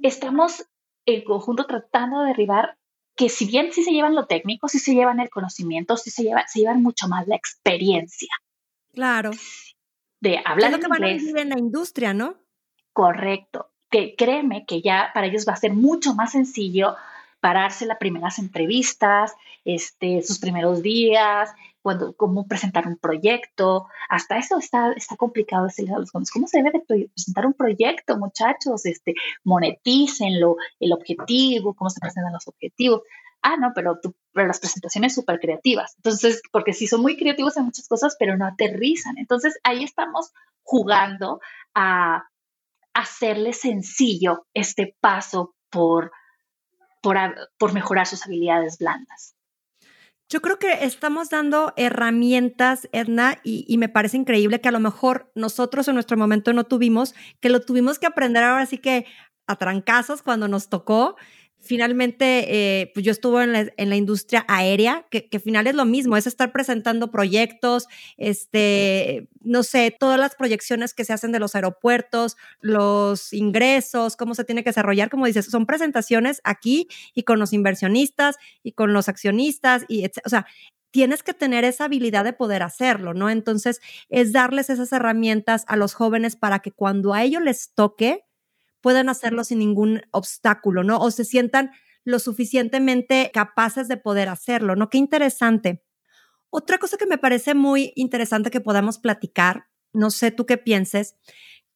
Estamos 0.00 0.64
el 1.06 1.24
conjunto 1.24 1.66
tratando 1.66 2.20
de 2.20 2.28
derribar 2.28 2.76
que 3.16 3.28
si 3.30 3.46
bien 3.46 3.72
sí 3.72 3.82
se 3.82 3.92
llevan 3.92 4.14
lo 4.14 4.26
técnico, 4.26 4.68
sí 4.68 4.78
se 4.78 4.94
llevan 4.94 5.20
el 5.20 5.30
conocimiento, 5.30 5.96
sí 5.96 6.10
se, 6.10 6.22
lleva, 6.22 6.46
se 6.46 6.60
llevan 6.60 6.82
mucho 6.82 7.08
más 7.08 7.26
la 7.26 7.36
experiencia. 7.36 8.28
Claro. 8.92 9.30
De 10.20 10.40
hablar 10.44 10.70
es 10.70 10.76
lo 10.76 10.82
que 10.82 10.88
van 10.88 11.04
a 11.04 11.08
vivir 11.08 11.38
en 11.38 11.48
la 11.48 11.58
industria, 11.58 12.12
¿no? 12.12 12.36
Correcto. 12.92 13.70
Que 13.90 14.14
créeme 14.16 14.66
que 14.66 14.82
ya 14.82 15.10
para 15.14 15.28
ellos 15.28 15.46
va 15.48 15.54
a 15.54 15.56
ser 15.56 15.72
mucho 15.72 16.14
más 16.14 16.32
sencillo 16.32 16.96
pararse 17.46 17.86
las 17.86 17.98
primeras 17.98 18.40
entrevistas, 18.40 19.32
este, 19.64 20.20
sus 20.22 20.40
primeros 20.40 20.82
días, 20.82 21.48
cuando, 21.80 22.12
cómo 22.16 22.48
presentar 22.48 22.88
un 22.88 22.96
proyecto, 22.96 23.86
hasta 24.08 24.36
eso 24.36 24.58
está, 24.58 24.90
está 24.94 25.14
complicado 25.14 25.66
decirle 25.66 25.94
a 25.94 26.00
los 26.00 26.10
jóvenes, 26.10 26.32
¿cómo 26.32 26.48
se 26.48 26.60
debe 26.60 26.82
presentar 27.14 27.46
un 27.46 27.52
proyecto, 27.52 28.18
muchachos? 28.18 28.84
Este, 28.84 29.14
monetícenlo, 29.44 30.56
el 30.80 30.92
objetivo, 30.92 31.74
cómo 31.74 31.88
se 31.88 32.00
presentan 32.00 32.32
los 32.32 32.48
objetivos. 32.48 33.02
Ah, 33.42 33.56
no, 33.56 33.70
pero, 33.76 34.00
pero 34.32 34.48
las 34.48 34.58
presentaciones 34.58 35.14
súper 35.14 35.38
creativas. 35.38 35.94
Entonces, 35.98 36.42
porque 36.50 36.72
sí 36.72 36.88
son 36.88 37.00
muy 37.00 37.16
creativos 37.16 37.56
en 37.56 37.66
muchas 37.66 37.86
cosas, 37.86 38.16
pero 38.18 38.36
no 38.36 38.44
aterrizan. 38.44 39.18
Entonces, 39.18 39.56
ahí 39.62 39.84
estamos 39.84 40.32
jugando 40.64 41.38
a 41.76 42.24
hacerle 42.92 43.52
sencillo 43.52 44.48
este 44.52 44.96
paso 45.00 45.54
por, 45.70 46.10
por, 47.58 47.72
mejorar 47.72 48.06
sus 48.06 48.24
habilidades 48.24 48.78
blandas. 48.78 49.36
Yo 50.28 50.42
creo 50.42 50.58
que 50.58 50.84
estamos 50.84 51.30
dando 51.30 51.72
herramientas, 51.76 52.88
Edna, 52.90 53.38
y, 53.44 53.64
y, 53.68 53.78
me 53.78 53.88
parece 53.88 54.16
increíble 54.16 54.60
que 54.60 54.68
a 54.68 54.72
lo 54.72 54.80
mejor 54.80 55.30
nosotros 55.36 55.86
en 55.86 55.94
nuestro 55.94 56.16
momento 56.16 56.52
no 56.52 56.64
tuvimos, 56.64 57.14
que 57.40 57.48
lo 57.48 57.60
tuvimos 57.60 58.00
que 58.00 58.06
aprender 58.06 58.42
ahora 58.42 58.66
sí 58.66 58.78
que 58.78 59.06
a 59.46 59.54
trancazos 59.54 60.22
cuando 60.22 60.48
nos 60.48 60.68
tocó 60.68 61.16
finalmente, 61.60 62.46
eh, 62.80 62.90
pues 62.94 63.04
yo 63.04 63.12
estuve 63.12 63.42
en 63.44 63.90
la, 63.90 63.96
industria 63.96 64.44
aérea, 64.48 65.06
que, 65.10 65.28
que 65.28 65.40
final 65.40 65.66
es 65.66 65.74
lo 65.74 65.84
mismo, 65.84 66.16
es 66.16 66.26
estar 66.26 66.52
presentando 66.52 67.10
proyectos, 67.10 67.86
este, 68.16 69.28
no 69.42 69.62
sé, 69.62 69.94
todas 69.98 70.18
las 70.18 70.34
proyecciones 70.34 70.94
que 70.94 71.04
se 71.04 71.12
hacen 71.12 71.32
de 71.32 71.40
los 71.40 71.54
aeropuertos, 71.54 72.36
los 72.60 73.32
ingresos, 73.32 74.16
cómo 74.16 74.34
se 74.34 74.44
tiene 74.44 74.62
que 74.62 74.70
desarrollar, 74.70 75.10
como 75.10 75.26
dices, 75.26 75.46
son 75.46 75.66
presentaciones 75.66 76.40
aquí 76.44 76.88
y 77.14 77.24
con 77.24 77.38
los 77.38 77.52
inversionistas 77.52 78.36
y 78.62 78.72
con 78.72 78.92
los 78.92 79.08
accionistas 79.08 79.84
y, 79.88 80.06
o 80.06 80.28
sea, 80.28 80.46
tienes 80.90 81.22
que 81.22 81.34
tener 81.34 81.64
esa 81.64 81.84
habilidad 81.84 82.24
de 82.24 82.32
poder 82.32 82.62
hacerlo, 82.62 83.12
¿no? 83.12 83.28
Entonces, 83.28 83.80
es 84.08 84.32
darles 84.32 84.70
esas 84.70 84.92
herramientas 84.92 85.64
a 85.68 85.76
los 85.76 85.92
jóvenes 85.92 86.36
para 86.36 86.60
que 86.60 86.72
cuando 86.72 87.12
a 87.12 87.22
ellos 87.22 87.42
les 87.42 87.74
toque, 87.74 88.24
puedan 88.80 89.08
hacerlo 89.08 89.44
sin 89.44 89.58
ningún 89.58 90.02
obstáculo, 90.10 90.84
¿no? 90.84 90.98
O 90.98 91.10
se 91.10 91.24
sientan 91.24 91.70
lo 92.04 92.18
suficientemente 92.18 93.30
capaces 93.34 93.88
de 93.88 93.96
poder 93.96 94.28
hacerlo, 94.28 94.76
¿no? 94.76 94.88
Qué 94.90 94.98
interesante. 94.98 95.82
Otra 96.50 96.78
cosa 96.78 96.96
que 96.96 97.06
me 97.06 97.18
parece 97.18 97.54
muy 97.54 97.92
interesante 97.96 98.50
que 98.50 98.60
podamos 98.60 98.98
platicar, 98.98 99.66
no 99.92 100.10
sé 100.10 100.30
tú 100.30 100.46
qué 100.46 100.58
pienses, 100.58 101.16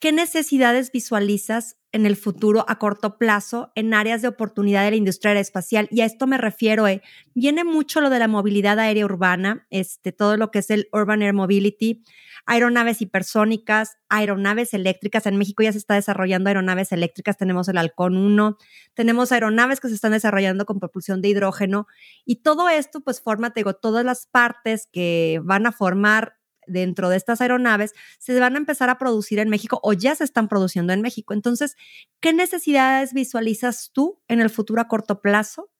¿qué 0.00 0.12
necesidades 0.12 0.92
visualizas 0.92 1.76
en 1.92 2.06
el 2.06 2.16
futuro 2.16 2.64
a 2.68 2.78
corto 2.78 3.18
plazo 3.18 3.70
en 3.74 3.92
áreas 3.92 4.22
de 4.22 4.28
oportunidad 4.28 4.84
de 4.84 4.90
la 4.90 4.96
industria 4.96 5.32
aeroespacial? 5.32 5.88
Y 5.90 6.00
a 6.00 6.06
esto 6.06 6.26
me 6.26 6.38
refiero, 6.38 6.88
eh, 6.88 7.02
viene 7.34 7.64
mucho 7.64 8.00
lo 8.00 8.08
de 8.08 8.18
la 8.18 8.26
movilidad 8.26 8.78
aérea 8.78 9.04
urbana, 9.04 9.66
este, 9.68 10.12
todo 10.12 10.38
lo 10.38 10.50
que 10.50 10.60
es 10.60 10.70
el 10.70 10.88
Urban 10.92 11.20
Air 11.20 11.34
Mobility, 11.34 12.02
aeronaves 12.46 13.02
hipersónicas, 13.02 13.98
aeronaves 14.08 14.72
eléctricas. 14.72 15.26
En 15.26 15.36
México 15.36 15.62
ya 15.62 15.72
se 15.72 15.78
está 15.78 15.94
desarrollando 15.94 16.48
aeronaves 16.48 16.92
eléctricas, 16.92 17.36
tenemos 17.36 17.68
el 17.68 17.76
Halcón 17.76 18.16
1, 18.16 18.56
tenemos 18.94 19.32
aeronaves 19.32 19.80
que 19.80 19.88
se 19.88 19.94
están 19.94 20.12
desarrollando 20.12 20.64
con 20.64 20.80
propulsión 20.80 21.20
de 21.20 21.28
hidrógeno 21.28 21.86
y 22.24 22.36
todo 22.36 22.70
esto 22.70 23.00
pues 23.02 23.20
forma, 23.20 23.52
te 23.52 23.60
digo, 23.60 23.74
todas 23.74 24.04
las 24.04 24.26
partes 24.26 24.88
que 24.90 25.40
van 25.44 25.66
a 25.66 25.72
formar 25.72 26.39
dentro 26.70 27.08
de 27.08 27.16
estas 27.16 27.40
aeronaves 27.40 27.94
se 28.18 28.38
van 28.38 28.54
a 28.54 28.58
empezar 28.58 28.90
a 28.90 28.98
producir 28.98 29.38
en 29.38 29.48
México 29.48 29.80
o 29.82 29.92
ya 29.92 30.14
se 30.14 30.24
están 30.24 30.48
produciendo 30.48 30.92
en 30.92 31.02
México. 31.02 31.34
Entonces, 31.34 31.76
¿qué 32.20 32.32
necesidades 32.32 33.12
visualizas 33.12 33.90
tú 33.92 34.20
en 34.28 34.40
el 34.40 34.50
futuro 34.50 34.80
a 34.80 34.88
corto 34.88 35.20
plazo 35.20 35.70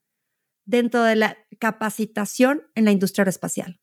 dentro 0.65 1.03
de 1.03 1.17
la 1.17 1.37
capacitación 1.59 2.63
en 2.75 2.85
la 2.85 2.93
industria 2.93 3.23
aeroespacial? 3.23 3.81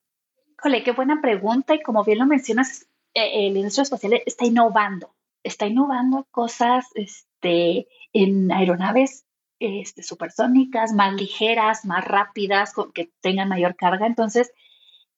Híjole, 0.59 0.83
qué 0.83 0.91
buena 0.91 1.21
pregunta 1.21 1.75
y 1.75 1.81
como 1.81 2.03
bien 2.03 2.19
lo 2.19 2.25
mencionas, 2.25 2.87
eh, 3.13 3.49
la 3.51 3.59
industria 3.59 3.83
espacial 3.83 4.21
está 4.25 4.45
innovando, 4.45 5.15
está 5.43 5.67
innovando 5.67 6.27
cosas 6.31 6.85
este, 6.95 7.87
en 8.13 8.51
aeronaves 8.51 9.25
este, 9.59 10.03
supersónicas, 10.03 10.93
más 10.93 11.13
ligeras, 11.13 11.85
más 11.85 12.05
rápidas, 12.05 12.73
que 12.93 13.11
tengan 13.21 13.49
mayor 13.49 13.75
carga. 13.75 14.05
Entonces, 14.05 14.51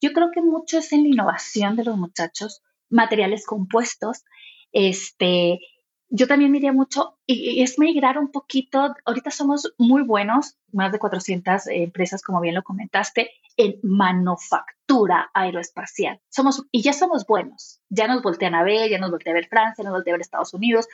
yo 0.00 0.12
creo 0.12 0.30
que 0.32 0.42
mucho 0.42 0.78
es 0.78 0.92
en 0.92 1.02
la 1.02 1.08
innovación 1.08 1.76
de 1.76 1.84
los 1.84 1.96
muchachos, 1.96 2.62
materiales 2.88 3.46
compuestos, 3.46 4.24
este, 4.72 5.60
yo 6.08 6.26
también 6.26 6.52
diría 6.52 6.72
mucho, 6.72 7.18
y, 7.24 7.62
es 7.62 7.78
migrar 7.78 8.18
un 8.18 8.32
poquito, 8.32 8.94
ahorita 9.04 9.30
somos 9.30 9.72
muy 9.78 10.02
buenos, 10.02 10.56
más 10.72 10.90
de 10.90 10.98
400 10.98 11.68
empresas, 11.68 12.22
como 12.22 12.40
bien 12.40 12.56
lo 12.56 12.62
comentaste, 12.62 13.30
en 13.56 13.78
manufactura 13.82 15.30
aeroespacial. 15.34 16.20
Somos, 16.28 16.66
y 16.72 16.82
ya 16.82 16.92
somos 16.92 17.26
buenos, 17.26 17.80
ya 17.88 18.08
nos 18.08 18.22
voltean 18.22 18.54
a 18.54 18.64
ver, 18.64 18.90
ya 18.90 18.98
nos 18.98 19.10
voltean 19.10 19.36
a 19.36 19.40
ver 19.40 19.48
Francia, 19.48 19.84
nos 19.84 19.92
voltean 19.92 20.14
a 20.14 20.16
ver 20.16 20.22
Estados 20.22 20.52
Unidos. 20.52 20.88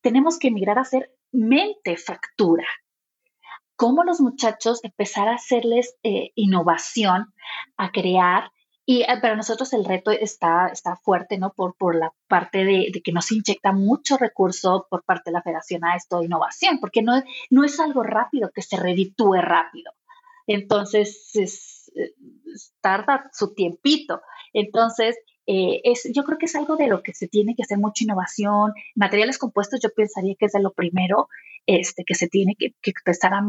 Tenemos 0.00 0.38
que 0.38 0.50
migrar 0.50 0.78
a 0.78 0.84
ser 0.84 1.14
mente 1.32 1.96
factura. 1.96 2.66
Cómo 3.80 4.04
los 4.04 4.20
muchachos 4.20 4.80
empezar 4.82 5.26
a 5.28 5.36
hacerles 5.36 5.96
eh, 6.02 6.32
innovación, 6.34 7.32
a 7.78 7.90
crear 7.90 8.50
y 8.84 9.04
eh, 9.04 9.06
para 9.22 9.36
nosotros 9.36 9.72
el 9.72 9.86
reto 9.86 10.10
está, 10.10 10.68
está 10.68 10.96
fuerte, 10.96 11.38
¿no? 11.38 11.54
Por, 11.54 11.74
por 11.78 11.94
la 11.94 12.12
parte 12.28 12.62
de, 12.62 12.92
que 13.02 13.10
nos 13.10 13.32
inyecta 13.32 13.72
mucho 13.72 14.18
recurso 14.18 14.86
por 14.90 15.02
parte 15.04 15.30
de 15.30 15.32
la 15.32 15.40
federación 15.40 15.82
a 15.86 15.96
esto 15.96 16.18
de 16.18 16.26
innovación, 16.26 16.78
porque 16.78 17.00
no, 17.00 17.22
no 17.48 17.64
es 17.64 17.80
algo 17.80 18.02
rápido 18.02 18.50
que 18.54 18.60
se 18.60 18.76
reditúe 18.76 19.40
rápido. 19.40 19.92
Entonces, 20.46 21.30
es, 21.32 21.90
tarda 22.82 23.30
su 23.32 23.54
tiempito. 23.54 24.20
Entonces, 24.52 25.16
eh, 25.46 25.80
es, 25.84 26.06
yo 26.14 26.24
creo 26.24 26.36
que 26.36 26.46
es 26.46 26.54
algo 26.54 26.76
de 26.76 26.86
lo 26.86 27.02
que 27.02 27.14
se 27.14 27.28
tiene 27.28 27.54
que 27.54 27.62
hacer 27.62 27.78
mucha 27.78 28.04
innovación. 28.04 28.74
Materiales 28.94 29.38
compuestos, 29.38 29.80
yo 29.82 29.88
pensaría 29.96 30.34
que 30.38 30.44
es 30.44 30.52
de 30.52 30.60
lo 30.60 30.74
primero 30.74 31.28
este, 31.66 32.04
que 32.04 32.14
se 32.14 32.28
tiene 32.28 32.54
que, 32.58 32.74
empezar 32.82 33.34
a, 33.34 33.42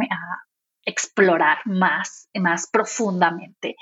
explorar 0.83 1.59
más, 1.65 2.29
más 2.33 2.67
profundamente. 2.71 3.75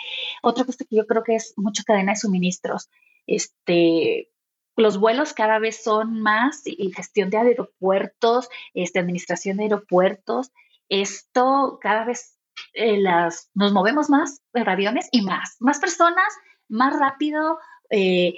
Otra 0.43 0.65
cosa 0.65 0.83
que 0.89 0.97
yo 0.97 1.05
creo 1.05 1.23
que 1.23 1.35
es 1.35 1.53
mucha 1.55 1.83
cadena 1.83 2.11
de 2.11 2.17
suministros. 2.17 2.89
Este, 3.25 4.29
los 4.75 4.99
vuelos 4.99 5.33
cada 5.33 5.59
vez 5.59 5.81
son 5.83 6.21
más 6.21 6.61
y 6.65 6.91
gestión 6.91 7.29
de 7.29 7.37
aeropuertos, 7.37 8.49
este, 8.73 8.99
administración 8.99 9.57
de 9.57 9.63
aeropuertos. 9.63 10.51
Esto 10.89 11.79
cada 11.81 12.05
vez 12.05 12.37
eh, 12.73 12.97
las, 12.97 13.49
nos 13.53 13.71
movemos 13.71 14.09
más 14.09 14.41
en 14.53 14.67
aviones 14.67 15.07
y 15.11 15.21
más, 15.21 15.55
más 15.59 15.79
personas, 15.79 16.33
más 16.67 16.97
rápido. 16.97 17.59
Eh, 17.89 18.33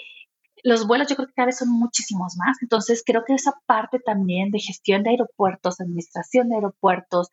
los 0.63 0.87
vuelos 0.87 1.07
yo 1.07 1.15
creo 1.15 1.27
que 1.27 1.33
cada 1.33 1.47
vez 1.47 1.57
son 1.57 1.69
muchísimos 1.69 2.35
más. 2.37 2.57
Entonces 2.61 3.03
creo 3.05 3.23
que 3.25 3.33
esa 3.33 3.53
parte 3.65 3.99
también 3.99 4.51
de 4.51 4.59
gestión 4.59 5.03
de 5.03 5.11
aeropuertos, 5.11 5.79
administración 5.79 6.49
de 6.49 6.55
aeropuertos, 6.55 7.29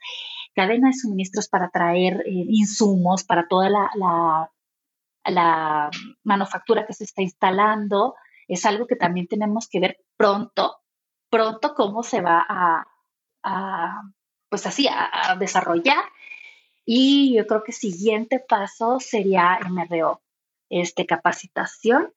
cadena 0.54 0.88
de 0.88 0.94
suministros 0.94 1.48
para 1.48 1.70
traer 1.70 2.22
eh, 2.26 2.46
insumos 2.48 3.24
para 3.24 3.46
toda 3.48 3.70
la, 3.70 4.50
la, 5.24 5.90
manufactura 6.24 6.86
que 6.86 6.94
se 6.94 7.04
está 7.04 7.22
instalando, 7.22 8.14
es 8.48 8.64
algo 8.64 8.86
que 8.86 8.96
también 8.96 9.26
tenemos 9.28 9.68
que 9.68 9.80
ver 9.80 9.98
pronto, 10.16 10.78
pronto 11.30 11.74
cómo 11.74 12.02
se 12.02 12.20
va 12.20 12.44
a, 12.48 14.02
pues 14.48 14.66
así, 14.66 14.88
a, 14.88 15.36
desarrollar. 15.38 16.04
Y 16.84 17.36
yo 17.36 17.46
creo 17.46 17.62
que 17.62 17.72
siguiente 17.72 18.40
paso 18.40 18.98
sería 19.00 19.58
MRO, 19.68 20.22
este, 20.70 21.04
capacitación 21.06 22.14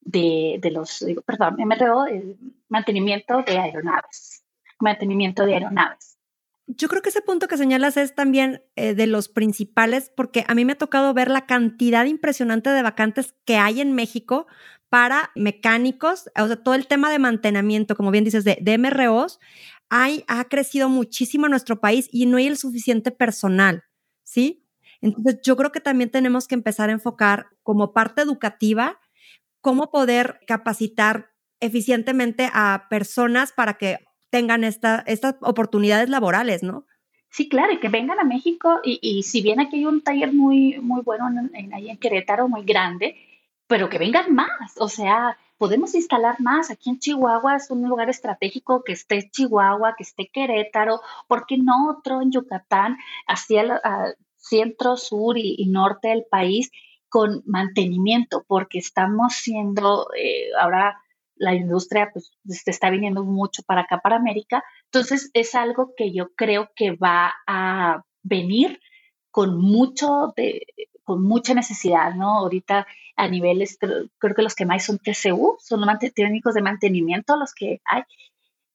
de, 0.00 0.60
los, 0.72 1.04
perdón, 1.26 1.56
MRO, 1.58 2.06
mantenimiento 2.68 3.42
de 3.42 3.58
aeronaves, 3.58 4.44
mantenimiento 4.80 5.44
de 5.44 5.54
aeronaves. 5.54 6.18
Yo 6.66 6.88
creo 6.88 7.00
que 7.00 7.08
ese 7.08 7.22
punto 7.22 7.48
que 7.48 7.56
señalas 7.56 7.96
es 7.96 8.14
también 8.14 8.62
eh, 8.76 8.94
de 8.94 9.06
los 9.06 9.28
principales, 9.28 10.12
porque 10.14 10.44
a 10.48 10.54
mí 10.54 10.66
me 10.66 10.72
ha 10.72 10.78
tocado 10.78 11.14
ver 11.14 11.30
la 11.30 11.46
cantidad 11.46 12.04
impresionante 12.04 12.68
de 12.68 12.82
vacantes 12.82 13.34
que 13.46 13.56
hay 13.56 13.80
en 13.80 13.94
México 13.94 14.46
para 14.90 15.30
mecánicos, 15.34 16.30
o 16.38 16.46
sea, 16.46 16.56
todo 16.56 16.74
el 16.74 16.86
tema 16.86 17.10
de 17.10 17.18
mantenimiento, 17.18 17.96
como 17.96 18.10
bien 18.10 18.24
dices, 18.24 18.44
de, 18.44 18.58
de 18.60 18.76
MROs, 18.78 19.38
hay, 19.88 20.24
ha 20.28 20.44
crecido 20.44 20.88
muchísimo 20.88 21.46
en 21.46 21.50
nuestro 21.50 21.80
país 21.80 22.08
y 22.12 22.26
no 22.26 22.36
hay 22.36 22.46
el 22.46 22.58
suficiente 22.58 23.10
personal, 23.10 23.84
¿sí? 24.22 24.66
Entonces, 25.00 25.40
yo 25.42 25.56
creo 25.56 25.72
que 25.72 25.80
también 25.80 26.10
tenemos 26.10 26.48
que 26.48 26.54
empezar 26.54 26.90
a 26.90 26.92
enfocar 26.92 27.46
como 27.62 27.92
parte 27.92 28.22
educativa 28.22 28.98
cómo 29.60 29.90
poder 29.90 30.40
capacitar 30.46 31.30
eficientemente 31.60 32.50
a 32.52 32.86
personas 32.88 33.52
para 33.52 33.74
que 33.74 33.98
tengan 34.30 34.64
esta, 34.64 35.02
estas 35.06 35.36
oportunidades 35.40 36.08
laborales, 36.08 36.62
¿no? 36.62 36.84
Sí, 37.30 37.48
claro, 37.48 37.72
y 37.72 37.80
que 37.80 37.88
vengan 37.88 38.18
a 38.18 38.24
México 38.24 38.80
y, 38.82 39.22
si 39.22 39.42
bien 39.42 39.60
aquí 39.60 39.76
hay 39.76 39.84
un 39.84 40.02
taller 40.02 40.32
muy, 40.32 40.78
muy 40.80 41.02
bueno 41.02 41.28
en, 41.52 41.74
ahí 41.74 41.90
en 41.90 41.98
Querétaro, 41.98 42.48
muy 42.48 42.64
grande, 42.64 43.16
pero 43.66 43.90
que 43.90 43.98
vengan 43.98 44.34
más, 44.34 44.74
o 44.78 44.88
sea, 44.88 45.36
podemos 45.58 45.94
instalar 45.94 46.40
más. 46.40 46.70
Aquí 46.70 46.88
en 46.88 46.98
Chihuahua 46.98 47.56
es 47.56 47.70
un 47.70 47.86
lugar 47.86 48.08
estratégico 48.08 48.82
que 48.82 48.92
esté 48.92 49.28
Chihuahua, 49.30 49.94
que 49.96 50.04
esté 50.04 50.28
Querétaro, 50.28 51.00
¿por 51.26 51.44
qué 51.44 51.58
no 51.58 51.90
otro 51.90 52.22
en 52.22 52.32
Yucatán, 52.32 52.96
hacia 53.26 53.60
el 53.60 53.72
centro, 54.36 54.96
sur 54.96 55.36
y, 55.36 55.66
norte 55.66 56.08
del 56.08 56.24
país 56.30 56.70
con 57.08 57.42
mantenimiento? 57.46 58.44
Porque 58.46 58.78
estamos 58.78 59.34
siendo 59.34 60.08
eh, 60.16 60.50
ahora 60.60 61.00
la 61.36 61.54
industria 61.54 62.10
pues 62.12 62.32
está 62.66 62.90
viniendo 62.90 63.24
mucho 63.24 63.62
para 63.62 63.82
acá, 63.82 64.00
para 64.00 64.16
América. 64.16 64.64
Entonces 64.86 65.30
es 65.34 65.54
algo 65.54 65.94
que 65.96 66.12
yo 66.12 66.30
creo 66.34 66.70
que 66.74 66.92
va 66.92 67.34
a 67.46 68.02
venir 68.22 68.80
con 69.30 69.60
mucho 69.60 70.32
de, 70.36 70.66
con 71.04 71.22
mucha 71.22 71.54
necesidad, 71.54 72.14
¿no? 72.14 72.38
Ahorita 72.38 72.86
a 73.16 73.28
niveles, 73.28 73.78
creo, 73.80 74.34
que 74.34 74.42
los 74.42 74.54
que 74.54 74.66
más 74.66 74.84
son 74.84 74.98
TCU, 74.98 75.56
son 75.58 75.80
técnicos 76.14 76.54
de 76.54 76.62
mantenimiento 76.62 77.36
los 77.36 77.54
que 77.54 77.80
hay, 77.84 78.02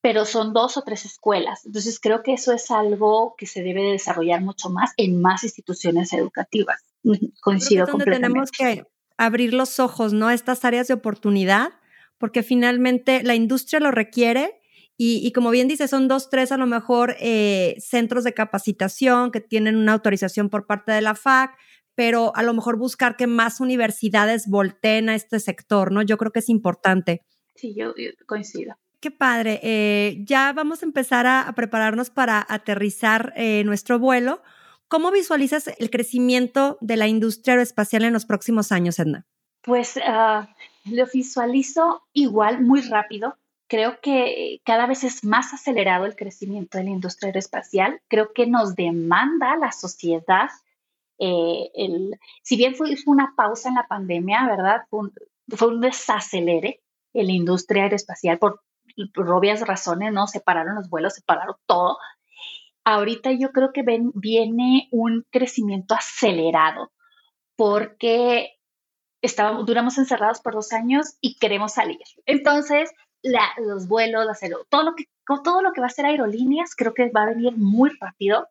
pero 0.02 0.26
son 0.26 0.52
dos 0.52 0.76
o 0.78 0.82
tres 0.82 1.06
escuelas. 1.06 1.66
Entonces 1.66 2.00
creo 2.00 2.24
que 2.24 2.34
eso 2.34 2.52
es 2.54 2.72
algo 2.72 3.36
que 3.38 3.46
se 3.46 3.64
debe 3.64 3.84
desarrollar 3.84 4.42
mucho 4.42 4.70
más 4.70 4.94
en 4.98 5.22
más 5.22 5.44
instituciones 5.44 6.12
educativas. 6.12 6.93
Coincido 7.42 7.86
creo 7.86 7.98
que 7.98 8.12
tenemos 8.12 8.52
que 8.52 8.84
abrir 9.18 9.54
los 9.54 9.80
ojos, 9.80 10.14
¿no? 10.14 10.28
A 10.28 10.34
estas 10.34 10.66
áreas 10.66 10.88
de 10.88 10.94
oportunidad, 10.94 11.70
porque 12.18 12.44
finalmente 12.44 13.24
la 13.24 13.36
industria 13.36 13.80
lo 13.80 13.92
requiere 13.92 14.62
y, 14.96 15.32
como 15.34 15.50
bien 15.50 15.68
dice, 15.68 15.88
son 15.88 16.08
dos, 16.08 16.30
tres 16.30 16.52
a 16.52 16.58
lo 16.58 16.68
mejor 16.68 17.16
eh, 17.20 17.76
centros 17.80 18.24
de 18.24 18.34
capacitación 18.34 19.32
que 19.32 19.42
tienen 19.42 19.76
una 19.76 19.94
autorización 19.94 20.50
por 20.50 20.66
parte 20.68 20.92
de 20.92 21.02
la 21.02 21.16
FAC, 21.16 21.58
pero 21.96 22.32
a 22.36 22.44
lo 22.44 22.54
mejor 22.54 22.78
buscar 22.78 23.18
que 23.18 23.28
más 23.28 23.60
universidades 23.60 24.48
volteen 24.48 25.10
a 25.10 25.16
este 25.16 25.40
sector, 25.40 25.92
¿no? 25.92 26.04
Yo 26.04 26.18
creo 26.18 26.32
que 26.32 26.40
es 26.40 26.50
importante. 26.50 27.26
Sí, 27.56 27.76
yo, 27.76 27.94
coincido. 28.28 28.76
Qué 29.00 29.12
padre. 29.12 29.60
Eh, 29.64 30.24
ya 30.26 30.54
vamos 30.54 30.84
a 30.84 30.86
empezar 30.86 31.26
a, 31.26 31.52
prepararnos 31.56 32.10
para 32.10 32.46
aterrizar 32.48 33.34
eh, 33.36 33.64
nuestro 33.66 34.00
vuelo. 34.00 34.42
¿Cómo 34.88 35.12
visualizas 35.12 35.68
el 35.68 35.90
crecimiento 35.90 36.78
de 36.82 36.98
la 36.98 37.08
industria 37.08 37.54
aeroespacial 37.54 38.04
en 38.04 38.14
los 38.14 38.26
próximos 38.26 38.72
años, 38.72 39.00
Edna? 39.00 39.26
Pues 39.62 39.98
uh, 39.98 40.46
lo 40.92 41.06
visualizo 41.12 42.04
igual, 42.14 42.62
muy 42.62 42.82
rápido. 42.82 43.38
Creo 43.68 44.00
que 44.02 44.62
cada 44.66 44.86
vez 44.86 45.04
es 45.04 45.24
más 45.24 45.54
acelerado 45.54 46.06
el 46.06 46.16
crecimiento 46.16 46.78
de 46.78 46.84
la 46.84 46.92
industria 46.92 47.30
aeroespacial. 47.30 48.02
Creo 48.08 48.34
que 48.34 48.46
nos 48.46 48.76
demanda 48.76 49.56
la 49.56 49.72
sociedad 49.72 50.50
eh, 51.20 51.72
el, 51.76 52.20
si 52.42 52.58
bien 52.58 52.76
fue, 52.76 52.96
una 53.06 53.34
pausa 53.36 53.70
en 53.70 53.76
la 53.76 53.88
pandemia, 53.88 54.46
¿verdad? 54.48 54.82
Fue 54.90 55.68
un, 55.68 55.82
desacelere 55.82 56.82
en 57.14 57.28
la 57.28 57.34
industria 57.34 57.84
aeroespacial 57.84 58.40
por, 58.40 58.62
obvias 59.16 59.66
razones, 59.66 60.12
¿no? 60.12 60.28
Separaron 60.28 60.76
los 60.76 60.90
vuelos, 60.90 61.14
separaron 61.14 61.56
todo. 61.66 61.98
Ahorita 62.86 63.32
yo 63.32 63.52
creo 63.52 63.72
que 63.72 63.84
viene 64.14 64.88
un 64.92 65.26
crecimiento 65.32 65.96
acelerado 65.96 66.92
porque 67.56 68.58
estábamos, 69.22 69.66
duramos 69.66 69.98
encerrados 69.98 70.42
por 70.42 70.54
dos 70.54 70.74
años 70.74 71.18
y 71.22 71.38
queremos 71.38 71.74
salir. 71.74 72.00
Entonces, 72.26 72.92
los 73.58 73.88
vuelos, 73.88 74.28
todo, 74.70 74.84
lo 74.84 74.96
que, 74.96 75.06
todo 75.44 75.62
lo 75.62 75.72
que 75.72 75.82
va 75.82 75.88
a 75.88 75.92
ser 75.92 76.06
aerolíneas, 76.06 76.76
creo 76.76 76.94
que 76.94 77.10
va 77.10 77.24
a 77.24 77.34
venir 77.34 77.54
muy 77.58 77.92
rápido. 78.00 78.48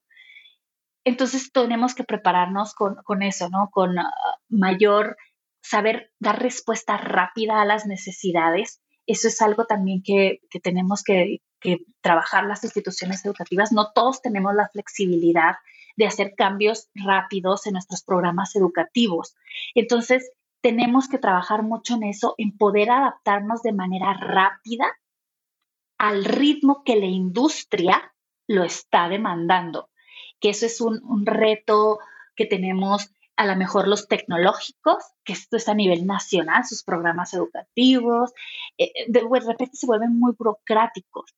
Entonces 1.04 1.52
tenemos 1.52 1.94
que 1.94 2.04
prepararnos 2.04 2.74
con, 2.74 3.22
eso, 3.22 3.48
¿no? 3.50 3.68
Con 3.70 3.98
ah, 3.98 4.10
mayor 4.48 5.16
saber 5.62 6.12
dar 6.18 6.40
respuesta 6.40 6.96
rápida 6.96 7.60
a 7.60 7.64
las 7.64 7.86
necesidades. 7.86 8.80
Eso 9.06 9.28
es 9.28 9.42
algo 9.42 9.66
también 9.66 10.02
que, 10.02 10.40
tenemos 10.62 11.02
que, 11.02 11.42
que, 11.62 11.84
trabajar 12.00 12.44
las 12.44 12.64
instituciones 12.64 13.24
educativas. 13.24 13.72
No 13.72 13.92
todos 13.92 14.22
tenemos 14.22 14.54
la 14.54 14.68
flexibilidad 14.68 15.56
de 15.96 16.06
hacer 16.06 16.34
cambios 16.36 16.88
rápidos 16.94 17.66
en 17.66 17.74
nuestros 17.74 18.02
programas 18.02 18.56
educativos. 18.56 19.36
Entonces, 19.74 20.30
tenemos 20.60 21.08
que 21.08 21.18
trabajar 21.18 21.62
mucho 21.62 21.94
en 21.94 22.04
eso, 22.04 22.34
en 22.38 22.56
poder 22.56 22.90
adaptarnos 22.90 23.62
de 23.62 23.72
manera 23.72 24.14
rápida 24.14 24.86
al 25.98 26.24
ritmo 26.24 26.82
que 26.84 26.96
la 26.96 27.06
industria 27.06 28.12
lo 28.48 28.64
está 28.64 29.08
demandando 29.08 29.90
que 30.42 30.50
eso 30.50 30.66
es 30.66 30.80
un, 30.80 31.24
reto 31.24 32.00
que 32.34 32.44
tenemos 32.44 33.10
a 33.36 33.46
lo 33.46 33.56
mejor 33.56 33.88
los 33.88 34.08
tecnológicos, 34.08 35.02
que 35.24 35.32
esto 35.32 35.56
es 35.56 35.68
a 35.68 35.74
nivel 35.74 36.06
nacional, 36.06 36.64
sus 36.64 36.82
programas 36.82 37.32
educativos, 37.34 38.32
eh, 38.78 38.92
de, 39.08 39.20
repente 39.20 39.76
se 39.76 39.86
vuelven 39.86 40.18
muy 40.18 40.32
burocráticos 40.38 41.34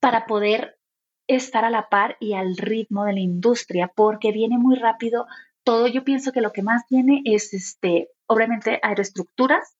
para 0.00 0.26
poder 0.26 0.78
estar 1.26 1.64
a 1.64 1.70
la 1.70 1.88
par 1.88 2.16
y 2.20 2.34
al 2.34 2.56
ritmo 2.56 3.04
de 3.04 3.14
la 3.14 3.20
industria, 3.20 3.90
porque 3.94 4.32
viene 4.32 4.58
muy 4.58 4.76
rápido 4.76 5.26
todo. 5.64 5.86
Yo 5.86 6.04
pienso 6.04 6.32
que 6.32 6.42
lo 6.42 6.52
que 6.52 6.62
más 6.62 6.82
viene 6.90 7.22
es, 7.24 7.54
este, 7.54 8.10
obviamente, 8.26 8.78
aeroestructuras, 8.82 9.76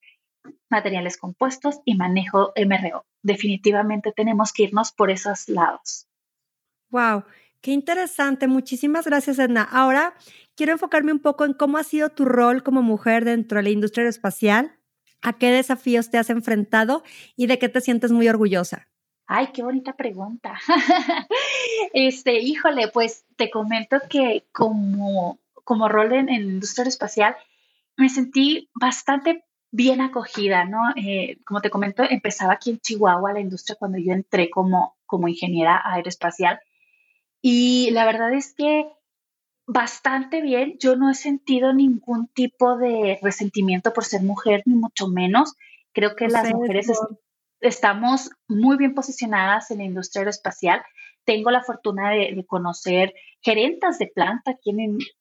materiales 0.69 1.17
compuestos 1.17 1.79
y 1.85 1.95
manejo 1.95 2.53
MRO. 2.55 3.05
Definitivamente 3.21 4.11
tenemos 4.11 4.51
que 4.51 4.63
irnos 4.63 4.91
por 4.91 5.11
esos 5.11 5.47
lados. 5.47 6.07
Wow. 6.89 7.23
Qué 7.61 7.71
interesante, 7.71 8.47
muchísimas 8.47 9.05
gracias 9.05 9.39
Edna. 9.39 9.63
Ahora 9.63 10.13
quiero 10.55 10.71
enfocarme 10.73 11.11
un 11.11 11.19
poco 11.19 11.45
en 11.45 11.53
cómo 11.53 11.77
ha 11.77 11.83
sido 11.83 12.09
tu 12.09 12.25
rol 12.25 12.63
como 12.63 12.81
mujer 12.81 13.25
dentro 13.25 13.57
de 13.57 13.63
la 13.63 13.69
industria 13.69 14.03
aeroespacial, 14.03 14.77
a 15.21 15.33
qué 15.33 15.51
desafíos 15.51 16.09
te 16.09 16.17
has 16.17 16.29
enfrentado 16.29 17.03
y 17.35 17.47
de 17.47 17.59
qué 17.59 17.69
te 17.69 17.81
sientes 17.81 18.11
muy 18.11 18.27
orgullosa. 18.29 18.87
Ay, 19.27 19.47
qué 19.53 19.63
bonita 19.63 19.93
pregunta. 19.93 20.59
este, 21.93 22.39
híjole, 22.39 22.89
pues 22.89 23.25
te 23.35 23.49
comento 23.49 23.97
que 24.07 24.45
como, 24.51 25.39
como 25.63 25.89
rol 25.89 26.13
en, 26.13 26.27
la 26.27 26.35
industria 26.35 26.83
aeroespacial 26.83 27.35
me 27.97 28.09
sentí 28.09 28.69
bastante 28.75 29.45
bien 29.71 29.99
acogida, 29.99 30.65
¿no? 30.65 30.79
Eh, 30.95 31.39
como 31.45 31.61
te 31.61 31.71
comento, 31.71 32.03
empezaba 32.03 32.53
aquí 32.53 32.69
en 32.69 32.79
Chihuahua 32.79 33.33
la 33.33 33.39
industria 33.39 33.75
cuando 33.79 33.97
yo 33.97 34.13
entré 34.13 34.49
como, 34.49 34.95
como 35.07 35.27
ingeniera 35.27 35.81
aeroespacial 35.83 36.59
y 37.47 37.91
la 37.91 38.05
verdad 38.05 38.33
es 38.33 38.55
que 38.55 38.87
bastante 39.67 40.41
bien. 40.41 40.77
Yo 40.79 40.95
no 40.95 41.11
he 41.11 41.13
sentido 41.13 41.73
ningún 41.73 42.27
tipo 42.29 42.75
de 42.75 43.19
resentimiento 43.21 43.93
por 43.93 44.03
ser 44.03 44.23
mujer, 44.23 44.63
ni 44.65 44.73
mucho 44.73 45.07
menos. 45.09 45.53
Creo 45.93 46.15
que 46.15 46.27
las 46.27 46.51
mujeres 46.51 46.91
estamos 47.61 48.31
muy 48.47 48.77
bien 48.77 48.95
posicionadas 48.95 49.69
en 49.69 49.77
la 49.77 49.83
industria 49.83 50.21
aeroespacial. 50.21 50.81
Tengo 51.23 51.51
la 51.51 51.61
fortuna 51.61 52.09
de, 52.09 52.43
conocer 52.47 53.13
gerentas 53.43 53.99
de 53.99 54.07
planta 54.07 54.57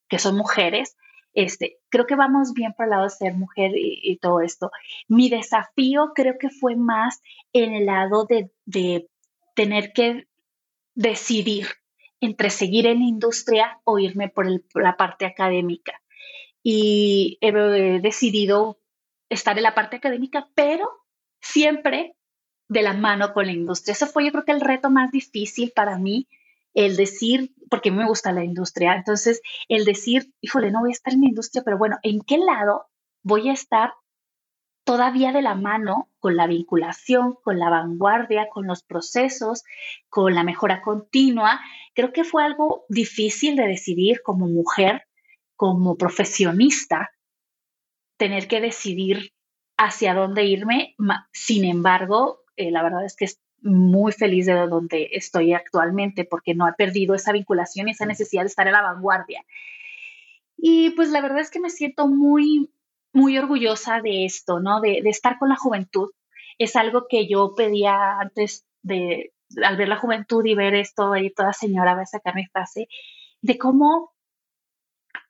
que 0.09 0.19
son 0.19 0.39
mujeres. 0.39 0.97
Este, 1.35 1.77
creo 1.91 2.07
que 2.07 2.17
vamos 2.17 2.55
bien 2.55 2.73
por 2.73 2.87
el 2.87 2.93
lado 2.93 3.03
de 3.03 3.11
ser 3.11 3.35
mujer 3.35 3.73
y, 3.75 4.17
todo 4.17 4.41
esto. 4.41 4.71
Mi 5.09 5.29
desafío 5.29 6.13
creo 6.15 6.37
que 6.41 6.49
fue 6.49 6.75
más 6.75 7.21
en 7.53 7.75
el 7.75 7.85
lado 7.85 8.25
de, 8.25 8.51
de 8.65 9.11
tener 9.55 9.93
que 9.93 10.27
decidir 10.95 11.67
entre 12.25 12.51
seguir 12.51 12.87
en 12.87 13.01
la 13.01 13.07
industria 13.07 13.81
o 13.85 13.99
irme 13.99 14.29
por, 14.29 14.47
la 14.75 14.97
parte 14.97 15.27
académica. 15.27 16.01
Y 16.63 17.39
he, 17.41 17.53
decidido 18.01 18.79
estar 19.29 19.57
en 19.57 19.65
la 19.65 19.75
parte 19.75 19.97
académica, 19.97 20.49
pero 20.55 20.89
siempre 21.41 22.17
de 22.69 22.83
la 22.83 22.95
mano 22.95 23.33
con 23.33 23.47
la 23.47 23.53
industria. 23.53 23.93
Eso 23.93 24.07
fue 24.07 24.25
yo 24.25 24.33
creo 24.33 24.45
que 24.45 24.53
el 24.53 24.61
reto 24.61 24.91
más 24.91 25.11
difícil 25.11 25.73
para 25.75 25.99
mí, 25.99 26.29
el 26.73 26.97
decir, 26.97 27.55
porque 27.71 27.91
me 27.91 28.07
gusta 28.07 28.33
la 28.33 28.45
industria, 28.45 28.95
entonces 28.95 29.41
el 29.69 29.85
decir, 29.85 30.33
híjole, 30.41 30.71
no 30.71 30.81
voy 30.81 30.91
a 30.91 30.93
estar 30.93 31.13
en 31.13 31.21
la 31.21 31.29
industria, 31.29 31.63
pero 31.65 31.79
bueno, 31.79 31.99
¿en 32.03 32.21
qué 32.21 32.39
lado 32.39 32.87
voy 33.23 33.49
a 33.49 33.53
estar 33.53 33.93
todavía 34.85 35.33
de 35.33 35.43
la 35.43 35.55
mano 35.55 36.11
con 36.19 36.37
la 36.37 36.47
vinculación, 36.47 37.37
con 37.43 37.59
la 37.59 37.71
vanguardia, 37.71 38.49
con 38.53 38.67
los 38.67 38.83
procesos, 38.83 39.65
con 40.09 40.35
la 40.35 40.45
mejora 40.45 40.83
continua. 40.83 41.61
Creo 41.95 42.13
que 42.13 42.25
fue 42.25 42.45
algo 42.45 42.85
difícil 42.89 43.57
de 43.57 43.67
decidir 43.67 44.23
como 44.23 44.47
mujer, 44.47 45.03
como 45.57 45.97
profesionista, 45.97 47.11
tener 48.17 48.47
que 48.47 48.61
decidir 48.61 49.33
hacia 49.77 50.15
dónde 50.15 50.45
irme. 50.45 50.95
Sin 51.33 51.65
embargo, 51.65 52.43
eh, 52.57 52.71
la 52.71 52.83
verdad 52.83 53.05
es 53.05 53.17
que 53.17 53.25
es 53.25 53.41
muy 53.63 54.13
feliz 54.13 54.45
de 54.45 54.53
donde 54.53 55.09
estoy 55.13 55.55
actualmente 55.55 56.25
porque 56.25 56.55
no 56.55 56.69
he 56.69 56.75
perdido 56.75 57.15
esa 57.15 57.33
vinculación 57.33 57.89
y 57.89 57.93
esa 57.93 58.05
necesidad 58.05 58.43
de 58.43 58.49
estar 58.49 58.67
en 58.67 58.75
la 58.75 58.83
vanguardia. 58.83 59.43
Y 60.57 60.91
pues 60.91 61.11
la 61.11 61.23
verdad 61.23 61.41
es 61.41 61.51
que 61.51 61.61
me 61.61 61.71
siento 61.71 62.07
muy 62.07 62.71
muy 63.15 63.39
orgullosa 63.39 64.01
de 64.03 64.27
esto, 64.27 64.61
¿no? 64.61 64.81
De, 64.81 64.99
estar 65.05 65.39
con 65.39 65.49
la 65.49 65.57
juventud. 65.57 66.11
Es 66.59 66.77
algo 66.77 67.07
que 67.09 67.27
yo 67.29 67.55
pedía 67.57 68.19
antes 68.19 68.67
de, 68.83 69.33
al 69.63 69.77
ver 69.77 69.89
la 69.89 69.97
juventud 69.97 70.45
y 70.45 70.55
ver 70.55 70.75
esto, 70.75 71.13
ahí 71.13 71.33
toda 71.33 71.53
señora 71.53 71.95
va 71.95 72.03
a 72.03 72.07
sacar 72.07 72.35
mi 72.35 72.47
frase, 72.47 72.89
de 73.41 73.57
cómo 73.57 74.13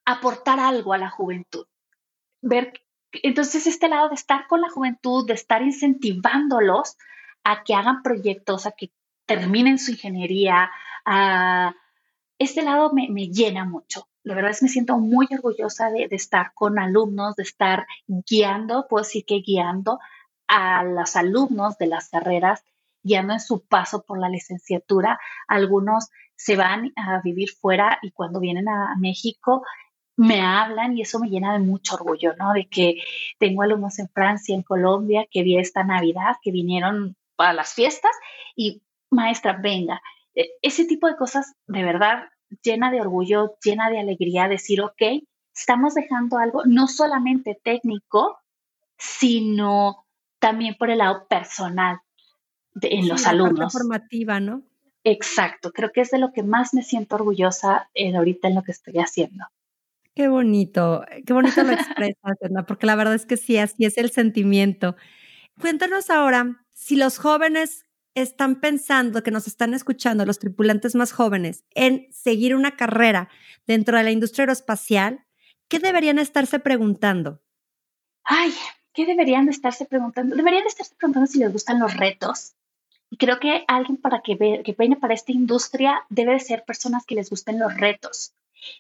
aportar 0.05 0.59
algo 0.59 0.93
a 0.93 0.99
la 0.99 1.11
juventud. 1.11 1.66
Ver 2.43 2.72
entonces 3.22 3.66
este 3.66 3.89
lado 3.89 4.09
de 4.09 4.16
estar 4.16 4.47
con 4.49 4.61
la 4.61 4.68
juventud, 4.68 5.26
de 5.26 5.35
estar 5.35 5.62
incentivándolos 5.62 6.97
a 7.45 7.62
que 7.62 7.74
hagan 7.74 8.03
proyectos, 8.03 8.66
a 8.66 8.72
que 8.72 8.91
terminen 9.26 9.78
su 9.78 9.93
ingeniería, 9.93 10.70
a 11.05 11.74
este 12.39 12.62
lado 12.62 12.93
me, 12.93 13.07
llena 13.28 13.64
mucho. 13.64 14.09
La 14.25 14.35
verdad 14.35 14.51
es 14.51 14.61
que 14.61 14.64
me 14.64 14.70
siento 14.70 14.99
muy 14.99 15.29
orgullosa 15.31 15.91
de, 15.91 16.09
estar 16.11 16.53
con 16.55 16.79
alumnos, 16.79 17.37
de 17.37 17.43
estar 17.43 17.87
guiando, 18.07 18.87
puedo 18.89 19.05
decir 19.05 19.25
que 19.27 19.41
guiando 19.41 20.01
a 20.49 20.83
los 20.83 21.14
alumnos 21.14 21.77
de 21.79 21.87
las 21.87 22.09
carreras, 22.09 22.64
guiando 23.03 23.35
en 23.35 23.41
su 23.41 23.66
paso 23.66 24.03
por 24.03 24.18
la 24.18 24.31
licenciatura. 24.31 25.20
Algunos 25.47 26.09
se 26.37 26.57
van 26.57 26.93
a 26.97 27.20
vivir 27.22 27.51
fuera 27.51 27.99
y 28.01 28.12
cuando 28.12 28.41
vienen 28.41 28.68
a 28.68 28.97
México 28.99 29.62
me 30.16 30.41
hablan 30.41 30.97
y 30.97 31.03
eso 31.03 31.18
me 31.18 31.29
llena 31.29 31.53
de 31.53 31.59
mucho 31.59 31.97
orgullo, 31.97 32.35
¿no? 32.37 32.55
De 32.55 32.66
que 32.66 33.03
tengo 33.39 33.62
alumnos 33.62 33.99
en 33.99 34.09
Francia, 34.09 34.55
en 34.55 34.62
Colombia, 34.62 35.27
que 35.31 35.43
vi 35.43 35.59
esta 35.59 35.85
Navidad, 35.85 36.37
que 36.43 36.51
vinieron 36.51 37.16
para 37.37 37.53
las 37.53 37.75
fiestas 37.75 38.12
y 38.57 38.83
maestra, 39.11 39.59
venga. 39.61 40.01
E, 40.35 40.51
ese 40.62 40.85
tipo 40.87 41.09
de 41.09 41.16
cosas 41.16 41.55
de 41.66 41.83
verdad 41.83 42.29
llena 42.63 42.91
de 42.91 43.01
orgullo, 43.01 43.57
llena 43.63 43.91
de 43.91 44.01
alegría, 44.01 44.49
decir, 44.49 44.81
ok, 44.81 45.03
estamos 45.55 45.95
dejando 45.95 46.39
algo 46.39 46.63
no 46.65 46.89
solamente 46.89 47.59
técnico, 47.63 48.39
sino 48.99 50.07
también 50.39 50.75
por 50.79 50.91
el 50.91 50.99
lado 50.99 51.27
personal 51.29 52.01
en 52.81 53.09
los 53.09 53.27
alumnos. 53.27 53.73
formativa, 53.73 54.41
¿no? 54.41 54.63
Exacto, 55.05 55.71
creo 55.73 55.93
que 55.93 56.01
es 56.01 56.11
de 56.11 56.19
lo 56.19 56.33
que 56.33 56.43
más 56.43 56.73
me 56.73 56.83
siento 56.83 57.17
orgullosa 57.17 57.91
en 57.95 58.17
ahorita 58.17 58.49
en 58.49 58.55
lo 58.55 58.63
que 58.63 58.73
estoy 58.73 58.95
haciendo. 58.99 59.45
Qué 60.15 60.29
bonito, 60.29 61.05
qué 61.27 61.33
bonito 61.33 61.63
lo 61.63 61.73
expresas, 61.73 62.37
porque 62.67 62.87
la 62.87 62.95
verdad 62.95 63.15
es 63.15 63.27
que 63.27 63.37
sí, 63.37 63.59
así 63.59 63.85
es 63.85 63.99
el 63.99 64.11
sentimiento. 64.11 64.97
Cuéntanos 65.61 66.09
ahora 66.09 66.65
si 66.73 66.97
los 66.97 67.19
jóvenes 67.19 67.85
están 68.15 68.61
pensando, 68.61 69.23
que 69.23 69.31
nos 69.31 69.47
están 69.47 69.75
escuchando, 69.75 70.25
los 70.25 70.39
tripulantes 70.39 70.95
más 70.95 71.12
jóvenes, 71.12 71.65
en 71.75 72.07
seguir 72.12 72.55
una 72.55 72.77
carrera 72.77 73.29
dentro 73.67 73.99
de 73.99 74.05
la 74.05 74.11
industria 74.12 74.43
aeroespacial, 74.43 75.25
¿qué 75.69 75.79
deberían 75.79 76.19
estarse 76.19 76.59
preguntando? 76.59 77.43
Ay, 78.23 78.53
¿qué 78.93 79.07
deberían 79.07 79.47
de 79.47 79.51
estarse 79.51 79.85
preguntando? 79.85 80.37
Deberían 80.37 80.62
de 80.62 80.69
estarse 80.69 80.95
preguntando 80.95 81.27
si 81.27 81.39
les 81.39 81.53
gustan 81.53 81.81
los 81.81 81.97
retos. 81.97 82.55
Y 83.11 83.17
creo 83.17 83.39
que 83.39 83.65
alguien 83.69 83.97
para 83.97 84.23
que, 84.23 84.35
ve, 84.35 84.62
que 84.65 84.75
para 84.75 85.15
esta 85.15 85.33
industria 85.33 86.05
debe 86.09 86.33
de 86.33 86.41
ser 86.41 86.65
personas 86.65 87.05
que 87.05 87.15
les 87.15 87.31
gusten 87.31 87.59
los 87.59 87.75
retos, 87.77 88.35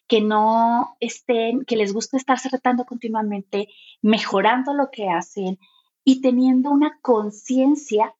que 0.08 0.20
no 0.20 0.96
estén, 1.00 1.64
que 1.64 1.76
les 1.76 1.92
guste 1.92 2.16
estarse 2.16 2.48
retando 2.48 2.84
continuamente, 2.84 3.68
mejorando 4.00 4.74
lo 4.74 4.90
que 4.90 5.08
hacen 5.08 5.58
y 6.04 6.20
teniendo 6.20 6.70
una 6.70 6.98
conciencia 7.00 8.14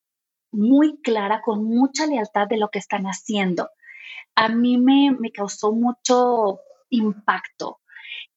muy 0.55 1.01
clara, 1.03 1.43
con 1.43 1.65
mucha 1.65 2.07
lealtad 2.07 2.49
de 2.49 2.57
lo 2.57 2.69
que 2.71 2.79
están 2.79 3.05
haciendo. 3.05 3.71
A 4.35 4.49
mí 4.49 4.79
me, 4.79 5.17
causó 5.33 5.73
mucho 5.73 6.61
impacto 6.91 7.81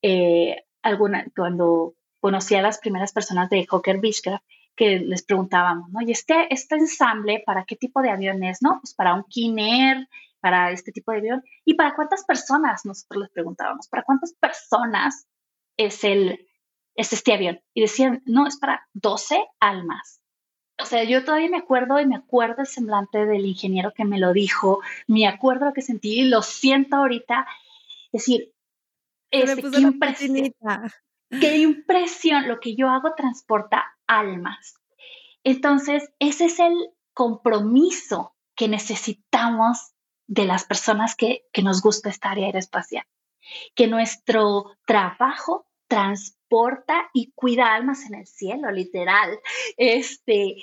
eh, 0.02 0.64
alguna, 0.82 1.26
cuando 1.36 1.96
conocí 2.20 2.56
a 2.56 2.62
las 2.62 2.80
primeras 2.80 3.14
personas 3.14 3.50
de 3.50 3.66
Hawker 3.66 4.00
Beechcraft 4.00 4.44
que 4.76 5.00
les 5.00 5.24
preguntábamos, 5.24 5.90
¿no? 5.90 6.02
Y 6.02 6.12
este, 6.12 6.54
este 6.54 6.76
ensamble, 6.76 7.42
¿para 7.46 7.66
qué 7.66 7.76
tipo 7.76 8.02
de 8.02 8.12
avión 8.12 8.44
es, 8.44 8.62
no? 8.62 8.78
Pues 8.80 8.94
para 8.94 9.16
un 9.16 9.24
Kiner, 9.24 10.08
para 10.40 10.72
este 10.72 10.92
tipo 10.92 11.12
de 11.12 11.18
avión. 11.18 11.44
¿Y 11.66 11.74
para 11.74 11.96
cuántas 11.96 12.24
personas? 12.26 12.86
Nosotros 12.86 13.24
les 13.24 13.32
preguntábamos, 13.32 13.88
¿para 13.88 14.04
cuántas 14.04 14.34
personas 14.34 15.28
es, 15.78 16.04
el, 16.04 16.48
es 16.96 17.12
este 17.12 17.34
avión? 17.34 17.60
Y 17.74 17.82
decían, 17.82 18.22
no, 18.26 18.46
es 18.48 18.58
para 18.58 18.88
12 18.94 19.44
almas. 19.60 20.22
O 20.80 20.86
sea, 20.86 21.04
yo 21.04 21.26
todavía 21.26 21.50
me 21.50 21.58
acuerdo 21.58 22.00
y 22.00 22.06
me 22.06 22.16
acuerdo 22.16 22.62
el 22.62 22.68
semblante 22.68 23.26
del 23.26 23.46
ingeniero 23.46 23.94
que 23.96 24.06
me 24.06 24.20
lo 24.20 24.32
dijo, 24.32 24.82
me 25.08 25.28
acuerdo 25.28 25.66
lo 25.66 25.74
que 25.74 25.82
sentí 25.82 26.22
y 26.22 26.26
lo 26.26 26.44
siento 26.44 26.98
ahorita. 26.98 27.48
Es 28.12 28.26
decir, 28.26 28.54
este, 29.32 29.62
qué, 29.72 29.80
impresión, 29.80 30.54
qué 31.42 31.58
impresión, 31.58 32.48
lo 32.48 32.60
que 32.60 32.76
yo 32.76 32.90
hago 32.90 33.14
transporta 33.16 33.98
almas. 34.06 34.76
Entonces, 35.44 36.12
ese 36.20 36.46
es 36.46 36.60
el 36.60 36.74
compromiso 37.14 38.36
que 38.56 38.68
necesitamos 38.68 39.94
de 40.28 40.46
las 40.46 40.64
personas 40.66 41.16
que, 41.16 41.46
que 41.52 41.64
nos 41.64 41.82
gusta 41.82 42.10
esta 42.10 42.32
área 42.32 42.46
aeroespacial. 42.46 43.06
Que 43.74 43.88
nuestro 43.88 44.72
trabajo 44.86 45.68
transporta 46.48 47.10
y 47.14 47.32
cuida 47.36 47.74
almas 47.74 48.06
en 48.06 48.16
el 48.16 48.28
cielo, 48.28 48.72
literal. 48.72 49.40
Este, 49.78 50.56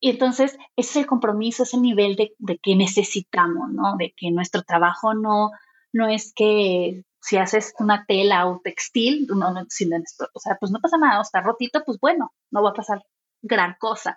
y 0.00 0.10
entonces, 0.10 0.52
ese 0.76 0.90
es 0.90 0.96
el 0.96 1.06
compromiso, 1.06 1.62
ese 1.62 1.78
nivel 1.78 2.16
de, 2.16 2.58
que 2.62 2.76
necesitamos, 2.76 3.70
¿no? 3.70 3.96
De 3.98 4.14
que 4.16 4.30
nuestro 4.30 4.62
trabajo 4.62 5.14
no, 5.14 5.50
no 5.92 6.08
es 6.08 6.32
que 6.34 7.04
si 7.20 7.36
haces 7.36 7.74
una 7.78 8.06
tela 8.06 8.46
o 8.46 8.60
textil, 8.64 9.26
no, 9.28 9.52
no, 9.52 9.60
o 9.60 10.40
sea, 10.40 10.56
pues 10.58 10.72
no 10.72 10.80
pasa 10.80 10.96
nada, 10.96 11.18
o 11.18 11.22
está 11.22 11.42
rotito, 11.42 11.82
pues 11.84 11.98
bueno, 12.00 12.32
no 12.50 12.62
va 12.62 12.70
a 12.70 12.74
pasar 12.74 13.04
gran 13.42 13.76
cosa. 13.78 14.16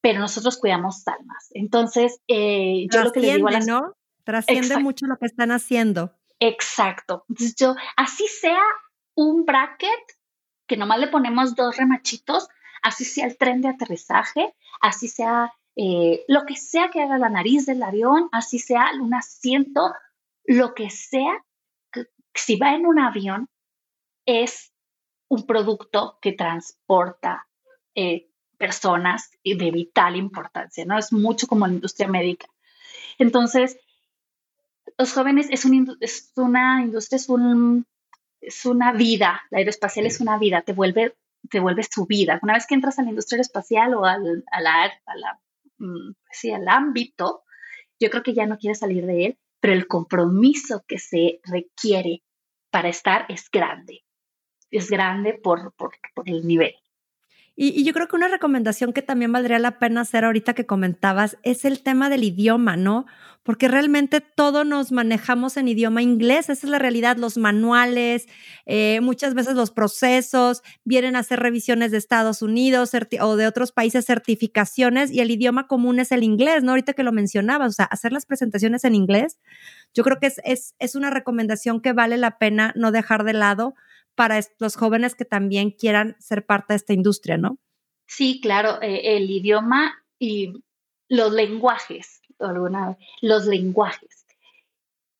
Pero 0.00 0.20
nosotros 0.20 0.58
cuidamos 0.58 1.06
almas. 1.06 1.48
Entonces, 1.50 2.20
eh, 2.28 2.86
yo 2.92 3.04
lo 3.04 3.12
que 3.12 3.20
les 3.20 3.34
digo 3.36 3.48
a 3.48 3.52
las... 3.52 3.66
¿no? 3.66 3.94
Trasciende 4.24 4.78
mucho 4.78 5.06
lo 5.06 5.16
que 5.16 5.26
están 5.26 5.50
haciendo. 5.52 6.12
Exacto. 6.38 7.24
Entonces, 7.28 7.56
yo, 7.56 7.74
así 7.96 8.26
sea 8.26 8.60
un 9.18 9.44
bracket 9.44 10.16
que 10.68 10.76
nomás 10.76 11.00
le 11.00 11.08
ponemos 11.08 11.56
dos 11.56 11.76
remachitos, 11.76 12.48
así 12.82 13.04
sea 13.04 13.26
el 13.26 13.36
tren 13.36 13.60
de 13.60 13.68
aterrizaje, 13.68 14.54
así 14.80 15.08
sea 15.08 15.52
eh, 15.74 16.24
lo 16.28 16.46
que 16.46 16.54
sea 16.54 16.88
que 16.90 17.02
haga 17.02 17.18
la 17.18 17.28
nariz 17.28 17.66
del 17.66 17.82
avión, 17.82 18.28
así 18.30 18.60
sea 18.60 18.92
un 19.00 19.12
asiento, 19.14 19.92
lo 20.44 20.72
que 20.72 20.90
sea, 20.90 21.44
si 22.32 22.56
va 22.56 22.76
en 22.76 22.86
un 22.86 23.00
avión, 23.00 23.48
es 24.24 24.72
un 25.26 25.44
producto 25.46 26.18
que 26.22 26.32
transporta 26.32 27.48
eh, 27.96 28.30
personas 28.56 29.32
de 29.42 29.70
vital 29.72 30.14
importancia, 30.14 30.84
¿no? 30.84 30.96
Es 30.96 31.12
mucho 31.12 31.48
como 31.48 31.66
la 31.66 31.72
industria 31.72 32.06
médica. 32.06 32.46
Entonces, 33.18 33.80
los 34.96 35.12
jóvenes 35.12 35.46
es, 35.50 35.64
es 35.64 36.36
una 36.36 36.82
industria, 36.82 37.16
es 37.16 37.28
un 37.28 37.84
es 38.40 38.64
una 38.66 38.92
vida, 38.92 39.42
la 39.50 39.58
aeroespacial 39.58 40.06
es 40.06 40.20
una 40.20 40.38
vida, 40.38 40.62
te 40.62 40.72
vuelve, 40.72 41.16
te 41.50 41.60
vuelve 41.60 41.82
su 41.82 42.06
vida. 42.06 42.38
Una 42.42 42.54
vez 42.54 42.66
que 42.66 42.74
entras 42.74 42.98
a 42.98 43.02
la 43.02 43.10
industria 43.10 43.36
aeroespacial 43.36 43.94
o 43.94 44.04
al, 44.04 44.44
a 44.50 44.60
la, 44.60 44.92
mm, 45.78 46.12
sí, 46.30 46.50
al 46.52 46.68
ámbito, 46.68 47.44
yo 48.00 48.10
creo 48.10 48.22
que 48.22 48.34
ya 48.34 48.46
no 48.46 48.58
quieres 48.58 48.78
salir 48.78 49.06
de 49.06 49.26
él, 49.26 49.38
pero 49.60 49.74
el 49.74 49.86
compromiso 49.86 50.84
que 50.86 50.98
se 50.98 51.40
requiere 51.44 52.22
para 52.70 52.88
estar 52.88 53.26
es 53.28 53.50
grande. 53.50 54.04
Es 54.70 54.90
grande 54.90 55.34
por, 55.34 55.72
por, 55.74 55.92
por 56.14 56.28
el 56.28 56.46
nivel. 56.46 56.74
Y, 57.60 57.82
yo 57.82 57.92
creo 57.92 58.06
que 58.06 58.14
una 58.14 58.28
recomendación 58.28 58.92
que 58.92 59.02
también 59.02 59.32
valdría 59.32 59.58
la 59.58 59.80
pena 59.80 60.02
hacer 60.02 60.24
ahorita 60.24 60.54
que 60.54 60.64
comentabas 60.64 61.38
es 61.42 61.64
el 61.64 61.82
tema 61.82 62.08
del 62.08 62.22
idioma, 62.22 62.76
¿no? 62.76 63.04
Porque 63.42 63.66
realmente 63.66 64.20
todo 64.20 64.62
nos 64.62 64.92
manejamos 64.92 65.56
en 65.56 65.66
idioma 65.66 66.00
inglés, 66.00 66.50
esa 66.50 66.66
es 66.66 66.70
la 66.70 66.78
realidad, 66.78 67.16
los 67.16 67.36
manuales, 67.36 68.28
eh, 68.66 69.00
muchas 69.02 69.34
veces 69.34 69.56
los 69.56 69.72
procesos, 69.72 70.62
vienen 70.84 71.16
a 71.16 71.20
hacer 71.20 71.40
revisiones 71.40 71.90
de 71.90 71.98
Estados 71.98 72.42
Unidos 72.42 72.92
o 73.20 73.36
de 73.36 73.46
otros 73.48 73.72
países, 73.72 74.04
certificaciones, 74.04 75.10
y 75.10 75.18
el 75.18 75.32
idioma 75.32 75.66
común 75.66 75.98
es 75.98 76.12
el 76.12 76.22
inglés, 76.22 76.62
¿no? 76.62 76.70
Ahorita 76.70 76.92
que 76.92 77.02
lo 77.02 77.10
mencionabas, 77.10 77.70
o 77.70 77.72
sea, 77.72 77.86
hacer 77.86 78.12
las 78.12 78.24
presentaciones 78.24 78.84
en 78.84 78.94
inglés, 78.94 79.40
yo 79.94 80.04
creo 80.04 80.20
que 80.20 80.32
es 80.44 80.94
una 80.94 81.10
recomendación 81.10 81.80
que 81.80 81.92
vale 81.92 82.18
la 82.18 82.38
pena 82.38 82.72
no 82.76 82.92
dejar 82.92 83.24
de 83.24 83.32
lado 83.32 83.74
para 84.18 84.40
los 84.58 84.74
jóvenes 84.74 85.14
que 85.14 85.24
también 85.24 85.70
quieran 85.70 86.16
ser 86.18 86.44
parte 86.44 86.72
de 86.72 86.78
esta 86.78 86.92
industria, 86.92 87.38
¿no? 87.38 87.56
Sí, 88.08 88.40
claro, 88.40 88.82
eh, 88.82 89.16
el 89.16 89.30
idioma 89.30 89.94
y 90.18 90.54
los 91.08 91.32
lenguajes, 91.32 92.20
alguna, 92.40 92.98
los 93.20 93.46
lenguajes. 93.46 94.26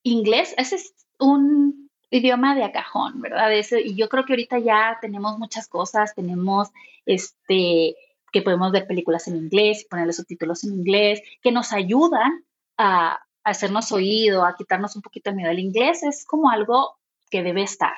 Inglés, 0.02 0.52
ese 0.56 0.74
es 0.74 0.94
un 1.20 1.88
idioma 2.10 2.56
de 2.56 2.64
acajón, 2.64 3.20
¿verdad? 3.20 3.52
y 3.84 3.94
yo 3.94 4.08
creo 4.08 4.24
que 4.24 4.32
ahorita 4.32 4.58
ya 4.58 4.98
tenemos 5.00 5.38
muchas 5.38 5.68
cosas, 5.68 6.16
tenemos 6.16 6.70
este 7.06 7.94
que 8.32 8.42
podemos 8.42 8.72
ver 8.72 8.88
películas 8.88 9.28
en 9.28 9.36
inglés 9.36 9.82
y 9.82 9.88
ponerle 9.88 10.12
subtítulos 10.12 10.64
en 10.64 10.72
inglés, 10.74 11.22
que 11.40 11.52
nos 11.52 11.72
ayudan 11.72 12.44
a, 12.76 13.12
a 13.12 13.20
hacernos 13.44 13.92
oído, 13.92 14.44
a 14.44 14.56
quitarnos 14.56 14.96
un 14.96 15.02
poquito 15.02 15.30
el 15.30 15.36
miedo. 15.36 15.50
El 15.52 15.60
inglés 15.60 16.02
es 16.02 16.26
como 16.26 16.50
algo 16.50 16.98
que 17.30 17.44
debe 17.44 17.62
estar, 17.62 17.94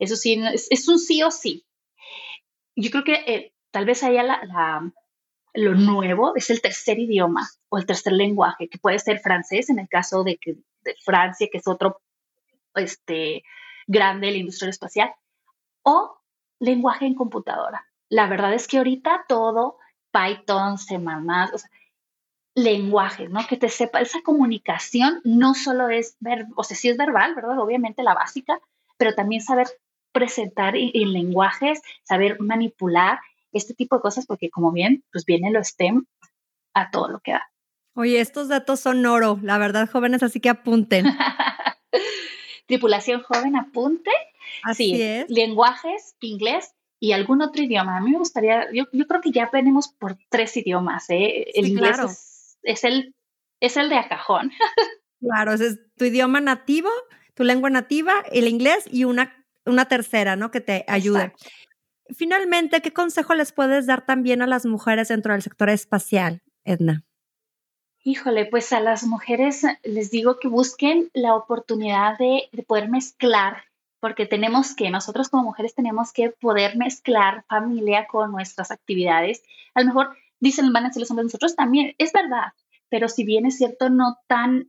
eso 0.00 0.16
sí, 0.16 0.42
es, 0.52 0.88
un 0.88 0.98
sí 0.98 1.22
o 1.22 1.30
sí. 1.30 1.64
Yo 2.74 2.90
creo 2.90 3.04
que 3.04 3.14
eh, 3.26 3.54
tal 3.70 3.84
vez 3.84 4.02
haya 4.02 4.40
lo 5.54 5.74
nuevo, 5.74 6.34
es 6.34 6.50
el 6.50 6.60
tercer 6.60 6.98
idioma 6.98 7.48
o 7.68 7.78
el 7.78 7.86
tercer 7.86 8.14
lenguaje, 8.14 8.68
que 8.68 8.78
puede 8.78 8.98
ser 8.98 9.20
francés 9.20 9.70
en 9.70 9.78
el 9.78 9.88
caso 9.88 10.24
de 10.24 10.38
Francia, 11.04 11.48
que 11.50 11.58
es 11.58 11.68
otro 11.68 12.00
este, 12.74 13.42
grande 13.86 14.28
de 14.28 14.32
la 14.32 14.38
industria 14.38 14.70
espacial, 14.70 15.12
o 15.82 16.18
lenguaje 16.58 17.06
en 17.06 17.14
computadora. 17.14 17.86
La 18.08 18.26
verdad 18.26 18.54
es 18.54 18.66
que 18.68 18.78
ahorita 18.78 19.24
todo, 19.28 19.78
Python, 20.12 20.78
C++, 20.78 20.96
o 20.96 21.58
sea, 21.58 21.70
lenguaje, 22.54 23.28
¿no? 23.28 23.46
Que 23.46 23.56
te 23.56 23.68
sepa, 23.68 24.00
esa 24.00 24.22
comunicación 24.22 25.20
no 25.24 25.54
solo 25.54 25.88
es, 25.88 26.16
ver, 26.20 26.46
o 26.56 26.64
sea, 26.64 26.76
sí 26.76 26.88
es 26.88 26.96
verbal, 26.96 27.34
¿verdad? 27.34 27.58
Obviamente 27.58 28.02
la 28.02 28.14
básica, 28.14 28.60
pero 28.96 29.14
también 29.14 29.40
saber 29.40 29.68
presentar 30.12 30.74
en, 30.76 31.12
lenguajes, 31.12 31.80
saber 32.02 32.40
manipular 32.40 33.18
este 33.52 33.74
tipo 33.74 33.96
de 33.96 34.02
cosas, 34.02 34.26
porque 34.26 34.50
como 34.50 34.72
bien, 34.72 35.04
pues 35.12 35.24
viene 35.24 35.50
lo 35.50 35.62
STEM 35.62 36.06
a 36.74 36.90
todo 36.90 37.08
lo 37.08 37.20
que 37.20 37.32
da. 37.32 37.50
Oye, 37.94 38.20
estos 38.20 38.48
datos 38.48 38.80
son 38.80 39.04
oro, 39.04 39.38
la 39.42 39.58
verdad, 39.58 39.88
jóvenes, 39.90 40.22
así 40.22 40.40
que 40.40 40.48
apunten. 40.48 41.06
Tripulación 42.66 43.22
joven, 43.22 43.56
apunte. 43.56 44.10
Así 44.62 45.02
es. 45.02 45.28
Lenguajes, 45.28 46.14
inglés 46.20 46.72
y 47.00 47.12
algún 47.12 47.42
otro 47.42 47.62
idioma. 47.62 47.96
A 47.96 48.00
mí 48.00 48.12
me 48.12 48.18
gustaría, 48.18 48.70
yo, 48.72 48.84
yo 48.92 49.06
creo 49.06 49.20
que 49.20 49.32
ya 49.32 49.50
venimos 49.52 49.88
por 49.88 50.18
tres 50.28 50.56
idiomas, 50.56 51.10
¿eh? 51.10 51.46
El 51.54 51.66
inglés 51.66 52.56
es, 52.62 52.84
el, 52.84 53.14
es 53.58 53.76
el 53.76 53.88
de 53.88 53.96
a 53.96 54.08
cajón. 54.08 54.52
claro, 55.20 55.54
ese 55.54 55.66
es 55.66 55.80
tu 55.96 56.04
idioma 56.04 56.40
nativo, 56.40 56.90
tu 57.34 57.42
lengua 57.42 57.70
nativa, 57.70 58.12
el 58.30 58.46
inglés 58.46 58.84
y 58.90 59.04
una, 59.04 59.39
una 59.70 59.86
tercera, 59.86 60.36
¿no? 60.36 60.50
Que 60.50 60.60
te 60.60 60.84
ayude. 60.88 61.32
Finalmente, 62.14 62.80
¿qué 62.80 62.92
consejo 62.92 63.34
les 63.34 63.52
puedes 63.52 63.86
dar 63.86 64.04
también 64.04 64.42
a 64.42 64.46
las 64.46 64.66
mujeres 64.66 65.08
dentro 65.08 65.32
del 65.32 65.42
sector 65.42 65.70
espacial, 65.70 66.42
Edna? 66.64 67.04
Híjole, 68.02 68.46
pues 68.46 68.72
a 68.72 68.80
las 68.80 69.04
mujeres 69.04 69.64
les 69.84 70.10
digo 70.10 70.38
que 70.38 70.48
busquen 70.48 71.10
la 71.12 71.34
oportunidad 71.34 72.16
de, 72.18 72.48
poder 72.66 72.88
mezclar, 72.88 73.64
porque 74.00 74.24
tenemos 74.24 74.74
que, 74.74 74.90
nosotros 74.90 75.28
como 75.28 75.44
mujeres 75.44 75.74
tenemos 75.74 76.12
que 76.12 76.30
poder 76.30 76.76
mezclar 76.76 77.44
familia 77.46 78.06
con 78.06 78.32
nuestras 78.32 78.70
actividades. 78.70 79.42
A 79.74 79.80
lo 79.80 79.86
mejor 79.86 80.16
dicen, 80.40 80.72
van 80.72 80.86
a 80.86 80.92
ser 80.92 81.00
los 81.00 81.10
hombres, 81.10 81.26
nosotros 81.26 81.54
también, 81.54 81.94
es 81.98 82.12
verdad, 82.12 82.54
pero 82.88 83.08
si 83.08 83.24
bien 83.24 83.44
es 83.44 83.58
cierto, 83.58 83.90
no 83.90 84.18
tan 84.26 84.66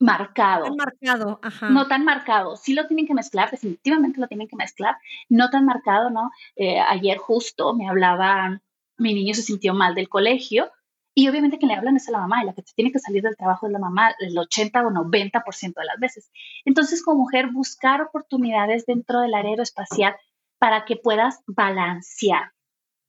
marcado. 0.00 0.64
Tan 0.64 0.76
marcado, 0.76 1.38
ajá. 1.42 1.70
No 1.70 1.86
tan 1.86 2.04
marcado. 2.04 2.56
Sí 2.56 2.74
lo 2.74 2.86
tienen 2.86 3.06
que 3.06 3.14
mezclar, 3.14 3.50
definitivamente 3.50 4.20
lo 4.20 4.26
tienen 4.26 4.48
que 4.48 4.56
mezclar. 4.56 4.96
No 5.28 5.50
tan 5.50 5.66
marcado, 5.66 6.10
¿no? 6.10 6.30
Eh, 6.56 6.80
ayer 6.80 7.18
justo 7.18 7.74
me 7.74 7.88
hablaban, 7.88 8.62
mi 8.96 9.14
niño 9.14 9.34
se 9.34 9.42
sintió 9.42 9.74
mal 9.74 9.94
del 9.94 10.08
colegio 10.08 10.70
y 11.14 11.28
obviamente 11.28 11.58
que 11.58 11.66
le 11.66 11.74
hablan 11.74 11.96
es 11.96 12.08
a 12.08 12.12
la 12.12 12.20
mamá 12.20 12.42
y 12.42 12.46
la 12.46 12.54
que 12.54 12.62
tiene 12.74 12.92
que 12.92 12.98
salir 12.98 13.22
del 13.22 13.36
trabajo 13.36 13.66
es 13.66 13.72
la 13.72 13.78
mamá 13.78 14.14
el 14.20 14.36
80 14.36 14.86
o 14.86 14.90
90% 14.90 15.74
de 15.74 15.84
las 15.84 15.98
veces. 15.98 16.30
Entonces, 16.64 17.02
como 17.02 17.22
mujer, 17.22 17.50
buscar 17.52 18.00
oportunidades 18.00 18.86
dentro 18.86 19.20
del 19.20 19.34
área 19.34 19.50
aeroespacial 19.50 20.16
para 20.58 20.84
que 20.84 20.96
puedas 20.96 21.42
balancear, 21.46 22.52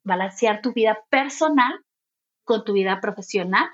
balancear 0.04 0.62
tu 0.62 0.74
vida 0.74 0.98
personal 1.10 1.74
con 2.44 2.66
tu 2.66 2.74
vida 2.74 3.00
profesional 3.00 3.70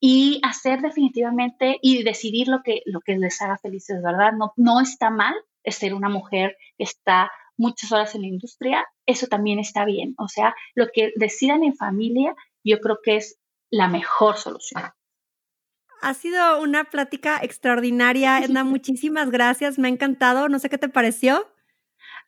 y 0.00 0.40
hacer 0.42 0.80
definitivamente 0.80 1.78
y 1.82 2.02
decidir 2.02 2.48
lo 2.48 2.62
que, 2.62 2.82
lo 2.86 3.00
que 3.00 3.16
les 3.16 3.40
haga 3.40 3.58
felices, 3.58 4.02
¿verdad? 4.02 4.32
No, 4.32 4.52
no 4.56 4.80
está 4.80 5.10
mal 5.10 5.34
ser 5.64 5.94
una 5.94 6.08
mujer 6.08 6.56
que 6.76 6.84
está 6.84 7.30
muchas 7.56 7.90
horas 7.92 8.14
en 8.14 8.22
la 8.22 8.28
industria, 8.28 8.86
eso 9.06 9.26
también 9.26 9.58
está 9.58 9.84
bien. 9.84 10.14
O 10.18 10.28
sea, 10.28 10.54
lo 10.74 10.88
que 10.92 11.12
decidan 11.16 11.64
en 11.64 11.74
familia, 11.74 12.34
yo 12.62 12.80
creo 12.80 12.98
que 13.02 13.16
es 13.16 13.38
la 13.70 13.88
mejor 13.88 14.36
solución. 14.36 14.82
Ha 16.02 16.14
sido 16.14 16.60
una 16.60 16.84
plática 16.84 17.38
extraordinaria, 17.42 18.38
Edna. 18.40 18.64
Muchísimas 18.64 19.30
gracias, 19.30 19.78
me 19.78 19.88
ha 19.88 19.90
encantado. 19.90 20.48
No 20.48 20.58
sé 20.58 20.68
qué 20.68 20.78
te 20.78 20.88
pareció. 20.88 21.50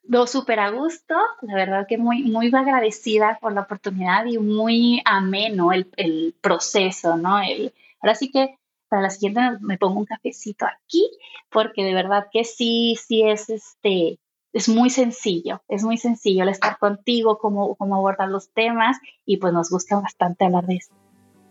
Do 0.09 0.27
súper 0.27 0.59
a 0.59 0.71
gusto, 0.71 1.15
la 1.43 1.55
verdad 1.55 1.87
que 1.87 1.99
muy, 1.99 2.23
muy 2.23 2.47
agradecida 2.47 3.39
por 3.43 3.53
la 3.53 3.61
oportunidad 3.61 4.25
y 4.25 4.39
muy 4.39 5.03
ameno 5.05 5.71
el, 5.71 5.87
el 5.99 6.35
proceso, 6.41 7.19
¿no? 7.19 7.43
El, 7.43 7.75
ahora 8.01 8.15
sí 8.15 8.31
que 8.31 8.57
para 8.89 9.03
la 9.03 9.11
siguiente 9.11 9.41
me 9.61 9.77
pongo 9.77 10.01
un 10.01 10.07
cafecito 10.07 10.65
aquí, 10.65 11.07
porque 11.51 11.85
de 11.85 11.93
verdad 11.93 12.29
que 12.33 12.45
sí, 12.45 12.97
sí 13.07 13.23
es 13.23 13.51
este, 13.51 14.19
es 14.55 14.71
muy 14.71 14.89
sencillo, 14.89 15.61
es 15.69 15.85
muy 15.85 15.99
sencillo 15.99 16.43
el 16.43 16.49
estar 16.49 16.79
contigo, 16.79 17.37
cómo, 17.37 17.75
cómo 17.77 17.97
abordar 17.97 18.31
los 18.31 18.49
temas 18.49 18.97
y 19.27 19.37
pues 19.37 19.53
nos 19.53 19.69
gusta 19.69 20.01
bastante 20.01 20.47
hablar 20.47 20.65
de 20.65 20.77
esto. 20.77 20.95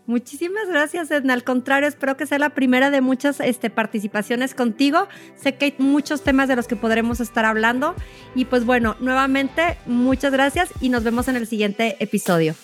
Muchísimas 0.08 0.66
gracias, 0.68 1.10
Edna. 1.10 1.34
Al 1.34 1.44
contrario, 1.44 1.86
espero 1.86 2.16
que 2.16 2.24
sea 2.24 2.38
la 2.38 2.48
primera 2.48 2.88
de 2.88 3.02
muchas 3.02 3.40
este, 3.40 3.68
participaciones 3.68 4.54
contigo. 4.54 5.06
Sé 5.36 5.56
que 5.56 5.66
hay 5.66 5.74
muchos 5.76 6.24
temas 6.24 6.48
de 6.48 6.56
los 6.56 6.66
que 6.66 6.76
podremos 6.76 7.20
estar 7.20 7.44
hablando. 7.44 7.94
Y 8.34 8.46
pues 8.46 8.64
bueno, 8.64 8.96
nuevamente, 9.00 9.76
muchas 9.84 10.32
gracias 10.32 10.70
y 10.80 10.88
nos 10.88 11.04
vemos 11.04 11.28
en 11.28 11.36
el 11.36 11.46
siguiente 11.46 11.98
episodio. 12.00 12.54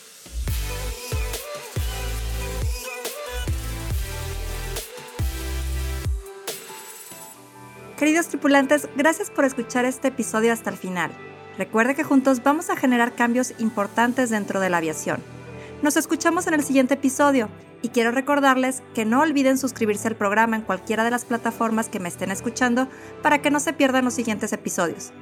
Queridos 7.99 8.29
tripulantes, 8.29 8.89
gracias 8.97 9.31
por 9.31 9.45
escuchar 9.45 9.85
este 9.85 10.09
episodio 10.09 10.51
hasta 10.51 10.71
el 10.71 10.79
final. 10.79 11.11
Recuerde 11.59 11.95
que 11.95 12.05
juntos 12.05 12.43
vamos 12.43 12.71
a 12.71 12.77
generar 12.77 13.15
cambios 13.15 13.53
importantes 13.59 14.31
dentro 14.31 14.61
de 14.61 14.71
la 14.71 14.79
aviación. 14.79 15.44
Nos 15.85 15.97
escuchamos 15.99 16.47
en 16.47 16.55
el 16.55 16.65
siguiente 16.65 16.95
episodio 16.95 17.51
y 17.83 17.91
quiero 17.91 18.11
recordarles 18.11 18.83
que 18.95 19.05
no 19.05 19.21
olviden 19.21 19.59
suscribirse 19.59 20.09
al 20.09 20.17
programa 20.17 20.57
en 20.57 20.63
cualquiera 20.63 21.05
de 21.05 21.11
las 21.11 21.27
plataformas 21.27 21.91
que 21.91 22.01
me 22.01 22.09
estén 22.09 22.31
escuchando 22.31 22.89
para 23.23 23.43
que 23.43 23.51
no 23.51 23.61
se 23.61 23.75
pierdan 23.75 24.07
los 24.07 24.15
siguientes 24.15 24.55
episodios. 24.55 25.13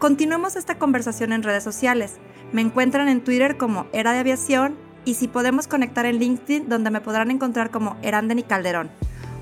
Continuemos 0.00 0.56
esta 0.56 0.80
conversación 0.80 1.32
en 1.32 1.44
redes 1.44 1.62
sociales. 1.62 2.16
Me 2.50 2.60
encuentran 2.60 3.06
en 3.08 3.22
Twitter 3.22 3.56
como 3.56 3.86
Era 3.92 4.12
de 4.12 4.18
Aviación 4.18 4.76
y 5.04 5.14
si 5.14 5.28
podemos 5.28 5.68
conectar 5.68 6.06
en 6.06 6.18
LinkedIn 6.18 6.68
donde 6.68 6.90
me 6.90 7.00
podrán 7.00 7.30
encontrar 7.30 7.70
como 7.70 7.96
Eranden 8.02 8.40
y 8.40 8.42
Calderón. 8.42 8.90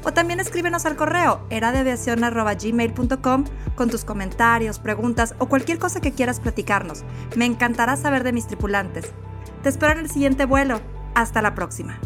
O 0.04 0.12
también 0.12 0.38
escríbenos 0.38 0.84
al 0.84 0.96
correo 0.96 1.46
eradeaviacion.gmail.com 1.48 3.44
con 3.74 3.88
tus 3.88 4.04
comentarios, 4.04 4.78
preguntas 4.78 5.34
o 5.38 5.48
cualquier 5.48 5.78
cosa 5.78 6.02
que 6.02 6.12
quieras 6.12 6.40
platicarnos. 6.40 7.04
Me 7.36 7.46
encantará 7.46 7.96
saber 7.96 8.22
de 8.22 8.34
mis 8.34 8.46
tripulantes. 8.46 9.14
Te 9.62 9.68
espero 9.68 9.92
en 9.92 9.98
el 9.98 10.10
siguiente 10.10 10.44
vuelo. 10.44 10.80
Hasta 11.14 11.42
la 11.42 11.54
próxima. 11.54 11.98